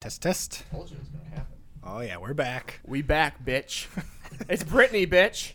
[0.00, 0.64] Test, test.
[0.70, 1.58] Told you it was gonna happen.
[1.84, 2.80] Oh yeah, we're back.
[2.86, 3.86] We back, bitch.
[4.48, 5.52] it's Brittany, bitch.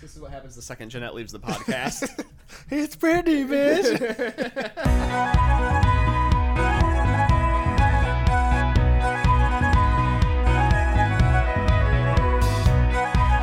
[0.00, 2.24] This is what happens the second Jeanette leaves the podcast.
[2.70, 4.70] it's Brittany, bitch.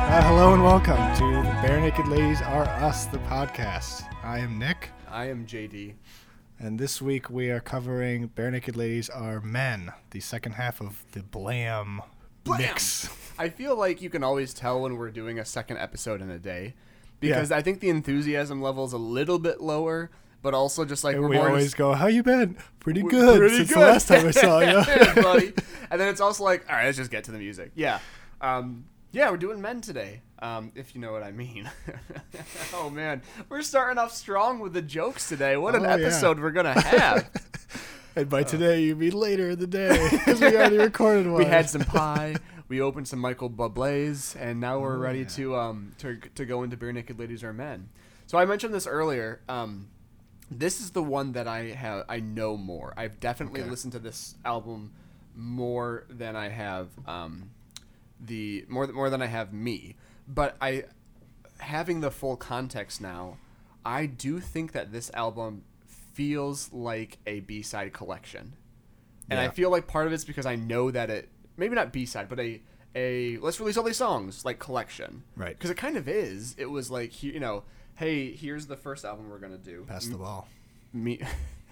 [0.08, 4.04] Uh, hello and welcome to the Barenaked Ladies Are Us, the podcast.
[4.24, 5.92] I am Nick, I am JD.
[6.58, 11.22] And this week we are covering Barenaked Ladies Are Men, the second half of the
[11.22, 12.00] Blam,
[12.44, 12.60] Blam!
[12.60, 13.10] mix.
[13.38, 16.38] I feel like you can always tell when we're doing a second episode in a
[16.38, 16.74] day
[17.20, 20.10] because I think the enthusiasm level is a little bit lower,
[20.42, 22.56] but also just like we're we always just- go, "How you been?
[22.80, 25.52] Pretty good pretty since good." the last time I saw you."
[25.90, 27.70] And then it's also like, all right, let's just get to the music.
[27.76, 28.00] Yeah.
[28.40, 31.70] Um, yeah, we're doing men today, um, if you know what I mean.
[32.74, 33.22] oh, man.
[33.48, 35.56] We're starting off strong with the jokes today.
[35.56, 35.94] What an Oh, yeah.
[35.94, 37.30] episode we're going to have.
[38.16, 41.38] and by today, you mean later in the day because we already recorded one.
[41.38, 42.36] we had some pie.
[42.68, 45.26] We opened some Michael Bublé's, and now we're Oh, ready yeah.
[45.28, 47.88] to um to, to go into Barenaked Ladies or Men.
[48.26, 49.40] So I mentioned this earlier.
[49.48, 49.88] Um,
[50.50, 52.92] this is the one that I have I know more.
[52.96, 53.70] I've definitely Okay.
[53.70, 54.92] listened to this album
[55.36, 57.50] more than I have um
[58.20, 59.96] the more more than I have me.
[60.28, 60.84] But I
[61.58, 63.38] having the full context now,
[63.84, 68.54] I do think that this album feels like a B-side collection.
[69.28, 72.06] And I feel like part of it's because I know that it maybe not B
[72.06, 72.62] side, but a
[72.94, 75.56] a let's release all these songs like collection, Right.
[75.56, 76.54] Because it kind of is.
[76.58, 77.64] It was like you know,
[77.96, 79.84] hey, here's the first album we're gonna do.
[79.88, 80.48] Pass the ball.
[80.92, 81.20] Me,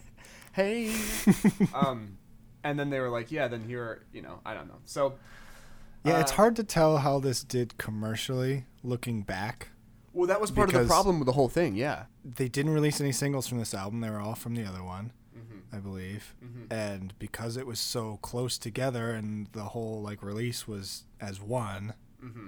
[0.52, 0.94] hey,
[1.74, 2.18] um,
[2.64, 4.80] and then they were like, yeah, then here, are, you know, I don't know.
[4.84, 5.14] So
[6.04, 9.68] Yeah, it's uh, hard to tell how this did commercially looking back.
[10.12, 11.74] Well, that was part of the problem with the whole thing.
[11.74, 12.04] Yeah.
[12.24, 14.00] They didn't release any singles from this album.
[14.00, 15.76] They were all from the other one, Mm-hmm.
[15.76, 16.34] I believe.
[16.70, 21.94] And because it was so close together and the whole like release was as one.
[22.24, 22.46] Mm-hmm.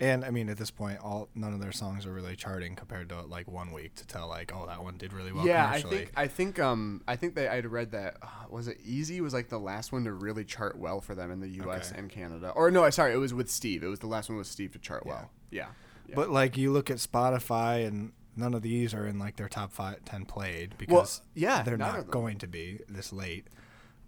[0.00, 3.08] And I mean, at this point, all none of their songs are really charting compared
[3.08, 5.82] to like one week to tell like, oh, that one did really well yeah, I
[5.82, 9.34] think I think um I think they I'd read that uh, was it Easy was
[9.34, 11.90] like the last one to really chart well for them in the U.S.
[11.90, 11.98] Okay.
[12.00, 12.50] and Canada.
[12.54, 13.82] Or no, sorry, it was with Steve.
[13.82, 15.30] It was the last one with Steve to chart well.
[15.50, 15.66] Yeah.
[16.08, 16.14] yeah.
[16.14, 19.72] But like you look at Spotify and none of these are in like their top
[19.72, 23.48] five, ten played because yeah, they're not going to be this late.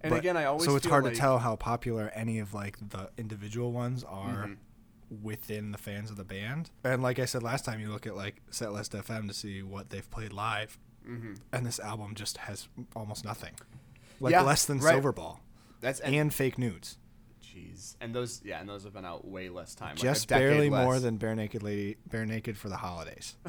[0.03, 2.55] and But- again, I always so it's hard like- to tell how popular any of
[2.55, 4.57] like the individual ones are Mhm.
[5.23, 6.71] Within the fans of the band.
[6.85, 9.91] And like I said last time, you look at like Setlist FM to see what
[9.91, 10.79] they've played live,
[11.09, 11.39] Mhm.
[11.53, 13.55] and this album just has almost nothing,
[14.21, 14.93] like Yeah, less than right.
[14.93, 15.41] Silver Ball
[15.81, 16.99] That's and, and Fake Nudes,
[17.43, 19.97] jeez, and those yeah, and those have been out way less time.
[19.97, 23.35] like just decade barely more than Bare Naked Lady, Barenaked for the holidays.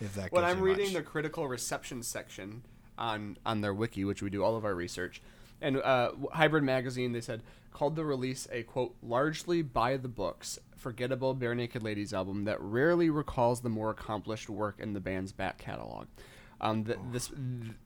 [0.00, 0.94] If that when I'm reading much.
[0.94, 2.62] the critical reception section
[2.98, 5.22] on on their wiki, which we do all of our research,
[5.62, 7.42] and uh, Hybrid Magazine, they said
[7.76, 13.10] called the release a quote largely by the books, forgettable Barenaked Ladies album that rarely
[13.10, 16.06] recalls the more accomplished work in the band's back catalog.
[16.58, 17.30] Um, th- this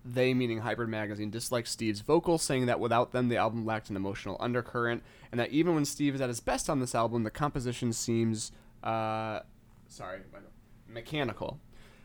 [0.05, 3.97] they meaning Hybrid Magazine dislikes Steve's vocals, saying that without them the album lacked an
[3.97, 5.03] emotional undercurrent,
[5.33, 8.53] and that even when Steve is at his best on this album, the composition seems
[8.85, 9.41] uh,
[9.89, 10.21] sorry
[10.87, 11.59] mechanical.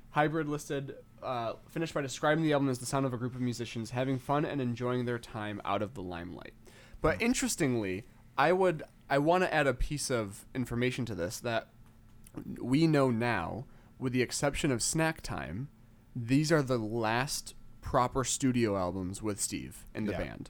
[0.10, 3.42] Hybrid listed uh, finished by describing the album as the sound of a group of
[3.42, 6.56] musicians having fun and enjoying their time out of the limelight.
[7.02, 8.04] But interestingly,
[8.38, 11.68] I would I want to add a piece of information to this that
[12.60, 13.66] we know now,
[14.00, 15.70] with the exception of Snack Time,
[16.16, 20.18] these are the last proper studio albums with Steve in the Yeah.
[20.18, 20.50] band.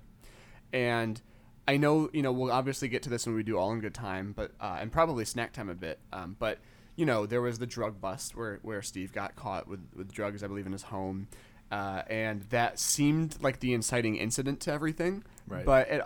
[0.72, 1.22] And
[1.68, 3.94] I know, you know, we'll obviously get to this when we do All in Good
[3.94, 6.00] Time, but uh, and probably Snack Time a bit.
[6.14, 6.60] Um, but
[6.96, 10.44] you know, there was the drug bust where where Steve got caught with with drugs,
[10.44, 11.28] I believe, in his home,
[11.72, 15.24] uh, and that seemed like the inciting incident to everything.
[15.48, 15.66] Right.
[15.66, 16.02] But it,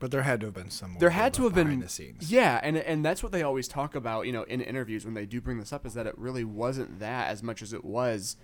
[0.00, 0.96] But there had to have been some.
[0.98, 2.30] there had to have been the scenes.
[2.30, 5.26] Yeah, and and that's what they always talk about, you know, in interviews when they
[5.26, 8.36] do bring this up is that it really wasn't that as much as it was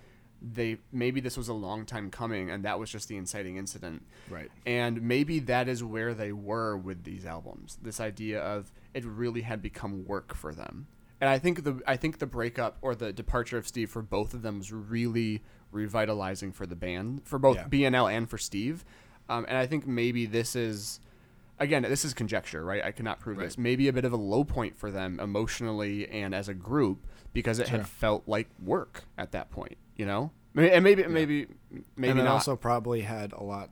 [0.43, 4.01] they maybe this was a long time coming and that was just the inciting incident.
[4.27, 4.49] Right.
[4.65, 7.77] And maybe that is where they were with these albums.
[7.79, 10.87] This idea of it really had become work for them.
[11.19, 14.33] And I think the I think the breakup or the departure of Steve for both
[14.33, 17.67] of them was really revitalizing for the band, for both Yeah.
[17.67, 18.83] BNL and for Steve.
[19.31, 20.99] Um, and I think maybe this is
[21.59, 22.83] again, this is conjecture, right?
[22.83, 23.57] I cannot prove this.
[23.57, 27.59] Maybe a bit of a low point for them emotionally and as a group because
[27.59, 27.77] it Sure.
[27.77, 30.31] had felt like work at that point, you know?
[30.55, 31.47] And maybe, maybe,
[31.95, 32.33] maybe and it not.
[32.33, 33.69] also probably had a lot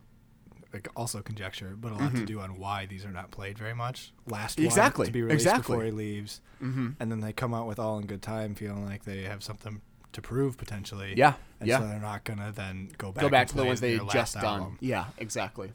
[0.72, 3.74] like also conjecture but a lot to do on why these are not played very
[3.74, 4.68] much last one Mm-hmm.
[4.68, 5.74] Exactly, to be released exactly.
[5.76, 6.96] before he leaves Mhm.
[7.00, 9.82] and then they come out with all in good time feeling like they have something
[10.14, 11.80] to prove potentially Yeah, and yeah.
[11.80, 14.34] so they're not gonna then go back Go back to the ones they their just
[14.36, 14.46] done.
[14.46, 14.78] album.
[14.82, 15.72] Yeah, exactly.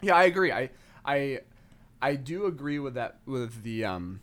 [0.00, 0.52] Yeah, I agree.
[0.52, 0.70] I
[1.04, 1.40] I
[2.00, 4.20] I do agree with that with the um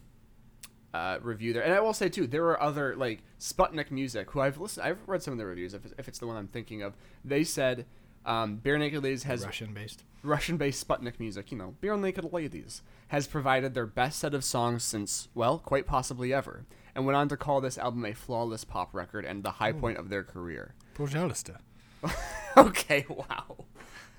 [0.93, 4.39] uh, review there, and I will say too, there are other like Sputnik Music, who
[4.39, 5.73] I've listened, I've read some of the reviews.
[5.73, 6.93] If it's, if it's the one I'm thinking of,
[7.25, 7.85] they said
[8.25, 10.03] um, Barenaked Ladies has Russian based.
[10.23, 15.27] Russian-based Sputnik Music, you know, Barenaked Ladies, has provided their best set of songs since,
[15.35, 19.25] well, quite possibly ever, and went on to call this album a flawless pop record
[19.25, 19.81] and the high hmm.
[19.81, 20.73] point of their career.
[20.95, 21.57] Projalista.
[22.57, 23.65] okay, wow.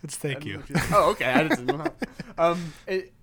[0.03, 0.63] It's thank you.
[0.93, 1.25] Oh, okay.
[1.25, 1.87] I didn't know.
[2.39, 2.73] um,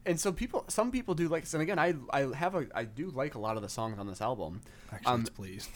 [0.05, 2.83] and so people, some people do like this, and again, I I have a I
[2.83, 4.61] do like a lot of the songs on this album.
[4.91, 5.69] Actually, um, please.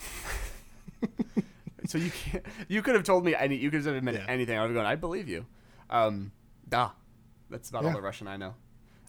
[1.86, 2.44] so you can't.
[2.66, 3.56] You could have told me any.
[3.56, 4.32] You could have admitted yeah.
[4.32, 4.58] anything.
[4.58, 4.86] I would have gone.
[4.86, 5.46] I believe you.
[5.88, 6.32] Um,
[6.68, 6.90] da.
[7.48, 7.90] That's about yeah.
[7.90, 8.54] all the Russian I know.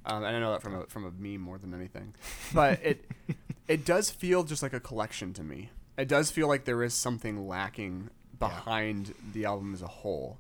[0.09, 2.15] Um, and I know that from a from a meme more than anything.
[2.53, 3.05] But it
[3.67, 5.69] it does feel just like a collection to me.
[5.97, 8.09] It does feel like there is something lacking
[8.39, 10.39] behind the album as a whole.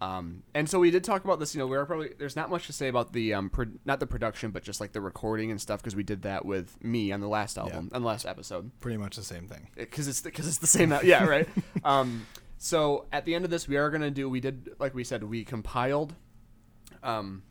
[0.00, 1.54] Um, and so we did talk about this.
[1.54, 3.98] You know, we are probably there's not much to say about the um, pro- not
[3.98, 7.10] the production, but just like the recording and stuff because we did that with me
[7.10, 9.68] on the last album, on the last episode Pretty much the same thing.
[9.74, 10.94] because it's because it's the same.
[11.02, 11.48] Yeah, right.
[11.84, 12.26] um,
[12.58, 14.28] so at the end of this, we are gonna do.
[14.28, 16.14] We did like we said, we compiled,
[17.02, 17.42] um,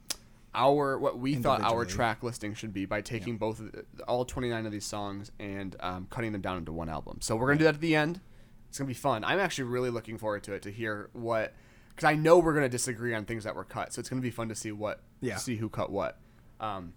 [0.56, 4.26] our what we thought our track listing should be by taking both of the, all
[4.26, 7.20] twenty nine of these songs and um, cutting them down into one album.
[7.22, 8.22] So we're gonna do that at the end.
[8.70, 9.24] It's gonna be fun.
[9.24, 11.54] I'm actually really looking forward to it to hear what
[11.90, 13.94] because I know we're gonna disagree on things that were cut.
[13.94, 15.36] So it's gonna be fun to see what Yeah.
[15.38, 16.18] see who cut what.
[16.60, 16.94] Um,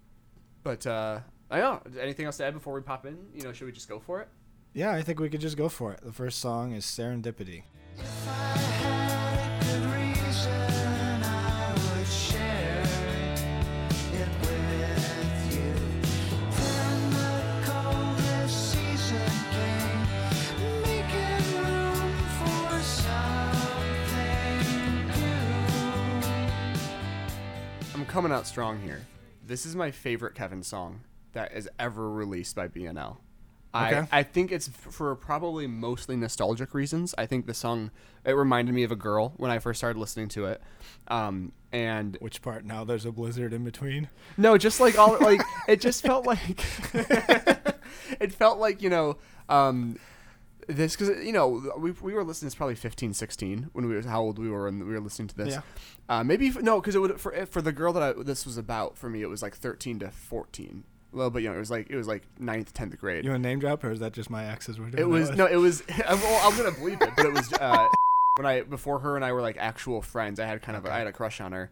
[0.63, 1.19] but uh,
[1.49, 2.01] I don't know.
[2.01, 3.17] Anything else to add before we pop in?
[3.35, 4.27] You know, should we just go for it?
[4.73, 5.99] Yeah, I think we could just go for it.
[6.03, 7.63] The first song is Serendipity.
[28.11, 29.05] Coming out strong here.
[29.45, 31.01] This is my favorite Kevin song
[31.33, 33.17] that is ever released by BNL.
[33.73, 34.07] I, Okay.
[34.11, 37.15] I think it's for probably mostly nostalgic reasons.
[37.17, 37.89] I think the song
[38.25, 40.61] it reminded me of a girl when I first started listening to it,
[41.07, 42.65] um, and Which part?
[42.65, 44.09] Now there's a blizzard in between.
[44.35, 46.59] no, just like all like it just felt like
[48.19, 49.17] it felt like you know
[49.47, 49.97] um,
[50.75, 52.47] this because you know we, we were listening.
[52.47, 55.27] It's probably 15, 16 when we were how old we were and we were listening
[55.29, 55.53] to this.
[55.55, 55.61] Yeah.
[56.09, 58.97] Uh, maybe no, because it would for for the girl that I, this was about
[58.97, 60.83] for me, it was like thirteen to fourteen.
[61.13, 61.57] A little bit younger.
[61.57, 63.25] It was like it was like ninth, tenth grade.
[63.25, 64.79] You want to name drop, or is that just my exes?
[64.79, 65.83] We're doing It was no, it was.
[66.07, 67.87] Well, I'm gonna bleep it, but it was uh,
[68.37, 70.39] when I before her and I were like actual friends.
[70.39, 71.69] I had kind of I had a crush on her,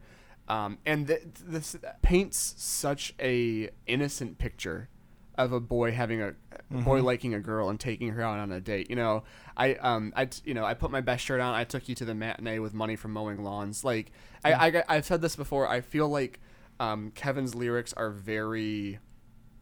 [0.48, 4.88] um, and th- this paints such a innocent picture
[5.36, 6.34] of a boy having a, a
[6.70, 6.84] Mm-hmm.
[6.84, 8.88] boy liking a girl and taking her out on a date.
[8.90, 9.24] You know,
[9.56, 11.52] I um I you know I put my best shirt on.
[11.52, 13.82] I took you to the matinee with money from mowing lawns.
[13.82, 14.12] Like
[14.44, 15.66] I, I I've said this before.
[15.66, 16.38] I feel like
[16.78, 19.00] um, Kevin's lyrics are very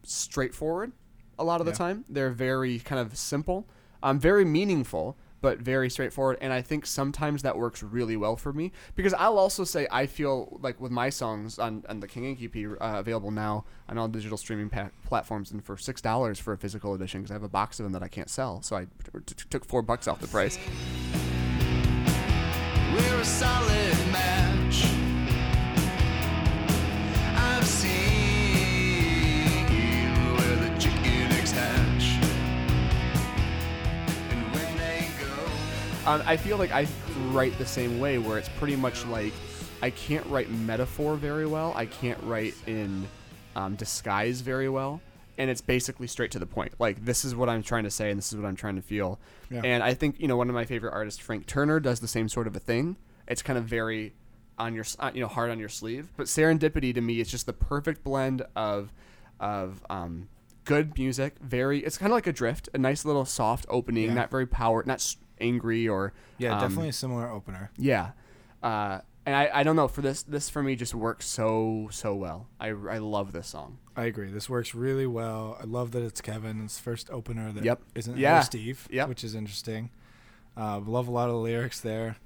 [0.02, 0.92] straightforward
[1.38, 2.04] a lot of the time.
[2.08, 3.68] They're very kind of simple,
[4.02, 6.38] um, very meaningful, but very straightforward.
[6.40, 10.06] And I think sometimes that works really well for me because I'll also say I
[10.06, 13.98] feel like with my songs on, on the King Ink EP uh, available now on
[13.98, 17.34] all digital streaming pa- platforms and for six dollars for a physical edition because I
[17.34, 19.82] have a box of them that I can't sell, so I t- t- took four
[19.82, 20.58] bucks off the price.
[22.92, 24.37] We're a solid match.
[36.08, 36.86] Um, I feel like I
[37.32, 39.34] write the same way, where it's pretty much like
[39.82, 41.74] I can't write metaphor very well.
[41.76, 43.06] I can't write in
[43.54, 45.02] um, disguise very well,
[45.36, 46.72] and it's basically straight to the point.
[46.78, 48.82] Like this is what I'm trying to say, and this is what I'm trying to
[48.82, 49.20] feel.
[49.50, 49.60] Yeah.
[49.64, 52.28] And I think you know one of my favorite artists, Frank Turner, does the same
[52.30, 52.96] sort of a thing.
[53.26, 54.14] It's kind of very
[54.58, 57.44] on your uh, you know hard on your sleeve, but Serendipity to me is just
[57.44, 58.94] the perfect blend of
[59.40, 60.28] of um,
[60.64, 61.34] good music.
[61.42, 64.14] Very, it's kind of like a drift, a nice little soft opening, Yeah.
[64.14, 65.00] not very power, not
[65.40, 67.70] angry or yeah, um, definitely a similar opener.
[67.76, 68.10] yeah.
[68.62, 72.14] Uh, and I, I don't know for this this for me just works so so
[72.14, 72.46] well.
[72.58, 73.78] I, I love this song.
[73.96, 74.30] I agree.
[74.30, 75.56] This works really well.
[75.60, 77.82] I love that it's Kevin's first opener that Yep.
[78.06, 78.40] not Yeah.
[78.40, 79.08] Steve, Yep.
[79.08, 79.90] which is interesting.
[80.56, 82.16] Uh, love a lot of the lyrics there.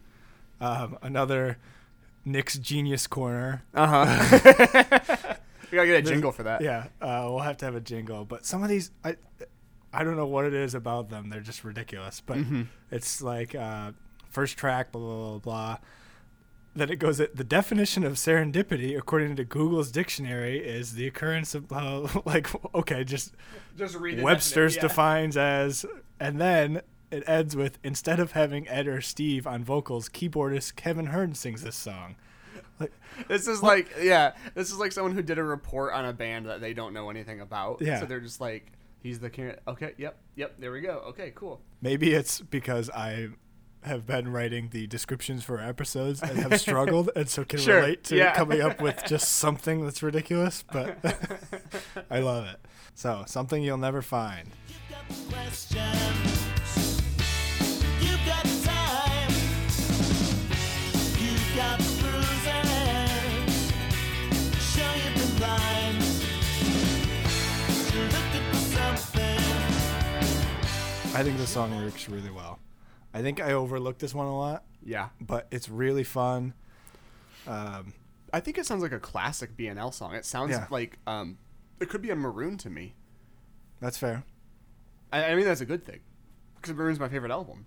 [0.60, 1.58] Um, another
[2.24, 3.64] Nick's genius corner.
[3.74, 4.38] Uh huh.
[5.72, 6.60] we gotta get a jingle for that.
[6.60, 8.24] Yeah, uh, we'll have to have a jingle.
[8.24, 9.16] But some of these, I,
[9.92, 11.28] I don't know what it is about them.
[11.30, 12.20] They're just ridiculous.
[12.24, 12.62] But Mm-hmm.
[12.90, 13.92] it's like uh,
[14.30, 15.78] first track, blah blah blah blah.
[16.74, 17.18] Then it goes.
[17.18, 23.04] The definition of serendipity, according to Google's dictionary, is the occurrence of uh, like okay,
[23.04, 23.34] just
[23.76, 25.84] Just read Webster's definition, defines as,
[26.18, 26.80] and then
[27.10, 31.62] it ends with instead of having Ed or Steve on vocals, keyboardist Kevin Hearn sings
[31.62, 32.16] this song.
[32.80, 32.92] Like,
[33.28, 36.46] This is like, yeah, this is like someone who did a report on a band
[36.46, 37.82] that they don't know anything about.
[37.82, 38.00] Yeah.
[38.00, 38.72] So they're just like,
[39.02, 39.52] he's the king.
[39.68, 41.02] Okay, yep, yep, there we go.
[41.08, 41.60] Okay, cool.
[41.80, 43.28] maybe it's because I
[43.84, 48.04] have been writing the descriptions for episodes and have struggled, and so can Sure, relate
[48.04, 48.34] to yeah.
[48.34, 50.62] coming up with just something that's ridiculous.
[50.72, 50.98] But
[52.10, 52.60] I love it.
[52.94, 54.48] So something you'll never find.
[71.14, 72.58] I think the song works really well.
[73.12, 75.10] I think I overlooked this one a lot, Yeah.
[75.20, 76.54] but it's really fun.
[77.46, 77.92] Um,
[78.32, 80.14] I think it sounds like a classic BNL song.
[80.14, 80.66] It sounds Yeah.
[80.70, 81.36] like um,
[81.80, 82.94] it could be a Maroon to me.
[83.80, 84.22] that's fair.
[85.12, 85.98] I, I mean, that's a good thing
[86.54, 87.66] because Maroon's my favorite album.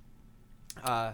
[0.81, 1.11] Uh,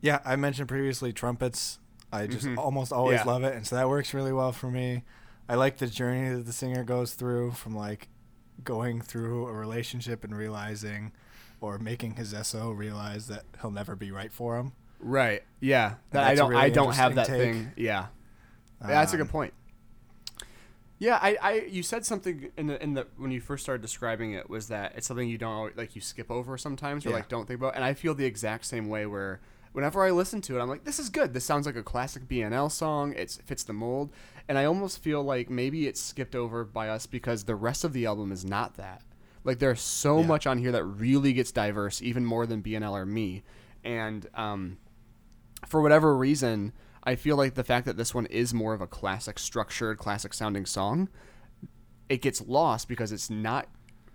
[0.00, 1.78] Yeah, I mentioned previously trumpets.
[2.10, 2.56] I just Mhm.
[2.56, 3.24] almost always Yeah.
[3.24, 5.04] love it, and so that works really well for me.
[5.50, 8.08] I like the journey that the singer goes through from like
[8.64, 11.12] going through a relationship and realizing,
[11.60, 14.72] or making his SO realize that he'll never be right for him.
[15.00, 15.42] right.
[15.60, 15.94] Yeah.
[16.12, 16.54] That I don't.
[16.54, 17.72] I don't have that interesting thing.
[17.76, 18.06] Yeah.
[18.80, 19.54] Yeah, that's a Um, good point.
[21.00, 24.32] Yeah, I, I you said something in the in the when you first started describing
[24.32, 27.16] it was that it's something you don't like you skip over sometimes or Yeah.
[27.16, 29.40] like don't think about and I feel the exact same way where
[29.72, 32.26] whenever I listen to it I'm like this is good this sounds like a classic
[32.28, 34.10] BNL song it fits the mold
[34.48, 37.92] and I almost feel like maybe it's skipped over by us because the rest of
[37.92, 39.02] the album is not that
[39.48, 40.26] like there's so Yeah.
[40.26, 43.42] much on here that really gets diverse even more than BNL or me
[43.82, 44.78] and um
[45.66, 48.86] for whatever reason, I feel like the fact that this one is more of a
[48.86, 51.08] classic structured, classic sounding song,
[52.08, 53.66] it gets lost because it's not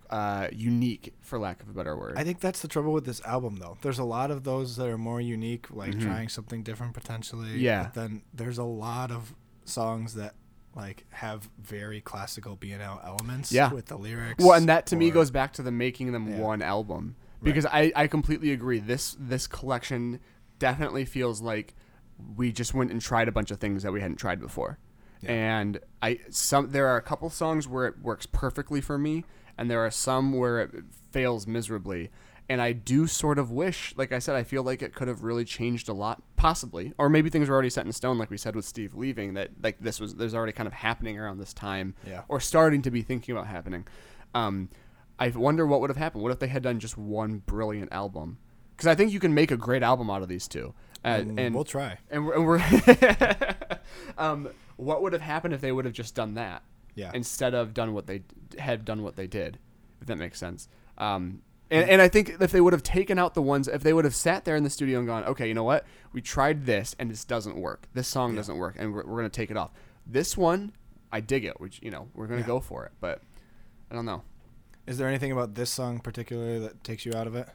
[0.10, 2.14] uh, unique, for lack of a better word.
[2.18, 3.78] I think that's the trouble with this album, though.
[3.82, 7.48] There's a lot of those that are more unique, like trying something different potentially.
[7.50, 7.60] Mm-hmm.
[7.60, 7.84] Yeah.
[7.86, 9.34] But then there's a lot of
[9.66, 10.36] songs that
[10.76, 13.72] like have very classical BNL elements Yeah.
[13.72, 14.44] with the lyrics.
[14.44, 16.40] well, and that to me goes back to the making them Yeah.
[16.40, 18.80] one album because I, I completely agree.
[18.80, 20.20] This this collection
[20.60, 21.76] definitely feels like
[22.38, 24.78] we just went and tried a bunch of things that we hadn't tried before.
[25.22, 25.32] Yeah.
[25.32, 29.26] And I some there are a couple songs where it works perfectly for me,
[29.58, 30.72] and there are some where it
[31.12, 32.10] fails miserably.
[32.50, 35.24] And I do sort of wish, like I said, I feel like it could have
[35.24, 38.36] really changed a lot, possibly, or maybe things were already set in stone, like we
[38.38, 39.34] said with Steve leaving.
[39.36, 42.24] That like this was there's already kind of happening around this time, Yeah.
[42.28, 43.88] or starting to be thinking about happening.
[44.36, 44.70] Um,
[45.18, 46.22] I wonder what would have happened.
[46.24, 48.40] What if they had done just one brilliant album?
[48.76, 50.74] Because I think you can make a great album out of these two.
[51.06, 51.98] Uh, and, and we'll try.
[52.10, 53.68] and we're, and we're
[54.18, 56.64] um, what would have happened if they would have just done that
[56.96, 57.12] Yeah.
[57.14, 58.24] instead of done what they
[58.58, 59.60] had done what they did
[60.02, 61.42] if that makes sense um,
[61.72, 64.06] and, and I think if they would have taken out the ones if they would
[64.06, 66.96] have sat there in the studio and gone okay you know what we tried this
[67.00, 68.38] and this doesn't work this song Yeah.
[68.38, 69.72] doesn't work and we're, we're gonna take it off
[70.06, 70.74] this one
[71.12, 72.48] I dig it which you know we're gonna Yeah.
[72.48, 73.22] go for it but
[73.90, 74.24] I don't know
[74.86, 77.48] Is there anything about this song particularly that takes you out of it?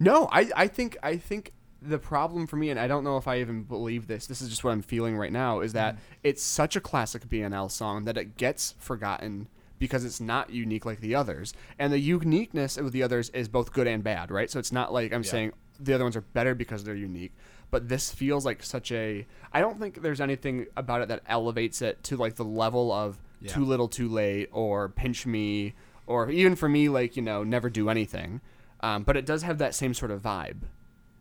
[0.00, 3.28] No, I, I think I think the problem for me, and I don't know if
[3.28, 4.26] I even believe this.
[4.26, 5.60] This is just what I'm feeling right now.
[5.60, 5.98] Is that mm.
[6.22, 11.00] it's such a classic BNL song that it gets forgotten because it's not unique like
[11.00, 14.50] the others, and the uniqueness of the others is both good and bad, right?
[14.50, 15.30] So it's not like I'm Yeah.
[15.30, 17.32] saying the other ones are better because they're unique,
[17.70, 19.26] but this feels like such a.
[19.52, 23.18] I don't think there's anything about it that elevates it to like the level of
[23.40, 23.52] Yeah.
[23.52, 25.74] too little, too late, or pinch me,
[26.06, 28.40] or even for me, like you know, never do anything.
[28.80, 30.62] Um, but it does have that same sort of vibe,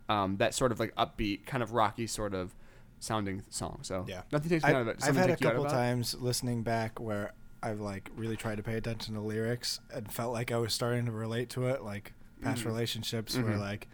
[0.10, 2.56] um, that sort of like upbeat, kind of rocky sort of
[3.00, 3.80] sounding song.
[3.84, 4.24] So Yeah.
[4.32, 4.98] nothing takes me out of it.
[5.04, 7.34] I've had a take you out couple of times listening back where
[7.64, 11.06] I've like really tried to pay attention to lyrics and felt like I was starting
[11.06, 12.70] to relate to it, like past Mm-hmm.
[12.70, 13.60] relationships where Mhm.
[13.60, 13.88] like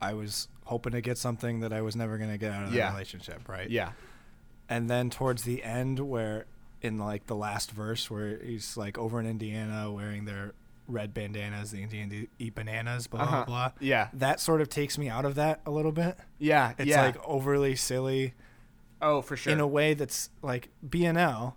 [0.00, 2.86] I was hoping to get something that I was never gonna get out of Yeah.
[2.86, 3.70] that relationship, right?
[3.70, 3.92] Yeah,
[4.68, 6.46] And then towards the end, where
[6.80, 10.52] in like the last verse, where he's like over in Indiana wearing their
[10.88, 13.44] red bandanas, the Indians eat bananas, blah Uh-huh.
[13.44, 13.72] blah blah.
[13.80, 16.18] yeah, That sort of takes me out of that a little bit.
[16.38, 16.72] yeah.
[16.78, 17.02] It's yeah.
[17.02, 18.34] like overly silly
[19.00, 19.52] oh, for sure.
[19.52, 21.54] in a way that's like BNL,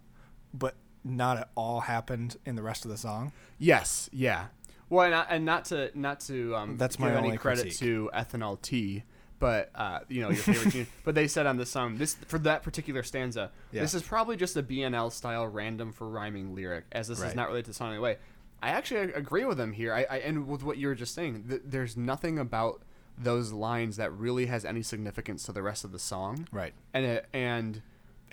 [0.54, 0.76] but
[1.06, 3.32] not at all happened in the rest of the song.
[3.60, 4.48] yes, yeah.
[4.90, 7.62] Well, and, I- and not to not to um, That's give my any only credit
[7.62, 7.80] critique.
[7.80, 9.04] to Ethanol T,
[9.40, 10.88] but uh, you know your favorite tune.
[11.04, 13.82] But they said on this song, this for that particular stanza, Yeah.
[13.82, 17.48] this is probably just a BNL style random for rhyming lyric, as this is not
[17.48, 18.18] related to the song in any way.
[18.62, 19.92] I actually agree with them here.
[19.94, 22.82] I, I and with what you were just saying, th- there's nothing about
[23.18, 26.74] those lines that really has any significance to the rest of the song, Right.
[26.94, 27.82] and it, and And,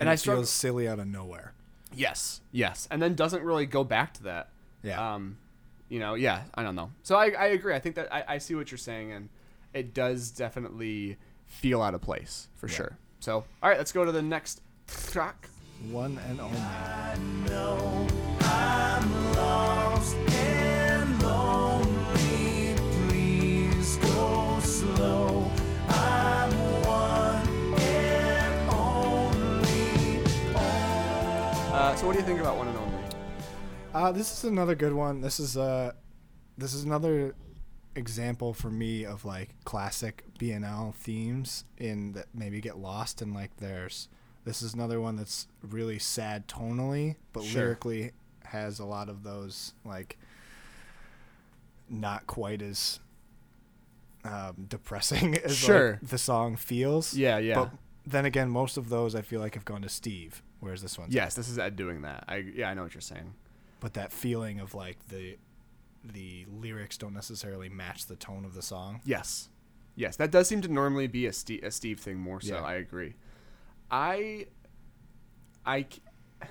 [0.01, 0.41] and I it struggle.
[0.43, 1.53] feels silly out of nowhere.
[1.95, 4.49] Yes, yes, and then doesn't really go back to that.
[4.83, 5.13] Yeah.
[5.15, 5.37] Um,
[5.89, 6.91] you know, yeah, I don't know.
[7.03, 7.73] So I, I agree.
[7.75, 9.29] I think that I, I see what you're saying, and
[9.73, 12.75] it does definitely feel out of place for Yeah.
[12.75, 12.97] sure.
[13.19, 15.49] So all right, let's go to the next track.
[15.91, 16.59] One and only.
[17.49, 18.07] know
[31.93, 32.97] Uh, so what do you think about one and only?
[33.93, 35.21] Uh, this is another good one.
[35.21, 35.91] This is uh,
[36.57, 37.35] this is another
[37.95, 43.57] example for me of like classic BNL themes in that maybe get lost in like
[43.57, 44.09] there's.
[44.43, 47.61] This is another one that's really sad tonally, but Sure.
[47.61, 48.11] lyrically
[48.45, 50.17] has a lot of those like
[51.87, 52.99] not quite as
[54.25, 55.91] um, depressing as Sure.
[56.01, 57.13] like, the song feels.
[57.13, 57.53] Yeah, yeah.
[57.53, 57.69] But
[58.03, 61.13] then again, most of those I feel like have gone to Steve, whereas this one's
[61.13, 62.23] Yes, this is Ed doing that.
[62.27, 63.33] I yeah, I know what you're saying.
[63.79, 65.37] but that feeling of like the
[66.03, 69.01] the lyrics don't necessarily match the tone of the song.
[69.05, 69.49] Yes,
[69.95, 72.55] yes, that does seem to normally be a Steve, a Steve thing more so.
[72.55, 72.61] Yeah.
[72.61, 73.13] I agree.
[73.91, 74.47] I,
[75.65, 75.85] I,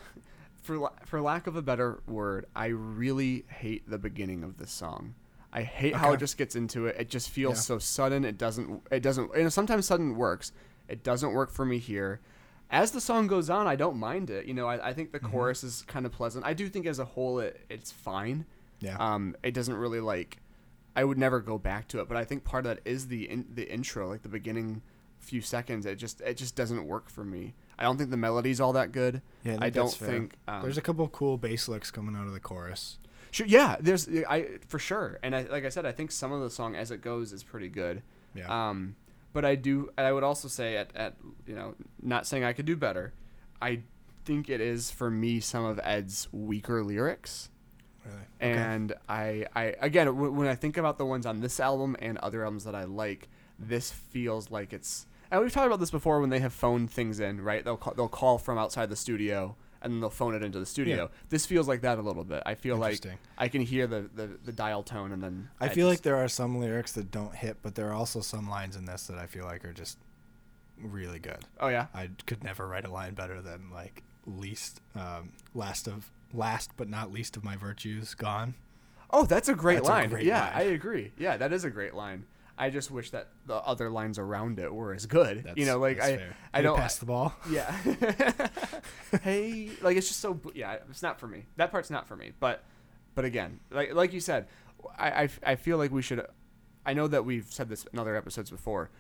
[0.63, 5.15] for for lack of a better word, I really hate the beginning of this song.
[5.53, 6.97] I hate how it just gets into it.
[6.99, 7.61] It just feels Yeah.
[7.63, 8.25] so sudden.
[8.25, 8.83] It doesn't.
[8.91, 9.31] It doesn't.
[9.37, 10.53] You know, sometimes sudden works.
[10.89, 12.21] It doesn't work for me here.
[12.73, 14.47] As the song goes on, I don't mind it.
[14.47, 15.31] You know, I, I think the Mm-hmm.
[15.31, 16.45] chorus is kind of pleasant.
[16.45, 18.47] I do think as a whole, it, it's fine.
[18.81, 18.97] Yeah.
[18.99, 20.39] Um, it doesn't really like.
[20.97, 23.29] I would never go back to it, but I think part of that is the
[23.31, 24.83] in, the intro, like the beginning
[25.21, 25.87] few seconds.
[25.87, 27.55] It just it just doesn't work for me.
[27.79, 29.23] I don't think the melody's all that good.
[29.45, 30.09] yeah, I, don't that's fair.
[30.09, 32.99] think um, there's a couple of cool bass licks coming out of the chorus.
[33.31, 36.41] Sure, yeah, there's I for sure, and I, like I said, I think some of
[36.43, 38.03] the song as it goes is pretty good.
[38.35, 38.69] Yeah.
[38.71, 38.97] Um,
[39.33, 41.15] but I do, I would also say at, at
[41.47, 43.13] you know, not saying I could do better.
[43.61, 43.83] I
[44.25, 47.49] think it is for me some of Ed's weaker lyrics,
[48.05, 48.19] Really.
[48.41, 52.19] and I, I again w- when I think about the ones on this album and
[52.19, 55.07] other albums that I like, this feels like it's.
[55.31, 57.65] And we've talked about this before when they have phoned things in, right?
[57.65, 60.67] They'll call, they'll call from outside the studio and then they'll phone it into the
[60.67, 61.11] studio.
[61.29, 62.43] This feels like that a little bit.
[62.47, 63.01] I feel like
[63.39, 66.17] I can hear the, the, the dial tone and then I feel just- like there
[66.17, 69.19] are some lyrics that don't hit, but there are also some lines in this that
[69.19, 69.99] I feel like are just
[70.81, 71.39] really good.
[71.61, 71.87] Oh yeah.
[71.95, 76.89] I could never write a line better than like least um, last of last but
[76.89, 78.55] not least of my virtues gone.
[79.11, 80.09] Oh, that's a great That's a line.
[80.09, 80.53] great yeah, line.
[80.55, 81.13] I agree.
[81.19, 82.25] Yeah, that is a great line.
[82.59, 85.43] I just wish that the other lines around it were as good.
[85.45, 86.37] That's, you know, like I, fair.
[86.53, 86.77] I Hey, don't.
[86.77, 87.35] pass the ball.
[87.51, 87.73] Yeah.
[89.23, 90.41] hey, like it's just so.
[90.55, 91.45] Yeah, it's not for me.
[91.57, 92.33] That part's not for me.
[92.41, 92.63] But,
[93.15, 94.47] but again, like like you said,
[94.99, 96.25] I I, I feel like we should.
[96.85, 98.91] I know that we've said this in other episodes before.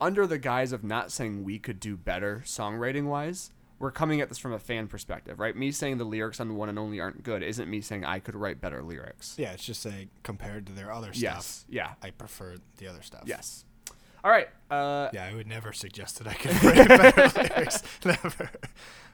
[0.00, 4.28] Under the guise of not saying we could do better songwriting wise, we're coming at
[4.28, 5.54] this from a fan perspective, right?
[5.56, 8.34] Me saying the lyrics on One and Only aren't good isn't me saying I could
[8.34, 9.34] write better lyrics.
[9.38, 11.64] Yeah, it's just saying compared to their other stuff, Yes.
[11.68, 11.92] Yeah.
[12.02, 13.22] I prefer the other stuff.
[13.26, 13.64] Yes.
[14.24, 14.48] All right.
[14.68, 17.82] Uh, Yeah, I would never suggest that I could write better lyrics.
[18.04, 18.50] Never.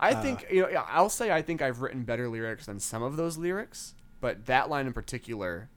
[0.00, 0.68] I Uh, think you know.
[0.70, 4.46] Yeah, I'll say I think I've written better lyrics than some of those lyrics, but
[4.46, 5.68] that line in particular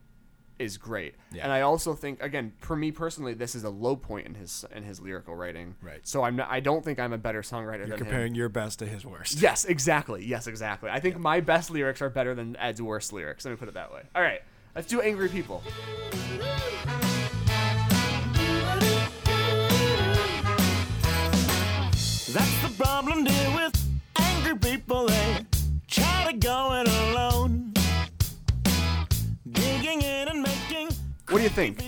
[0.59, 1.15] is great.
[1.31, 1.43] Yeah.
[1.43, 4.65] And I also think, again, for me personally, this is a low point in his
[4.75, 5.75] in his lyrical writing.
[5.81, 5.99] Right.
[6.07, 6.49] So I'm not.
[6.49, 8.35] I don't think I'm a better songwriter You're than comparing him.
[8.35, 9.41] your best to his worst.
[9.41, 10.25] Yes, exactly.
[10.25, 10.89] Yes, exactly.
[10.89, 13.45] I think my best lyrics are better than Ed's worst lyrics.
[13.45, 14.01] Let me put it that way.
[14.15, 14.41] All right.
[14.75, 15.63] Let's do angry people.
[22.29, 23.73] That's the problem, deal with
[24.19, 25.07] angry people.
[25.07, 25.45] They
[25.87, 27.73] try to go it alone.
[29.49, 30.46] Digging in and making
[31.29, 31.79] What do you think?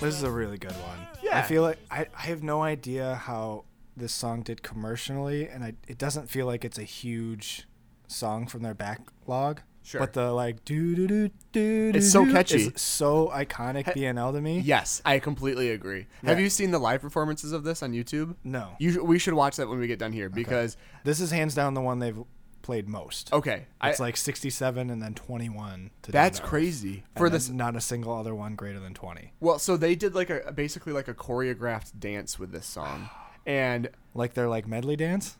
[0.00, 0.98] This is a really good one.
[1.22, 1.38] Yeah.
[1.38, 3.64] I feel like I, I have no idea how
[3.96, 7.66] this song did commercially, and I, it doesn't feel like it's a huge
[8.08, 9.62] song from their backlog.
[9.82, 10.00] Sure.
[10.00, 12.72] But the like do do do do It's so catchy.
[12.74, 14.60] so iconic BNL to me.
[14.60, 16.06] Yes, I completely agree.
[16.24, 18.34] Have you seen the live performances of this on YouTube?
[18.44, 18.70] No.
[18.78, 21.74] You we should watch that when we get done here because This is hands down
[21.74, 22.18] the one they've
[22.64, 23.32] played most.
[23.32, 27.48] okay, It's I, like 67 and then 21 to that's crazy And for this.
[27.48, 29.32] not a single other one greater than 20.
[29.38, 33.08] Well, so they did like a basically like a choreographed dance with this song,
[33.46, 35.36] and Like their like medley dance?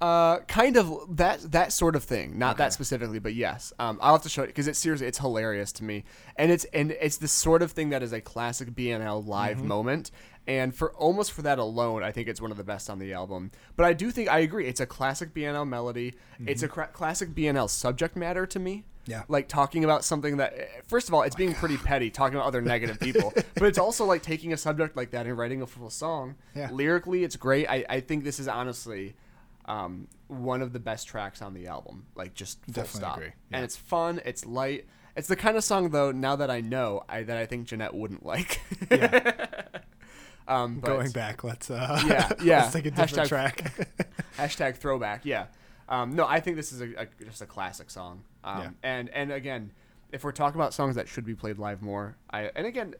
[0.00, 2.38] Uh, kind of that that sort of thing.
[2.38, 3.72] Not that specifically, but yes.
[3.78, 6.04] Um, I'll have to show it because it's seriously it's hilarious to me,
[6.36, 9.68] and it's and it's the sort of thing that is a classic BNL live Mm-hmm.
[9.68, 10.10] moment.
[10.46, 13.12] And for almost for that alone, I think it's one of the best on the
[13.12, 13.50] album.
[13.76, 14.66] But I do think I agree.
[14.66, 16.14] It's a classic BNL melody.
[16.46, 18.76] It's a cra- classic BNL subject matter to me.
[18.76, 19.10] Mm-hmm.
[19.10, 19.22] Yeah.
[19.28, 20.54] Like talking about something that,
[20.86, 23.32] first of all, it's being pretty petty, talking about other negative people.
[23.34, 26.36] But it's also like taking a subject like that and writing a full song.
[26.54, 26.70] Yeah.
[26.72, 27.66] Lyrically, it's great.
[27.68, 29.16] I, I think this is honestly
[29.68, 32.06] um, one of the best tracks on the album.
[32.16, 33.16] Like just full Definitely stop.
[33.18, 33.32] agree.
[33.52, 34.20] And it's fun.
[34.24, 34.86] It's light.
[35.14, 36.10] It's the kind of song though.
[36.10, 38.60] Now that I know, I that I think Jeanette wouldn't like.
[38.90, 39.62] Yeah.
[40.48, 42.60] um, but, Going back, let's uh Yeah, yeah.
[42.62, 43.88] let's take a different Hashtag- track.
[44.38, 45.24] Hashtag throwback.
[45.24, 45.46] Yeah.
[45.88, 48.22] Um, no, I think this is a, a, just a classic song.
[48.44, 48.70] Um, Yeah.
[48.82, 49.72] And and again,
[50.12, 52.94] if we're talking about songs that should be played live more, I and again,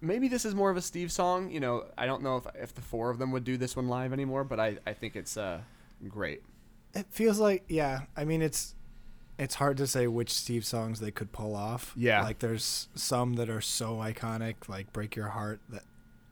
[0.00, 1.50] maybe this is more of a Steve song.
[1.50, 3.88] You know, I don't know if if the four of them would do this one
[3.88, 5.60] live anymore, but I I think it's uh
[6.08, 6.42] great.
[6.94, 8.02] It feels like yeah.
[8.16, 8.74] I mean, it's
[9.38, 11.92] it's hard to say which Steve songs they could pull off.
[11.96, 12.22] Yeah.
[12.22, 15.82] like there's some that are so iconic, like "Break Your Heart," that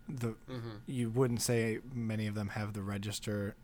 [0.08, 0.76] the Mm-hmm.
[0.86, 3.56] you wouldn't say many of them have the register,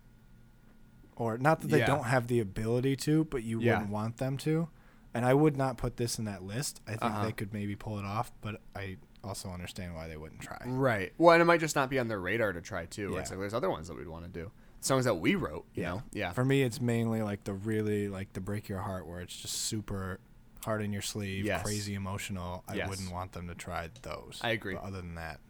[1.17, 1.87] or not that they Yeah.
[1.87, 3.75] don't have the ability to, but you Yeah.
[3.75, 4.69] wouldn't want them to.
[5.13, 6.81] And I would not put this in that list.
[6.87, 7.25] I think Uh-huh.
[7.27, 10.61] they could maybe pull it off, but I also understand why they wouldn't try.
[10.67, 11.13] Right.
[11.19, 13.13] Well, and it might just not be on their radar to try too.
[13.15, 13.21] Yeah.
[13.21, 14.51] It's like there's other ones that we'd want to do.
[14.81, 15.65] Songs that we wrote.
[15.75, 16.03] You know.
[16.13, 16.33] Yeah.
[16.33, 19.55] For me, it's mainly like the really like the break your heart, where it's just
[19.63, 20.21] super
[20.65, 21.63] hard in your sleeve, Yes.
[21.63, 22.65] crazy emotional.
[22.69, 22.89] I Yes.
[22.89, 24.39] wouldn't want them to try those.
[24.43, 24.75] I agree.
[24.75, 25.41] But other than that,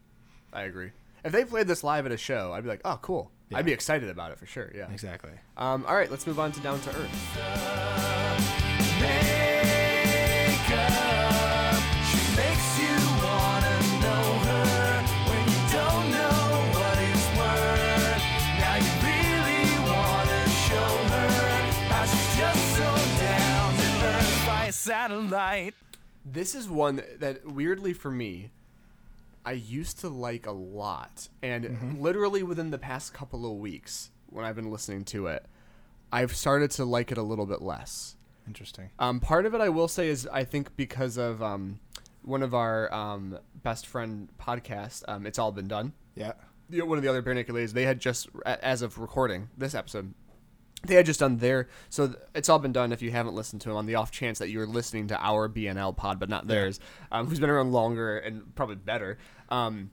[0.52, 0.90] I agree.
[1.24, 3.30] If they played this live at a show, I'd be like, oh, cool.
[3.48, 3.58] Yeah.
[3.58, 4.70] I'd be excited about it for sure.
[4.74, 4.90] Yeah.
[4.90, 5.32] exactly.
[5.56, 7.10] Um, all right, let's move on to Down to Earth.
[24.84, 25.74] Satellite.
[26.24, 28.50] This is one that weirdly for me,
[29.44, 32.00] I used to like a lot, and Mm-hmm.
[32.00, 35.44] literally within the past couple of weeks, when I've been listening to it,
[36.10, 38.16] I've started to like it a little bit less.
[38.46, 38.90] Interesting.
[38.98, 41.80] Um, part of it, I will say, is I think because of um,
[42.22, 46.32] one of our um, best friend podcasts, um, "It's All Been Done." Yeah.
[46.70, 49.74] the- one of the other bare naked ladies, they had just, as of recording this
[49.74, 50.14] episode,
[50.86, 51.68] they had just done their.
[51.90, 52.92] So th- it's all been done.
[52.92, 55.48] If you haven't listened to them, on the off chance that you're listening to our
[55.48, 56.80] BNL pod, but not theirs,
[57.12, 59.18] um, who's been around longer and probably better,
[59.48, 59.90] um,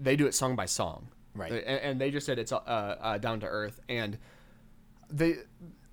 [0.00, 1.52] they do it song by song, Right.
[1.52, 4.18] And, and they just said it's uh, uh, down to earth, and
[5.10, 5.36] they.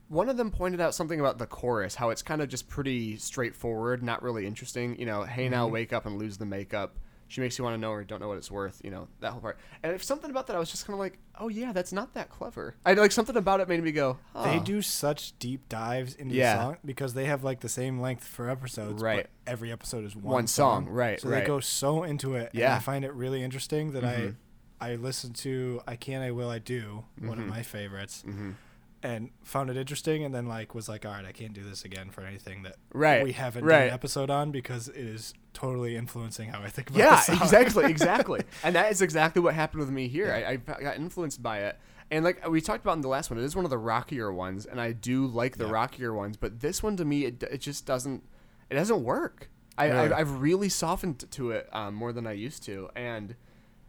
[0.07, 3.15] One of them pointed out something about the chorus, how it's kind of just pretty
[3.15, 4.99] straightforward, not really interesting.
[4.99, 6.97] You know, hey now, wake up and lose the makeup.
[7.31, 8.81] She makes you want to know or don't know what it's worth.
[8.83, 9.57] You know that whole part.
[9.83, 12.13] And if something about that, I was just kind of like, oh yeah, that's not
[12.15, 12.75] that clever.
[12.85, 16.55] I like something about it made me go, They do such deep dives into Yeah.
[16.57, 19.01] the song because they have like the same length for episodes.
[19.01, 19.29] Right.
[19.45, 21.39] But every episode is one, One song, right, So right.
[21.39, 22.49] they go so into it.
[22.51, 22.75] And Yeah.
[22.75, 24.35] I find it really interesting that Mhm.
[24.81, 27.49] I I listened to I Can I Will I Do, one of Mhm.
[27.49, 28.25] my favorites.
[28.27, 28.55] Mhm.
[29.03, 31.83] And found it interesting, and then like was like, all right, I can't do this
[31.85, 33.79] again for anything that Right, we haven't right.
[33.79, 37.03] done an episode on because it is totally influencing how I think about it.
[37.29, 38.41] Yeah, exactly, exactly.
[38.63, 40.31] and that is exactly what happened with me here.
[40.31, 41.79] I, I got influenced by it.
[42.11, 44.31] And like we talked about in the last one, it is one of the rockier
[44.31, 45.71] ones, and I do like the Yeah.
[45.71, 46.37] rockier ones.
[46.37, 48.23] But this one to me, it, it just doesn't,
[48.69, 49.49] it doesn't work.
[49.79, 49.97] I, Really?
[49.99, 53.35] I've, I've really softened to it um, more than I used to, and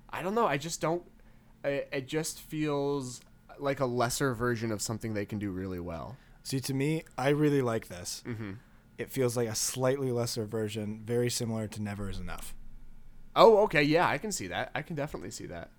[0.09, 0.47] I don't know.
[0.47, 1.03] I just don't.
[1.65, 3.21] It, it just feels
[3.63, 6.17] like a lesser version of something they can do really well.
[6.43, 8.23] See, to me, I really like this.
[8.27, 8.53] Mm-hmm.
[8.99, 12.55] It feels like a slightly lesser version, very similar to Never Is Enough.
[13.35, 14.71] Oh, okay, yeah, I can see that.
[14.75, 15.71] I can definitely see that.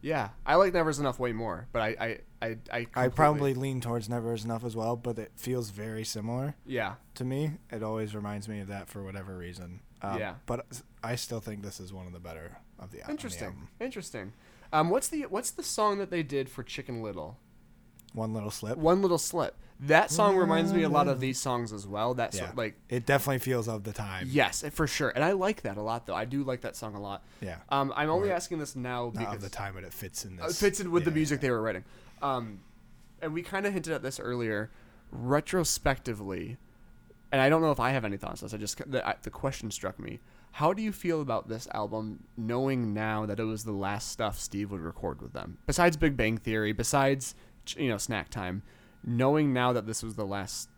[0.00, 3.54] Yeah, I like Never Is Enough way more, but I, I, I, I, I probably
[3.54, 7.52] lean towards Never Is Enough as well, but it feels very similar yeah, to me.
[7.70, 9.80] It always reminds me of that for whatever reason.
[10.02, 10.34] Um, Yeah.
[10.46, 10.66] But
[11.02, 13.68] I still think this is one of the better of the, the interesting, album.
[13.80, 14.32] interesting.
[14.72, 17.38] Um, what's the what's the song that they did for Chicken Little?
[18.12, 18.76] One Little Slip.
[18.78, 19.54] One Little Slip.
[19.80, 22.14] That song reminds me a lot of these songs as well.
[22.14, 22.46] That Yeah.
[22.46, 24.26] sort like It definitely feels of the time.
[24.28, 26.14] yes, for sure, and I like that a lot though.
[26.16, 27.22] I do like that song a lot.
[27.40, 27.58] Yeah.
[27.68, 30.24] Um, I'm only Or- asking this now Not because of the time, but it fits
[30.24, 30.56] in Uh, this.
[30.56, 31.42] It fits in with the music yeah.
[31.42, 31.84] they were writing.
[32.22, 32.60] Um,
[33.22, 34.70] and we kind of hinted at this earlier.
[35.12, 36.56] Retrospectively,
[37.32, 38.54] and I don't know if I have any thoughts on this.
[38.54, 40.18] I just the, I, the question struck me.
[40.52, 44.38] How do you feel about this album, knowing now that it was the last stuff
[44.38, 45.58] Steve would record with them?
[45.66, 47.34] Besides Big Bang Theory, besides
[47.76, 48.62] you know Snack Time,
[49.04, 50.68] knowing now that this was the last,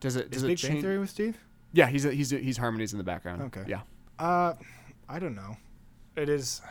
[0.00, 0.74] does it does Is it Big change?
[0.74, 1.38] Bang Theory with Steve?
[1.72, 3.42] Yeah, he's a, he's a, he's harmonies in the background.
[3.42, 3.64] Okay.
[3.66, 3.80] Yeah.
[4.18, 4.54] Uh,
[5.08, 5.56] I don't know.
[6.16, 6.62] It is.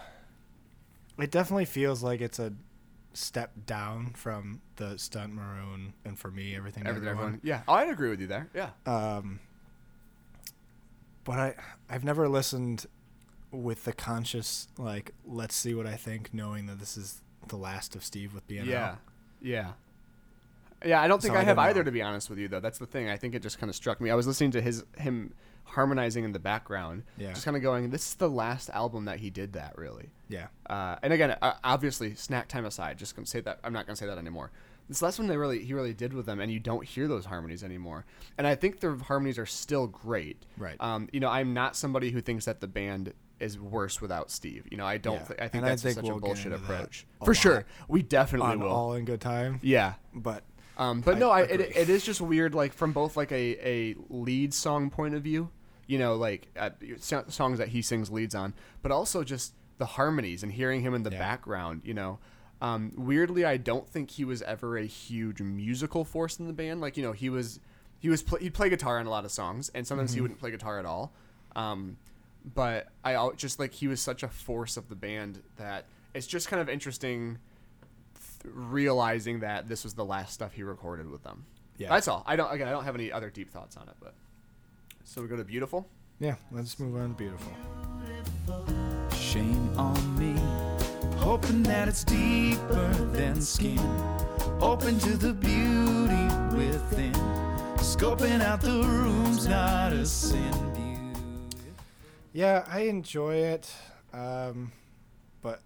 [1.20, 2.54] It definitely feels like it's a
[3.14, 6.88] step down from the stunt maroon, and for me, everything.
[6.88, 7.26] Everything, everyone.
[7.26, 7.42] everyone.
[7.44, 7.62] Yeah.
[7.68, 8.50] Oh, I'd agree with you there.
[8.54, 8.70] Yeah.
[8.86, 9.40] Um,
[11.26, 11.56] but I
[11.90, 12.86] I've never listened
[13.52, 17.96] with the conscious like let's see what I think, knowing that this is the last
[17.96, 18.66] of Steve with BNL.
[18.66, 18.96] Yeah.
[19.42, 19.72] Yeah.
[20.86, 22.60] Yeah, I don't think So I, I have either to be honest with you though.
[22.60, 23.10] That's the thing.
[23.10, 24.10] I think it just kind of struck me.
[24.10, 25.34] I was listening to his him
[25.64, 27.04] harmonizing in the background.
[27.18, 27.30] Yeah.
[27.34, 30.10] Just kind of going, this is the last album that he did that really.
[30.30, 33.88] yeah, Uh, and again, uh, obviously, snack time aside, just gonna say that I'm not
[33.88, 34.52] gonna say that anymore.
[34.88, 37.26] This last one they really he really did with them, and you don't hear those
[37.26, 38.06] harmonies anymore.
[38.38, 40.44] And I think their harmonies are still great.
[40.58, 40.76] Right.
[40.80, 44.68] Um, you know, I'm not somebody who thinks that the band is worse without Steve.
[44.72, 45.16] You know, I don't.
[45.16, 45.24] Yeah.
[45.24, 47.06] Thi- I think And I that's think such we'll a bullshit approach.
[47.22, 48.70] a For lot sure, we definitely on will.
[48.70, 49.60] all in good time.
[49.64, 49.96] yeah.
[50.14, 50.44] But
[50.78, 53.68] Um, but I no, I, it, it is just weird, like from both like a,
[53.68, 55.50] a lead song point of view,
[55.88, 56.70] you know, like uh,
[57.00, 61.04] songs that he sings leads on, but also just the harmonies and hearing him in
[61.04, 61.20] the Yeah.
[61.20, 62.20] background, you know.
[62.62, 66.82] Um, weirdly, I don't think he was ever a huge musical force in the band.
[66.82, 67.60] Like you know, he was
[68.00, 70.18] he was pl- he'd play guitar on a lot of songs, and sometimes Mm-hmm.
[70.18, 71.14] he wouldn't play guitar at all.
[71.56, 71.98] Um,
[72.54, 76.48] but I just like he was such a force of the band that it's just
[76.48, 77.40] kind of interesting
[78.44, 81.46] realizing that this was the last stuff he recorded with them.
[81.78, 81.90] Yeah.
[81.90, 82.24] That's all.
[82.28, 84.14] I don't again I don't have any other deep thoughts on it, but
[85.04, 85.88] so we go to beautiful.
[86.20, 87.52] yeah, let's move on to beautiful.
[89.18, 90.35] Shame on me,
[91.26, 93.80] hoping that it's deeper than skin.
[94.62, 97.14] Open to the beauty within,
[97.78, 100.54] scoping out the rooms, not a sin.
[102.32, 103.74] Yeah, I enjoy it,
[104.14, 104.72] um,
[105.42, 105.62] but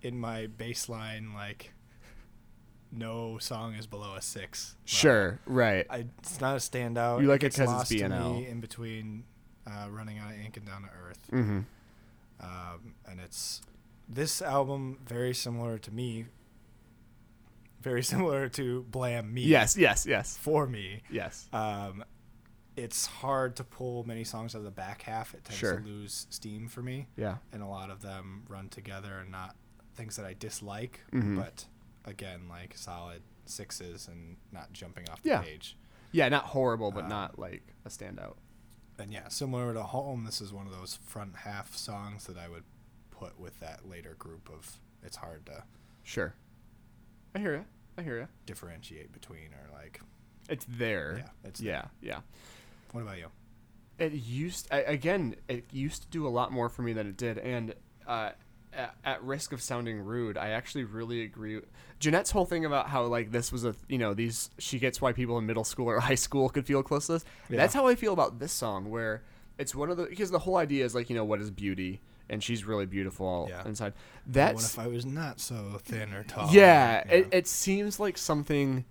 [0.00, 1.72] in my baseline, like,
[2.92, 4.76] no song is below a six.
[4.84, 5.88] Sure, right.
[5.90, 7.20] I, it's not a standout.
[7.20, 8.36] You like it because it's lost to BNL.
[8.36, 9.24] me In between
[9.66, 11.60] uh, running out of ink and down to earth, mm-hmm.
[12.40, 13.60] um, and it's
[14.08, 16.26] this album very similar to me.
[17.80, 19.42] Very similar to Blam Me.
[19.42, 21.48] Yes, yes, yes, For me, yes.
[21.52, 22.04] um,
[22.76, 25.34] it's hard to pull many songs out of the back half.
[25.34, 25.78] It tends Sure.
[25.80, 27.38] to lose steam for me, Yeah.
[27.52, 29.56] and a lot of them run together and not
[29.94, 31.36] things that I dislike, Mhm.
[31.36, 31.66] but
[32.04, 35.42] again, like solid sixes and not jumping off the Yeah.
[35.42, 35.76] page.
[36.12, 38.36] Yeah, not horrible, but Um, not like a standout.
[38.98, 42.48] And yeah, similar to Home, this is one of those front half songs that I
[42.48, 42.64] would
[43.18, 44.78] put with that later group of.
[45.02, 45.62] It's hard to
[46.02, 46.34] Sure.
[47.34, 47.64] I hear you.
[47.96, 48.28] I hear you.
[48.46, 50.00] differentiate between or like.
[50.48, 51.16] It's there.
[51.18, 52.20] Yeah, it's yeah, yeah.
[52.92, 53.26] What about you?
[53.98, 55.36] It used I, again.
[55.48, 57.74] It used to do a lot more for me than it did, and
[58.06, 58.30] uh,
[58.72, 61.60] at, at risk of sounding rude, I actually really agree.
[61.98, 65.12] Jeanette's whole thing about how like this was a you know these she gets why
[65.12, 67.24] people in middle school or high school could feel close to this.
[67.50, 67.58] Yeah.
[67.58, 69.22] That's how I feel about this song, where
[69.58, 72.00] it's one of the because the whole idea is like you know what is beauty,
[72.30, 73.66] and she's really beautiful Yeah.
[73.66, 73.94] inside.
[74.26, 76.50] what if I was not so thin or tall?
[76.52, 78.84] yeah, It, it seems like something.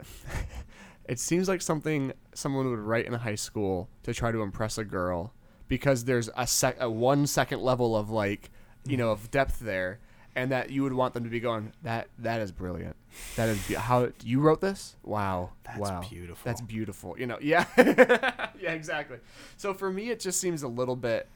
[1.08, 4.84] it seems like something someone would write in high school to try to impress a
[4.84, 5.32] girl
[5.68, 8.50] because there's a sec a one second level of like
[8.84, 9.30] you know of mm.
[9.30, 9.98] depth there
[10.36, 12.96] and that you would want them to be going that that is brilliant
[13.36, 16.42] that is be- how you wrote this wow That's wow beautiful.
[16.44, 17.66] that's beautiful you know yeah
[18.58, 19.18] yeah exactly
[19.56, 21.28] so for me it just seems a little bit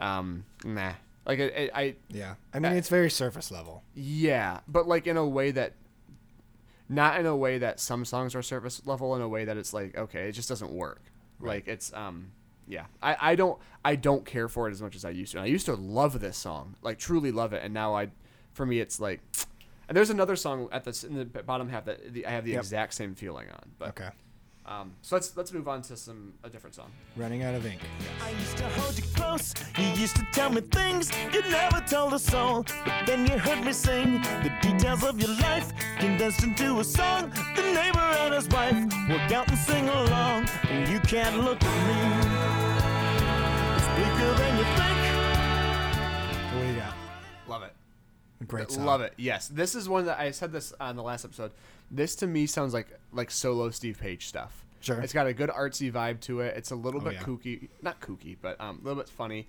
[0.00, 0.92] um nah
[1.26, 2.34] like it, it, i yeah.
[2.52, 3.82] I mean, Uh, it's very surface level.
[3.94, 5.72] yeah, but like in a way that,
[6.88, 9.14] not in a way that some songs are surface level.
[9.16, 11.00] In a way that it's like okay, it just doesn't work.
[11.40, 12.32] Like it's um,
[12.68, 12.84] yeah.
[13.02, 15.38] I I don't I don't care for it as much as I used to.
[15.38, 18.08] And I used to love this song, like truly love it, and now I,
[18.52, 19.20] for me, it's like,
[19.88, 22.52] and there's another song at the in the bottom half that the, I have the
[22.52, 22.60] Yep.
[22.60, 23.70] exact same feeling on.
[23.78, 24.10] But Okay.
[24.66, 26.90] Um, so let's let's move on to some a different song.
[27.16, 27.80] Running out of ink.
[28.22, 29.54] I used to hold you close.
[29.78, 32.64] You used to tell me things you never told a soul.
[32.84, 37.30] But then you heard me sing the details of your life, condensed into a song.
[37.54, 38.74] The neighbor and his wife
[39.10, 40.48] work out and sing along.
[40.70, 42.00] And you can't look at me.
[43.76, 44.98] It's bleaker than you think.
[46.54, 46.94] What do you got?
[47.48, 47.72] Love it.
[48.46, 48.86] Great song.
[48.86, 49.12] Love it.
[49.18, 51.52] Yes, this is one that I said this on the last episode.
[51.90, 54.64] This to me sounds like like solo Steve Page stuff.
[54.80, 55.00] Sure.
[55.00, 56.56] It's got a good artsy vibe to it.
[56.56, 57.20] It's a little Oh, bit yeah.
[57.22, 59.48] kooky, not kooky, but um, a little bit funny.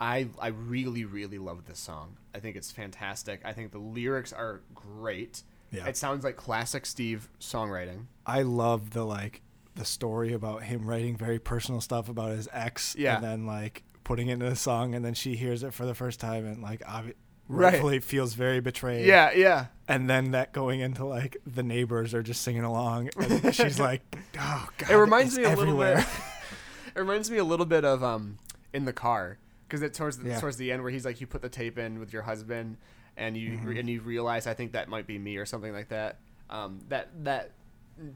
[0.00, 2.16] I I really really love this song.
[2.34, 3.40] I think it's fantastic.
[3.44, 5.42] I think the lyrics are great.
[5.72, 5.86] Yeah.
[5.86, 8.06] It sounds like classic Steve songwriting.
[8.24, 9.42] I love the like
[9.74, 13.16] the story about him writing very personal stuff about his ex, Yeah.
[13.16, 15.94] and then like putting it in a song, and then she hears it for the
[15.94, 17.14] first time, and like obvi-
[17.48, 17.72] Right.
[17.74, 19.06] rightfully feels very betrayed.
[19.06, 19.66] Yeah, yeah.
[19.88, 24.02] and then that going into like the neighbors are just singing along, and she's like,
[24.38, 25.98] "Oh God!" it reminds me a little bit.
[26.94, 28.38] it reminds me a little bit of um
[28.72, 30.40] in the car because it towards the, Yeah.
[30.40, 32.78] towards the end where he's like you put the tape in with your husband
[33.16, 33.76] and you Mm-hmm.
[33.78, 36.18] and you realize I think that might be me or something like that.
[36.50, 37.52] Um, that that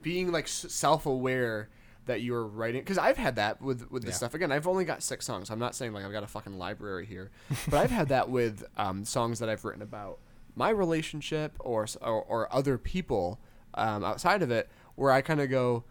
[0.03, 1.69] being like self aware
[2.11, 4.17] that you're writing because I've had that with with this Yeah.
[4.19, 4.53] stuff again.
[4.53, 5.49] I've only got six songs.
[5.51, 7.31] I'm not saying like I've got a fucking library here,
[7.69, 10.19] but I've had that with um, songs that I've written about
[10.55, 13.41] my relationship or or, or other people
[13.75, 15.85] um, outside of it, where I kind of go,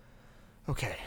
[0.67, 0.97] okay,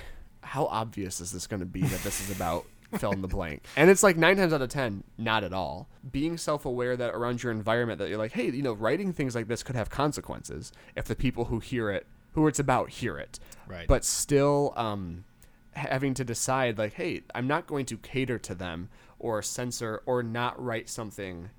[0.40, 2.64] how obvious is this going to be that this is about
[2.98, 3.62] fill in the blank?
[3.76, 5.88] And it's like nine times out of ten, not at all.
[6.10, 9.34] Being self aware that around your environment that you're like, hey, you know, writing things
[9.34, 13.18] like this could have consequences if the people who hear it, who it's about, hear
[13.18, 13.38] it.
[13.66, 13.86] Right.
[13.86, 15.24] But still, um,
[15.72, 20.22] having to decide like, hey, I'm not going to cater to them or censor or
[20.22, 21.50] not write something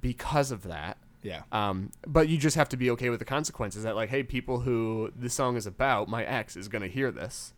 [0.00, 0.98] because of that.
[1.22, 1.42] Yeah.
[1.52, 3.82] Um, but you just have to be okay with the consequences.
[3.82, 7.52] That like, hey, people who this song is about, my ex is gonna hear this,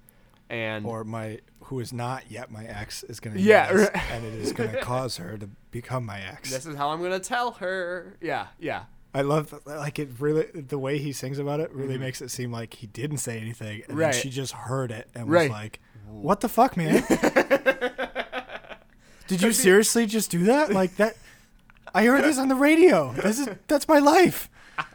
[0.49, 4.11] and or my who is not yet my ex is gonna Yeah, hear this, right.
[4.13, 6.51] and it is gonna cause her to become my ex.
[6.51, 8.17] this is how I'm gonna tell her.
[8.23, 12.23] Yeah, yeah, I love like it really the way he sings about it really makes
[12.23, 13.99] it seem like he didn't say anything and Mm-hmm.
[13.99, 14.13] Right.
[14.13, 15.51] then she just heard it and Right.
[15.51, 17.03] was like, "What the fuck, man?
[19.27, 20.73] Did you seriously just do that?
[20.73, 21.17] Like that?
[21.95, 23.13] I heard this on the radio.
[23.13, 24.49] This is that's my life."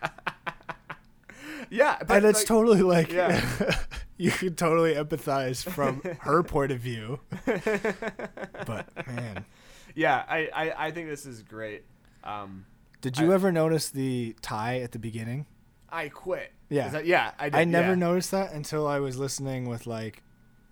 [1.70, 1.98] yeah.
[2.08, 3.44] But and it's like- totally like Yeah.
[4.18, 7.20] you can totally empathize from her point of view.
[7.46, 9.46] but man,
[9.94, 10.24] yeah.
[10.28, 11.84] I, I I think this is great.
[12.24, 12.66] Um,
[13.12, 15.46] did you I- ever notice the tie at the beginning?
[15.90, 16.52] I quit.
[16.70, 16.90] Yeah.
[16.90, 17.32] That, yeah.
[17.38, 17.96] I did, I never yeah.
[17.96, 20.24] noticed that until I was listening with like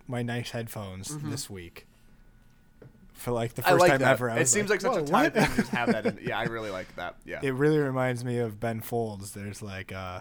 [0.08, 1.30] my nice headphones Mm-hmm.
[1.30, 1.86] this week.
[3.12, 4.10] For like the first like time that.
[4.10, 6.04] ever, I it seems like, such a what?" thing to just have that.
[6.06, 7.14] In, yeah, I really like that.
[7.24, 7.38] Yeah.
[7.42, 9.30] it really reminds me of Ben Folds.
[9.30, 10.20] There's like uh,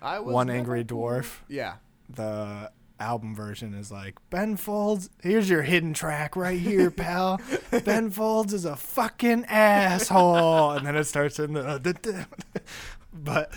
[0.00, 1.38] one angry dwarf.
[1.48, 1.74] Yeah.
[2.10, 2.70] The
[3.02, 5.10] album version is like Ben Folds.
[5.22, 7.40] Here's your hidden track right here, pal.
[7.84, 11.66] ben Folds is a fucking asshole, and then it starts in the.
[11.66, 12.24] Uh,
[13.12, 13.52] but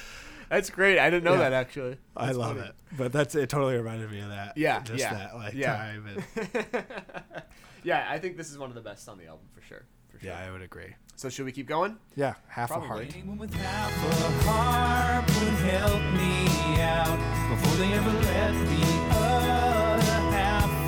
[0.50, 1.00] That's great.
[1.00, 1.50] I didn't know Yeah.
[1.50, 1.98] that actually.
[2.18, 2.70] I love funny.
[2.70, 2.76] it.
[2.98, 3.50] But that's it.
[3.50, 4.58] Totally reminded me of that.
[4.58, 5.76] Yeah, just yeah, that like yeah.
[5.76, 6.06] time.
[6.08, 6.86] And,
[7.84, 9.84] Yeah, I think this is one of the best on the album for sure.
[10.10, 10.30] For sure.
[10.30, 10.96] yeah, I would agree.
[11.18, 11.98] So should we keep going?
[12.16, 12.88] Yeah, half Probably.
[12.88, 13.08] a heart.
[13.16, 18.58] Anyone with half a heart would help me out before they ever let the other
[18.58, 19.05] half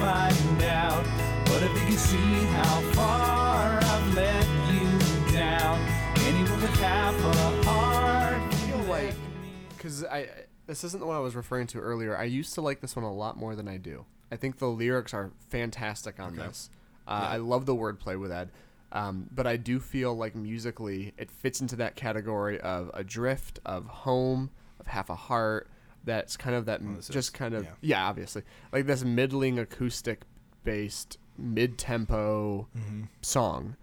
[0.07, 1.03] find out.
[1.45, 5.77] But if you can see how far I've let you down,
[6.19, 8.35] anyone with half a heart.
[8.41, 9.13] I feel like
[9.75, 10.29] because I I-
[10.65, 12.17] this isn't the one I was referring to earlier.
[12.17, 14.05] I used to like this one a lot more than I do.
[14.31, 16.69] I think the lyrics are fantastic on this.
[17.07, 18.49] Uh, I love the wordplay with Ed,
[18.91, 23.85] um, but I do feel like musically it fits into that category of adrift, of
[23.85, 24.49] home,
[24.81, 25.69] of half a heart.
[26.07, 27.71] That's kind of that m this just is- kind of yeah.
[27.81, 28.07] yeah.
[28.07, 28.41] obviously
[28.73, 30.21] like this middling acoustic
[30.63, 33.03] based mid tempo Mm-hmm.
[33.21, 33.75] song.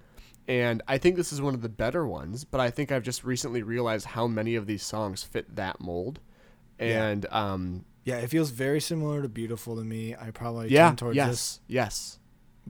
[0.49, 3.25] And I think this is one of the better ones, but I think I've just
[3.25, 6.21] recently realized how many of these songs fit that mold.
[6.81, 7.07] Yeah.
[7.07, 10.15] And um Yeah, it feels very similar to "Beautiful" to me.
[10.15, 12.19] I probably yeah, tend towards yes, this, yes.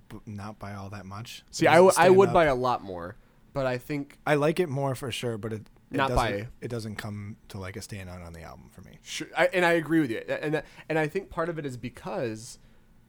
[0.09, 1.43] but not by all that much.
[1.51, 2.35] See, I, w- I would up.
[2.35, 3.17] buy a lot more,
[3.53, 6.69] but I think I like it more for sure, but it, it Not by- it
[6.69, 8.99] doesn't come to like a standout on the album for me.
[9.03, 11.67] Sure, I, and I agree with you, and that- and I think part of it
[11.67, 12.59] is because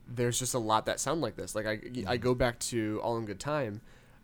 [0.08, 1.56] there's just a lot that sound like this.
[1.56, 2.16] Like I, I mm-hmm.
[2.18, 3.82] go back to All in Good Time.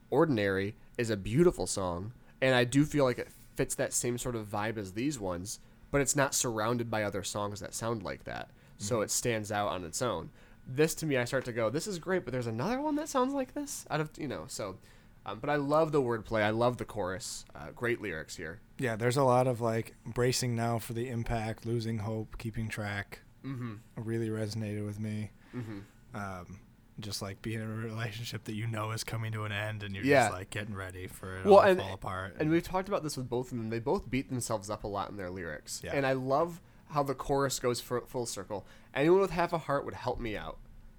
[0.09, 4.35] Ordinary is a beautiful song, and I do feel like it fits that same sort
[4.35, 5.59] of vibe as these ones,
[5.89, 9.03] but it's not surrounded by other songs that sound like that, so mm-hmm.
[9.03, 10.29] it stands out on its own.
[10.67, 13.09] This to me, I start to go, this is great, but there's another one that
[13.09, 14.43] sounds like this out of you know.
[14.47, 14.77] So,
[15.25, 16.41] um, but I love the wordplay.
[16.43, 17.45] I love the chorus.
[17.55, 18.59] Uh, great lyrics here.
[18.79, 23.21] Yeah, there's a lot of like bracing now for the impact, losing hope, keeping track.
[23.45, 23.73] Mm-hmm.
[23.95, 25.31] Really resonated with me.
[25.55, 25.79] Mm-hmm.
[26.15, 26.59] Um,
[26.99, 29.95] just like being in a relationship that you know is coming to an end, and
[29.95, 30.25] you're Yeah.
[30.27, 32.35] just like getting ready for it Well, all and- to fall apart.
[32.39, 33.69] And we've talked about this with both of them.
[33.69, 35.81] They both beat themselves up a lot in their lyrics.
[35.83, 35.91] Yeah.
[35.95, 38.65] And I love how the chorus goes for full circle.
[38.93, 40.57] Anyone with half a heart would help me out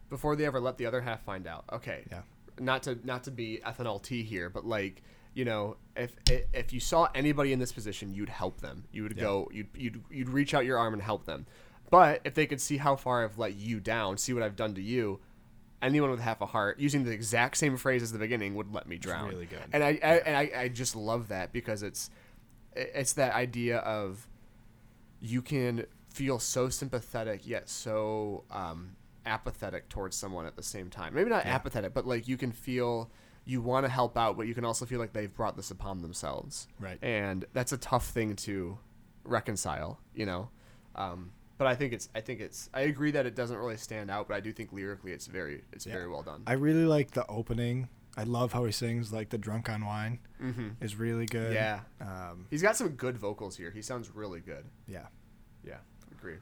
[0.08, 1.64] before they ever let the other half find out.
[1.72, 2.04] Okay.
[2.11, 2.22] Yeah.
[2.64, 5.03] Not to not to be ethanol T here, but like
[5.35, 8.85] you know, if if you saw anybody in this position, you'd help them.
[8.92, 9.22] You would Yeah.
[9.22, 11.46] go, you'd, you'd you'd reach out your arm and help them.
[11.90, 14.75] But if they could see how far I've let you down, see what I've done
[14.75, 15.20] to you,
[15.83, 18.87] anyone with half a heart, using the exact same phrase as the beginning, would let
[18.87, 19.29] me drown.
[19.29, 19.61] really good.
[19.72, 22.11] And I, I and I, I just love that because it's
[22.75, 24.27] it's that idea of
[25.20, 31.14] you can feel so sympathetic yet so um, apathetic towards someone at the same time.
[31.14, 31.54] Maybe not Yeah.
[31.54, 33.11] apathetic, but like you can feel
[33.44, 36.00] you want to help out, but you can also feel like they've brought this upon
[36.02, 36.68] themselves.
[36.78, 36.98] Right.
[37.02, 38.78] And that's a tough thing to
[39.24, 40.50] reconcile, you know.
[40.94, 44.11] Um, but I think it's I think it's I agree that it doesn't really stand
[44.11, 45.92] out, but I do think lyrically it's very it's Yeah.
[45.94, 46.42] very well done.
[46.46, 47.88] I really like the opening.
[48.16, 50.68] I love how he sings like the drunk on wine mm-hmm.
[50.82, 51.54] is really good.
[51.54, 51.80] Yeah.
[52.00, 53.70] Um, He's got some good vocals here.
[53.70, 54.66] He sounds really good.
[54.86, 55.07] yeah.
[55.64, 55.78] Yeah,
[56.11, 56.38] agree.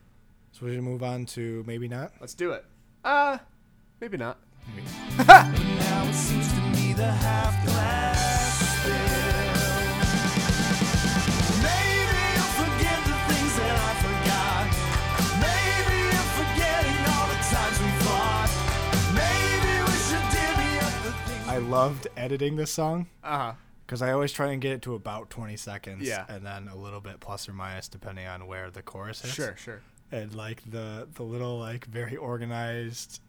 [0.61, 2.13] So we should move on to maybe not.
[2.21, 2.65] Let's do it.
[3.03, 3.39] Uh,
[3.99, 4.39] maybe not.
[5.27, 8.85] Now it seems to me the half glass.
[11.63, 14.67] Maybe you'll forget the things that I forgot.
[15.41, 18.51] Maybe you're forgetting all the times we fought.
[19.17, 21.49] Maybe we should divvy up the things.
[21.49, 23.53] I loved editing this song Uh huh.
[23.87, 26.07] because I always try and get it to about 20 seconds.
[26.07, 26.27] Yeah.
[26.29, 29.33] And then a little bit plus or minus depending on where the chorus is.
[29.33, 29.81] Sure, sure.
[30.13, 33.21] And like the the little like very organized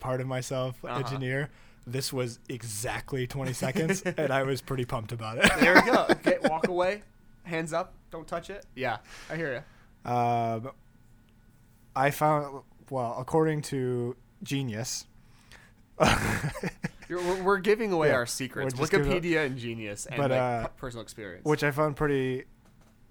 [0.00, 0.98] part of myself, Uh-huh.
[0.98, 1.50] engineer,
[1.86, 5.50] this was exactly 20 seconds, and I was pretty pumped about it.
[5.60, 6.06] There we go.
[6.10, 7.02] Okay, walk away.
[7.44, 7.92] Hands up.
[8.10, 8.64] Don't touch it.
[8.74, 8.98] Yeah,
[9.30, 9.64] I hear
[10.06, 10.10] you.
[10.10, 10.70] Um,
[11.94, 15.06] I found, well, according to Genius,
[17.08, 18.74] You're, we're, giving away Yeah, our secrets.
[18.74, 21.44] we're just giving- Wikipedia and Genius and But, uh, per- personal experience.
[21.44, 22.44] which I found pretty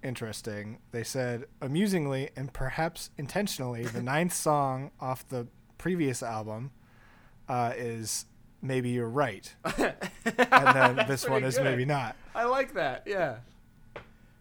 [0.06, 0.80] interesting.
[0.92, 5.48] They said, amusingly and perhaps intentionally, the ninth song off the
[5.78, 6.72] previous album
[7.50, 8.26] uh, is
[8.62, 9.54] Maybe You're Right.
[9.78, 9.96] and
[10.38, 11.64] then this one is good.
[11.66, 12.16] Maybe Not.
[12.34, 13.04] I like that.
[13.06, 13.38] Yeah.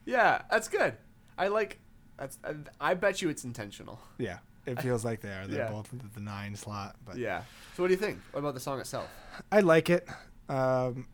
[0.06, 0.94] Yeah, that's good.
[1.38, 1.78] I like.
[2.18, 2.38] That's.
[2.44, 2.54] I,
[2.90, 3.98] I bet you it's intentional.
[4.18, 5.46] Yeah, it feels like they are.
[5.46, 5.70] They're Yeah.
[5.70, 6.96] both at the nine slot.
[7.04, 7.42] But Yeah.
[7.76, 8.18] So what do you think?
[8.32, 9.08] What about the song itself?
[9.50, 10.06] I like it.
[10.48, 11.06] Um,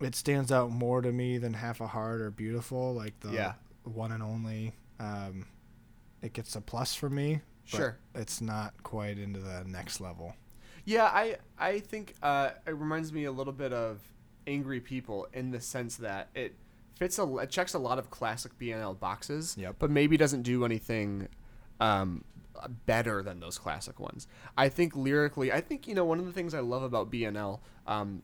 [0.00, 3.52] it stands out more to me than Half a Heart or Beautiful, like the Yeah.
[3.86, 4.74] One and only.
[5.00, 5.46] Um,
[6.22, 7.40] it gets a plus for me.
[7.70, 7.98] but Sure.
[8.14, 10.34] It's not quite into the next level.
[10.84, 14.00] Yeah, I I think uh, it reminds me a little bit of
[14.46, 16.54] Angry People in the sense that it
[16.96, 19.76] fits a it checks a lot of classic BNL boxes, Yep.
[19.78, 21.28] but maybe doesn't do anything
[21.80, 22.24] um,
[22.86, 24.28] better than those classic ones.
[24.56, 27.58] I think lyrically, I think you know one of the things I love about BNL
[27.88, 28.22] um,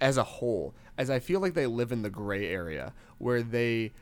[0.00, 3.92] as a whole, as I feel like they live in the gray area where they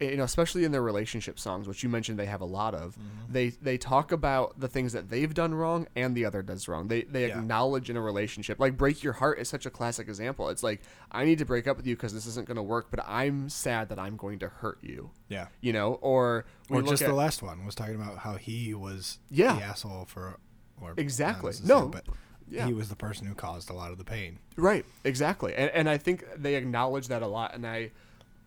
[0.00, 2.92] you know especially in their relationship songs which you mentioned they have a lot of
[2.94, 3.32] mm-hmm.
[3.32, 6.86] they they talk about the things that they've done wrong and the other does wrong
[6.88, 7.38] they they Yeah.
[7.38, 10.80] acknowledge in a relationship like break your heart is such a classic example it's like
[11.10, 13.48] i need to break up with you because this isn't going to work but i'm
[13.48, 15.48] sad that i'm going to hurt you Yeah.
[15.60, 19.18] you know or Or just at- the last one was talking about how he was
[19.28, 19.54] Yeah.
[19.56, 20.38] the asshole for.
[20.80, 21.52] Or Exactly.
[21.64, 22.04] No, but
[22.48, 22.66] yeah.
[22.66, 24.40] he was the person who caused a lot of the pain.
[24.56, 27.92] Right, exactly, and, and I think they acknowledge that a lot, and I,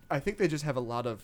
[0.09, 1.23] I think they just have a lot of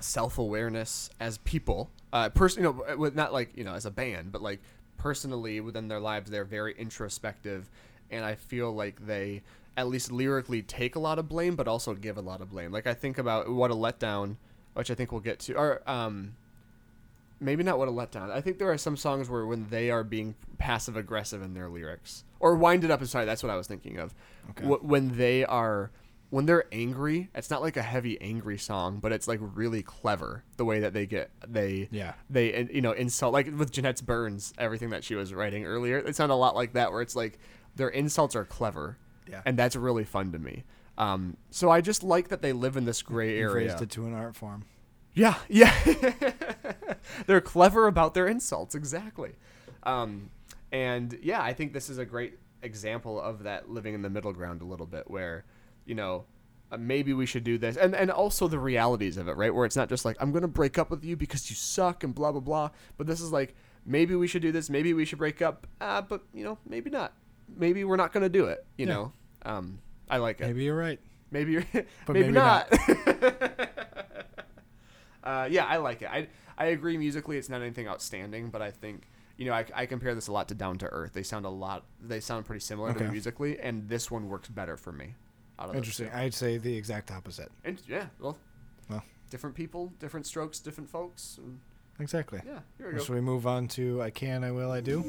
[0.00, 1.90] self awareness as people.
[2.12, 4.60] Uh, person, you know, with not like you know as a band, but like
[4.96, 7.68] personally within their lives, they're very introspective,
[8.10, 9.42] and I feel like they
[9.76, 12.72] at least lyrically take a lot of blame, but also give a lot of blame.
[12.72, 14.36] Like I think about what a letdown,
[14.74, 16.34] which I think we'll get to, or um,
[17.40, 18.30] maybe not what a letdown.
[18.30, 21.68] I think there are some songs where when they are being passive aggressive in their
[21.68, 23.04] lyrics, or wind it up.
[23.04, 24.14] Sorry, that's what I was thinking of.
[24.50, 24.64] Okay.
[24.64, 25.90] Wh- when they are
[26.30, 30.42] when they're angry, it's not like a heavy angry song, but it's like really clever
[30.56, 32.14] the way that they get they Yeah.
[32.28, 35.98] they you know insult like with Jeanette's Burns everything that she was writing earlier.
[35.98, 37.38] It sounded a lot like that where it's like
[37.76, 38.98] their insults are clever.
[39.30, 39.42] Yeah.
[39.44, 40.64] And that's really fun to me.
[40.98, 43.66] Um, so I just like that they live in this gray area.
[43.66, 44.64] raised it to an art form.
[45.14, 45.74] Yeah, yeah.
[47.26, 49.32] They're clever about their insults, exactly.
[49.82, 50.30] Um,
[50.72, 54.32] and yeah, I think this is a great example of that living in the middle
[54.32, 55.44] ground a little bit, where
[55.86, 56.24] you know
[56.70, 59.54] uh, maybe we should do this, and and also the realities of it, right?
[59.54, 62.14] Where it's not just like I'm gonna break up with you because you suck and
[62.14, 65.18] blah blah blah, but this is like maybe we should do this, maybe we should
[65.18, 67.12] break up, uh, but you know maybe not,
[67.56, 68.92] maybe we're not gonna do it, you Yeah.
[68.94, 69.12] know.
[69.44, 69.78] Um,
[70.10, 70.46] I like it.
[70.48, 70.98] Maybe you're right.
[71.30, 72.72] Maybe you're, But maybe, maybe not.
[75.24, 76.08] uh, yeah, I like it.
[76.10, 76.28] I
[76.58, 79.02] I agree musically, it's not anything outstanding, but I think
[79.36, 81.12] you know I, I compare this a lot to Down to Earth.
[81.12, 81.84] They sound a lot.
[82.00, 83.10] They sound pretty similar to Okay.
[83.10, 85.14] musically, and this one works better for me.
[85.58, 86.10] Out of those Interesting.
[86.10, 86.16] two.
[86.16, 87.50] I'd say the exact opposite.
[87.64, 88.36] And yeah, well,
[88.90, 89.02] Well.
[89.30, 91.38] different people, different strokes, different folks.
[91.38, 91.58] And
[91.98, 92.40] Exactly.
[92.46, 93.14] yeah, here we Should go.
[93.14, 95.02] we move on to I Can, I Will, I Do?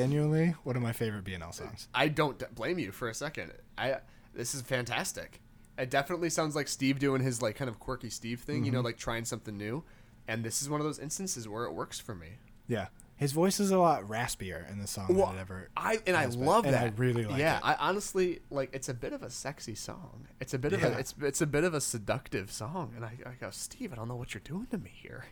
[0.00, 1.88] Genuinely, one of my favorite BNL songs.
[1.94, 3.52] I don't d- blame you for a second.
[3.76, 3.96] I
[4.34, 5.40] this is fantastic.
[5.78, 8.64] It definitely sounds like Steve doing his like kind of quirky Steve thing, Mm-hmm.
[8.66, 9.84] you know, like trying something new.
[10.28, 12.28] And this is one of those instances where it works for me.
[12.68, 12.88] Yeah.
[13.16, 15.68] His voice is a lot raspier in the song Well, than it ever.
[15.76, 16.84] I and I has been, love and that.
[16.84, 17.62] I really like yeah, it.
[17.64, 18.70] I honestly like.
[18.72, 20.26] It's a bit of a sexy song.
[20.40, 22.92] It's a bit of a it's it's a bit of a seductive song.
[22.96, 25.24] And I, I go, Steve, I don't know what you're doing to me here.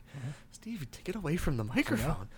[0.50, 2.28] Steve, t- get away from the microphone.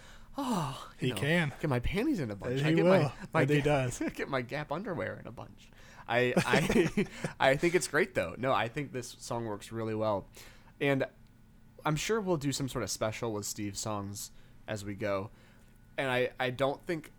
[0.43, 1.53] Oh, He know, can.
[1.61, 2.59] get my panties in a bunch.
[2.59, 4.03] And I he get will, my my and he Ga- does.
[4.14, 5.68] get my Gap underwear in a bunch.
[6.09, 7.07] I I
[7.41, 8.34] I think it's great though.
[8.38, 10.26] No, I think this song works really well,
[10.80, 11.05] and
[11.84, 14.30] I'm sure we'll do some sort of special with Steve's songs
[14.66, 15.30] as we go.
[15.99, 17.12] And I I don't think.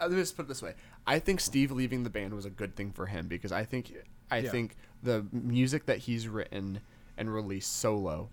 [0.00, 0.74] Let me just put it this way:
[1.06, 3.92] I think Steve leaving the band was a good thing for him because I think
[4.30, 4.50] I Yeah.
[4.50, 6.80] think the music that he's written
[7.16, 8.28] and released solo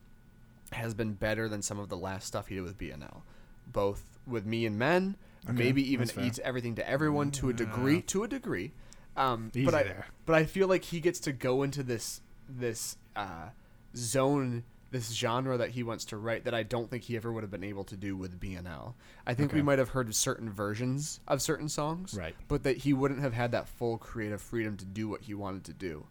[0.73, 3.21] has been better than some of the last stuff he did with BNL,
[3.68, 8.01] both with Me and Men, Okay, maybe even eats everything to everyone to a degree.
[8.03, 8.72] To a degree,
[9.18, 10.05] um, Easy but I there.
[10.26, 13.49] but I feel like he gets to go into this this uh,
[13.95, 17.41] zone this genre that he wants to write that I don't think he ever would
[17.41, 18.93] have been able to do with BNL.
[19.26, 22.36] I think we might have heard certain versions of certain songs, Right.
[22.47, 25.64] But that he wouldn't have had that full creative freedom to do what he wanted
[25.66, 26.05] to do,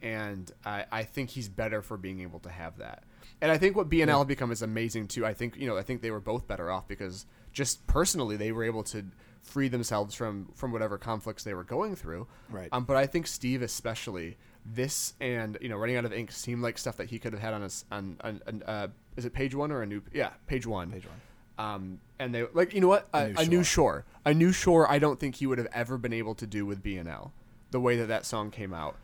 [0.00, 3.04] and I, I think he's better for being able to have that.
[3.40, 5.26] And I think what BNL have become is amazing too.
[5.26, 8.52] I think you know I think they were both better off because just personally they
[8.52, 9.04] were able to
[9.42, 12.26] free themselves from from whatever conflicts they were going through.
[12.50, 12.68] Right.
[12.72, 16.62] Um, but I think Steve especially this and you know running out of ink seemed
[16.62, 19.32] like stuff that he could have had on his on, on, on uh, is it
[19.32, 21.66] page one or a new yeah page one Page one.
[21.66, 23.64] um and they like you know what a, New a new Shore.
[23.64, 26.64] shore a new shore I don't think he would have ever been able to do
[26.64, 27.32] with BNL
[27.72, 28.94] the way that that song came out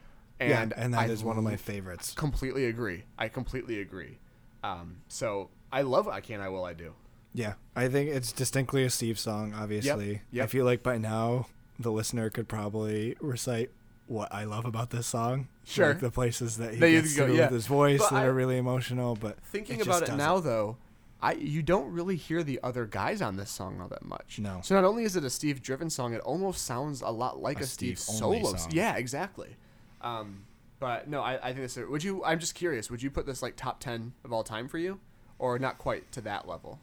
[0.40, 2.14] and yeah, and that I is one of my favorites.
[2.14, 4.18] completely agree I completely agree
[4.64, 6.94] um so I love I can I will I do
[7.34, 9.52] Yeah, I think it's distinctly a Steve song.
[9.54, 10.50] Obviously, I yep.
[10.50, 11.46] feel like by now
[11.78, 13.70] the listener could probably recite
[14.06, 15.48] what I love about this song.
[15.64, 15.88] Sure.
[15.90, 17.42] like the places that he That gets go, yeah.
[17.42, 19.14] with his voice But that I- are really emotional.
[19.14, 20.16] But thinking it about it doesn't.
[20.18, 20.78] now though
[21.20, 24.38] I you don't really hear the other guys on this song all that much.
[24.38, 24.60] No.
[24.64, 27.60] So not only is it a Steve driven song, it almost sounds a lot like
[27.60, 28.56] A a, Steve, Steve-only solo.
[28.56, 28.70] song.
[28.72, 29.56] Yeah, exactly.
[30.00, 30.44] Um,
[30.80, 31.76] but no, I, I think this.
[31.76, 32.24] Would you?
[32.24, 32.90] I'm just curious.
[32.90, 35.00] Would you put this like top ten of all time for you,
[35.38, 36.78] or not quite to that level?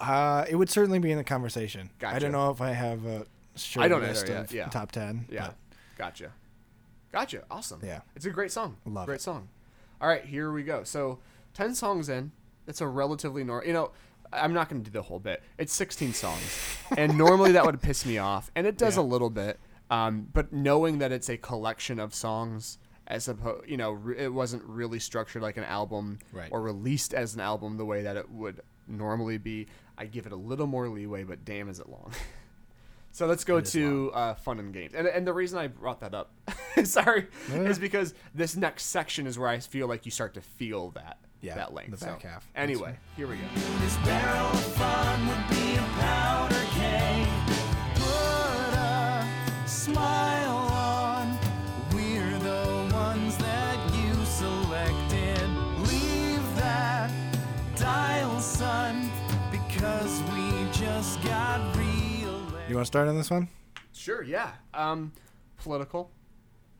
[0.00, 1.90] Uh, it would certainly be in the conversation.
[2.04, 3.26] I don't know if I have a
[3.88, 4.66] don't list of yeah.
[4.68, 5.26] top ten.
[5.30, 5.48] Yeah.
[5.48, 5.56] but
[5.96, 6.32] Gotcha.
[7.12, 7.44] Gotcha.
[7.50, 7.80] Awesome.
[7.84, 8.00] Yeah.
[8.16, 8.76] It's a great song.
[8.84, 9.22] Love great it.
[9.22, 9.48] song.
[10.00, 10.82] All right, here we go.
[10.82, 11.20] So,
[11.54, 12.32] 10 songs in.
[12.66, 13.92] It's a relatively normal, you know,
[14.32, 15.42] I'm not going to do the whole bit.
[15.56, 16.42] It's 16 songs.
[16.96, 19.02] and normally that would piss me off, and it does Yeah.
[19.02, 19.60] a little bit.
[19.90, 24.32] Um, but knowing that it's a collection of songs as opposed, you know, re- it
[24.32, 26.48] wasn't really structured like an album Right.
[26.50, 29.66] or released as an album the way that it would normally be,
[29.98, 32.12] I give it a little more leeway, but damn is it long.
[33.12, 36.14] So let's go to uh, fun and games, and and the reason I brought that
[36.14, 36.32] up,
[36.82, 37.60] sorry, Yeah.
[37.60, 41.18] is because this next section is where I feel like you start to feel that
[41.40, 41.96] Yeah, that length.
[42.00, 42.50] the back So, half.
[42.56, 43.44] Anyway, here we go.
[49.94, 51.38] Smile on.
[51.94, 55.48] We're the ones that you selected.
[55.88, 57.12] Leave that
[57.76, 59.08] dial, son,
[59.52, 62.40] because we just got real.
[62.68, 63.48] You want to start on this one?
[63.92, 64.50] Sure, yeah.
[64.72, 65.12] Um,
[65.58, 66.10] political,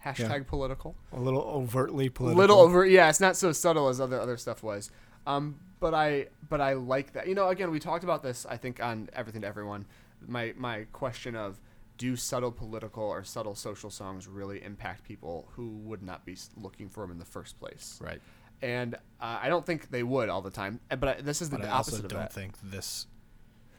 [0.05, 0.97] hashtag political.
[1.13, 2.39] A little overtly political.
[2.39, 4.91] A little over yeah it's not so subtle as other other stuff was
[5.27, 8.59] um but i but i like that you know again we talked about this i
[8.59, 9.87] think on everything to everyone
[10.27, 11.59] my my question of
[11.99, 16.89] do subtle political or subtle social songs really impact people who would not be looking
[16.89, 18.21] for them in the first place Right.
[18.63, 21.51] and uh, i don't think they would all the time uh, but I, this is
[21.51, 23.07] the But I opposite also of don't think this.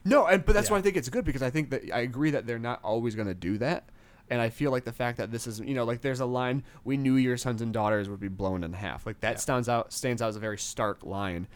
[0.05, 2.31] no, and but that's why I think it's good because I think that I agree
[2.31, 3.89] that they're not always going to do that,
[4.29, 6.63] and I feel like the fact that this is you know like there's a line
[6.83, 9.37] we knew your sons and daughters would be blown in half like that Yeah.
[9.39, 11.47] stands out stands out as a very stark line,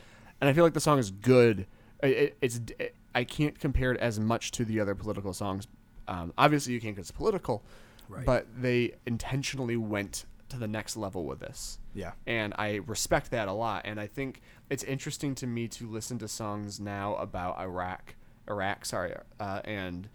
[0.41, 1.67] and I feel like the song is good.
[2.01, 5.67] It, it, it's it, I can't compare it as much to the other political songs.
[6.09, 7.63] Um, obviously, you can't because it's political,
[8.09, 8.25] Right.
[8.25, 12.13] but they intentionally went to the next level with this Yeah.
[12.25, 13.83] and I respect that a lot.
[13.85, 18.15] And I think it's interesting to me to listen to songs now about Iraq,
[18.49, 20.09] Iraq, sorry, uh, and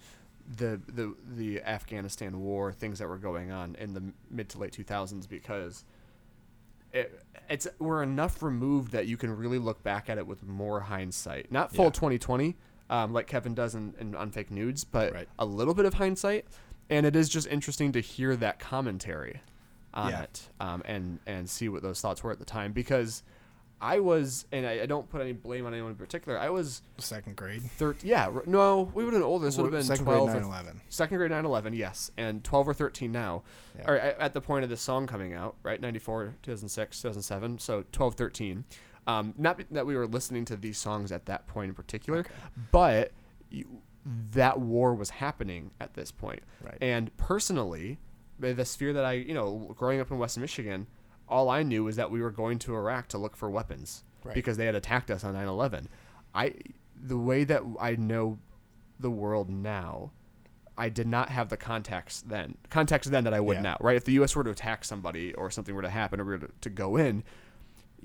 [0.58, 4.72] the the the Afghanistan war, things that were going on in the mid to late
[4.72, 5.84] 2000s, because
[6.92, 10.80] it, it's we're enough removed that you can really look back at it with more
[10.80, 11.90] hindsight, not full Yeah.
[11.92, 12.56] 2020.
[12.90, 15.28] Um, like Kevin does in, in on fake nudes, but Right.
[15.38, 16.46] a little bit of hindsight,
[16.90, 19.40] and it is just interesting to hear that commentary
[19.94, 20.22] on Yeah.
[20.22, 23.22] it um, and and see what those thoughts were at the time because
[23.80, 26.38] I was and I, I don't put any blame on anyone in particular.
[26.38, 27.62] I was Second grade.
[27.62, 28.10] thirteen.
[28.10, 29.46] Yeah, r- no, we would have been older.
[29.46, 30.30] This would have been Second twelve.
[30.30, 30.80] grade or- 9/11.
[30.90, 33.42] Second grade 9/11, yes, and twelve or thirteen now,
[33.78, 33.90] Yeah.
[33.90, 35.80] or at, at the point of this song coming out, right?
[35.80, 38.64] 94, 2006, 2007, so 12, 13.
[39.06, 42.24] Um, not that we were listening to these songs at that point in particular,
[42.72, 43.12] but
[43.50, 43.66] you,
[44.32, 46.42] that war was happening at this point.
[46.62, 46.78] Right.
[46.80, 47.98] And personally,
[48.38, 50.86] the the sphere that I, you know, growing up in West Michigan,
[51.28, 54.34] all I knew was that we were going to Iraq to look for weapons Right.
[54.34, 55.86] because they had attacked us on 9/11.
[56.34, 56.54] I
[56.96, 58.38] the way that I know
[58.98, 60.12] the world now,
[60.78, 62.56] I did not have the context then.
[62.70, 63.62] Context then that I would Yeah.
[63.62, 63.96] now, right?
[63.96, 64.34] If the U.S.
[64.34, 66.96] were to attack somebody or something were to happen or we were to, to go
[66.96, 67.22] in,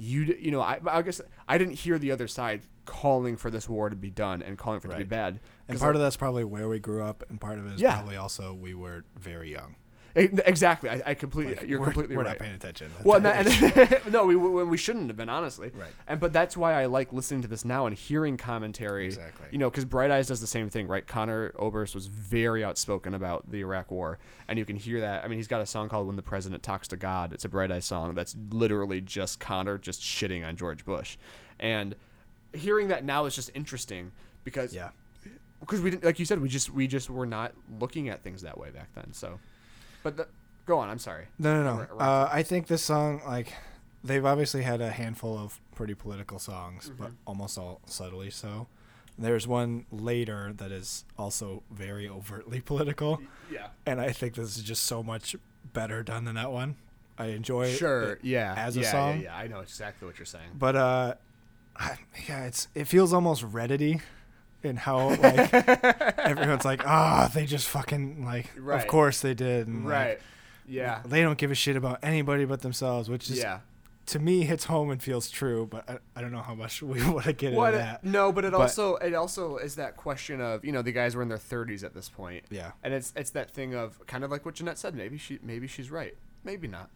[0.01, 3.67] you you know I, I guess I didn't hear the other side calling for this
[3.67, 5.39] war to be done and calling for it to be bad.
[5.67, 7.81] And part I- of that's probably where we grew up, and part of it is
[7.81, 7.95] Yeah.
[7.97, 9.75] probably also we were very young.
[10.19, 10.89] Exactly.
[10.89, 11.55] I, I completely.
[11.55, 12.31] Like, you're we're, completely we're right.
[12.31, 12.91] not paying attention.
[13.03, 15.71] Well, and, that, and no, we, we we shouldn't have been honestly.
[15.73, 15.89] Right.
[16.07, 19.05] And but that's why I like listening to this now and hearing commentary.
[19.05, 19.47] Exactly.
[19.51, 21.05] You know, because Bright Eyes does the same thing, right?
[21.05, 25.23] Conor Oberst was very outspoken about the Iraq War, and you can hear that.
[25.23, 27.49] I mean, he's got a song called "When the President Talks to God." It's a
[27.49, 31.17] Bright Eyes song that's literally just Conor just shitting on George Bush,
[31.59, 31.95] and
[32.53, 34.11] hearing that now is just interesting
[34.43, 34.89] because yeah.
[35.59, 38.41] because we didn't like you said we just we just were not looking at things
[38.41, 39.13] that way back then.
[39.13, 39.39] So,
[40.03, 40.27] but the,
[40.65, 40.89] go on.
[40.89, 41.25] I'm sorry.
[41.37, 41.97] No, no, no.
[41.97, 43.53] Uh, I think this song, like,
[44.03, 48.67] they've obviously had a handful of pretty political songs, but almost all subtly so.
[49.17, 53.21] There's one later that is also very overtly political,
[53.51, 53.67] Yeah.
[53.85, 55.35] and I think this is just so much
[55.73, 56.75] better done than that one.
[57.17, 58.13] I enjoy Sure.
[58.13, 58.53] it Yeah.
[58.55, 59.37] as a song, Yeah, yeah.
[59.37, 60.51] I know exactly what you're saying.
[60.57, 61.15] but uh,
[61.75, 61.97] I-
[62.29, 63.99] yeah, it's it feels almost Reddity
[64.63, 65.53] in how like
[66.19, 68.81] everyone's like, ah, they just fucking like, Right.
[68.81, 70.19] of course they did, and, like, Right.
[70.67, 71.01] Yeah.
[71.05, 73.59] they don't give a shit about anybody but themselves, which is Yeah.
[74.07, 75.65] to me hits home and feels true.
[75.69, 77.73] But I, I don't know how much we want to get What?
[77.73, 78.03] into that.
[78.03, 81.15] No, but it But- also it also is that question of you know the guys
[81.15, 82.43] were in their 30s at this point.
[82.49, 84.93] Yeah, And it's it's that thing of kind of like what Jeanette said.
[84.95, 86.15] Maybe she maybe she's right.
[86.43, 86.89] Maybe not.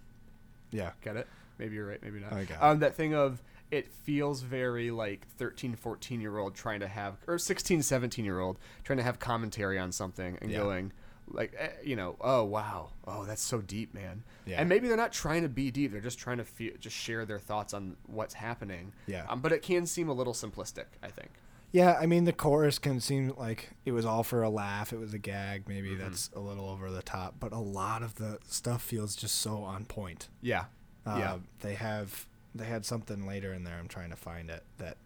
[0.71, 1.27] yeah, Get it?
[1.59, 2.01] Maybe you're right.
[2.01, 2.33] Maybe not.
[2.61, 3.41] Um, that thing of
[3.77, 8.39] it feels very like 13, 14 year old trying to have or 16, 17 year
[8.39, 10.57] old trying to have commentary on something and Yeah.
[10.59, 10.91] going
[11.29, 14.59] like eh, you know oh wow oh that's so deep man Yeah.
[14.59, 17.25] and maybe they're not trying to be deep they're just trying to feel just share
[17.25, 19.25] their thoughts on what's happening Yeah.
[19.29, 21.29] um, but it can seem a little simplistic i think
[21.75, 21.97] yeah.
[21.99, 24.93] I mean, the chorus can seem like it was all for a laugh.
[24.93, 25.67] It was a gag.
[25.67, 26.01] Maybe Mm-hmm.
[26.03, 27.33] that's a little over the top.
[27.39, 30.27] But a lot of the stuff feels just so on point.
[30.39, 30.65] yeah
[31.03, 33.77] Uh, yeah They have they had something later in there.
[33.79, 34.97] I'm trying to find it that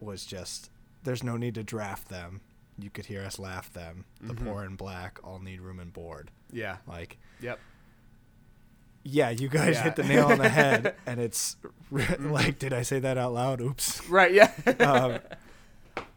[0.00, 0.70] was just.
[1.04, 2.40] There's no need to draft them.
[2.78, 4.04] You could hear us laugh them.
[4.20, 4.46] The Mm-hmm.
[4.46, 6.30] poor and black all need room and board.
[6.52, 7.58] yeah Like yep
[9.04, 9.82] Yeah, you guys Yeah.
[9.84, 11.56] hit the nail on the head, and it's
[12.20, 13.60] like, did I say that out loud?
[13.60, 14.06] Oops.
[14.08, 14.50] right yeah
[14.80, 15.18] Um,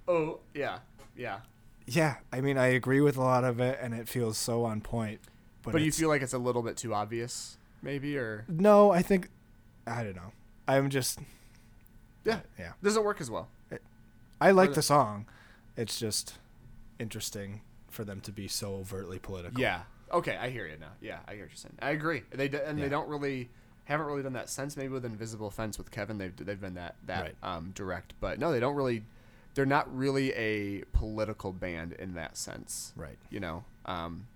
[0.08, 0.80] oh yeah
[1.16, 1.40] yeah
[1.92, 4.80] yeah, I mean, I agree with a lot of it, and it feels so on
[4.80, 5.22] point.
[5.64, 9.02] But, but, you feel like it's a little bit too obvious maybe or no, I
[9.02, 9.30] think
[9.88, 10.32] I don't know.
[10.70, 11.20] I'm just
[12.26, 12.74] yeah yeah.
[12.84, 13.48] doesn't work as well
[14.42, 15.26] I like the- the song.
[15.76, 16.36] It's just
[16.98, 19.60] interesting for them to be so overtly political.
[19.60, 19.82] Yeah.
[20.14, 20.92] Okay, I hear you now.
[21.02, 21.76] Yeah, I hear what you're saying.
[21.82, 22.24] I agree.
[22.32, 22.86] They d- and Yeah.
[22.86, 23.50] they don't really
[23.84, 26.18] haven't really done that since maybe with Invisible Fence with Kevin.
[26.20, 27.36] They've they've been that that Right.
[27.44, 29.04] um, direct, but no, they don't really.
[29.56, 32.94] They're not really a political band in that sense.
[32.96, 33.18] Right.
[33.30, 33.66] You know.
[33.86, 34.28] Um,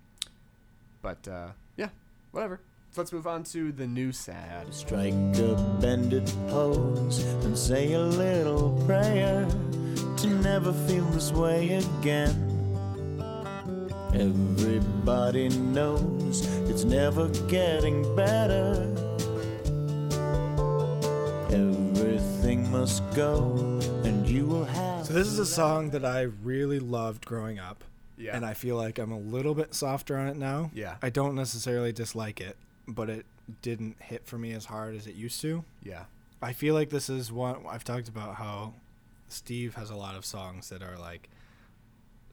[1.00, 1.88] but uh, yeah,
[2.32, 2.60] whatever.
[2.94, 4.72] So let's move on to the new sad.
[4.72, 9.48] Strike a bended pose and say a little prayer
[10.18, 12.30] to never feel this way again.
[14.14, 18.74] Everybody knows it's never getting better.
[21.50, 25.06] Everything must go, and you will have.
[25.06, 27.82] So this is a song that I really loved growing up.
[28.16, 28.36] Yeah.
[28.36, 30.70] And I feel like I'm a little bit softer on it now.
[30.72, 30.94] Yeah.
[31.02, 32.56] I don't necessarily dislike it,
[32.86, 33.26] but it
[33.62, 35.64] didn't hit for me as hard as it used to.
[35.82, 36.04] Yeah.
[36.42, 38.74] I feel like this is one I've talked about how
[39.28, 41.28] Steve has a lot of songs that are like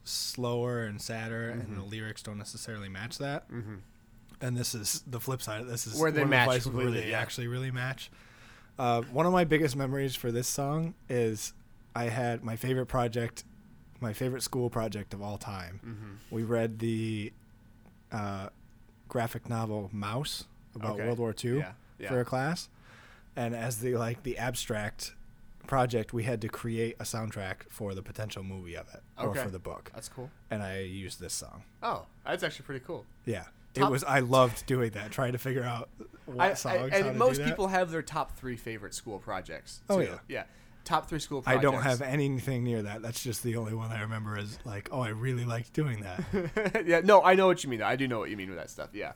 [0.03, 3.49] slower and sadder, and the lyrics don't necessarily match that.
[3.51, 3.75] Mm-hmm.
[4.41, 7.11] And this is the flip side of this is Where they the match where they
[7.11, 7.19] yeah.
[7.19, 8.11] actually really match.
[8.79, 11.53] Uh, one of my biggest memories for this song is
[11.95, 13.43] I had my favorite project,
[13.99, 15.79] my favorite school project of all time.
[15.85, 16.35] Mm-hmm.
[16.35, 17.31] We read the
[18.11, 18.49] uh,
[19.11, 21.05] graphic novel Maus about Okay.
[21.05, 21.73] World War II Yeah.
[21.99, 22.07] Yeah.
[22.09, 22.69] for a class,
[23.35, 25.13] and as the like the abstract
[25.67, 29.49] project, we had to create a soundtrack for the potential movie of it or for
[29.49, 30.31] the book, That's cool.
[30.49, 31.63] and I used this song.
[31.83, 33.05] Oh, that's actually pretty cool.
[33.25, 33.43] Yeah,
[33.73, 34.03] Top- it was.
[34.05, 35.89] I loved doing that, trying to figure out
[36.25, 36.91] what I, songs.
[36.93, 39.81] I, and most people have their top three favorite school projects.
[39.89, 40.19] Oh, yeah.
[40.27, 40.43] yeah.
[40.83, 41.59] Top three school projects.
[41.59, 43.01] I don't have anything near that.
[43.01, 46.83] That's just the only one I remember is like, oh, I really liked doing that.
[46.87, 47.81] yeah, no, I know what you mean.
[47.81, 48.89] I do know what you mean with that stuff.
[48.93, 49.13] Yeah,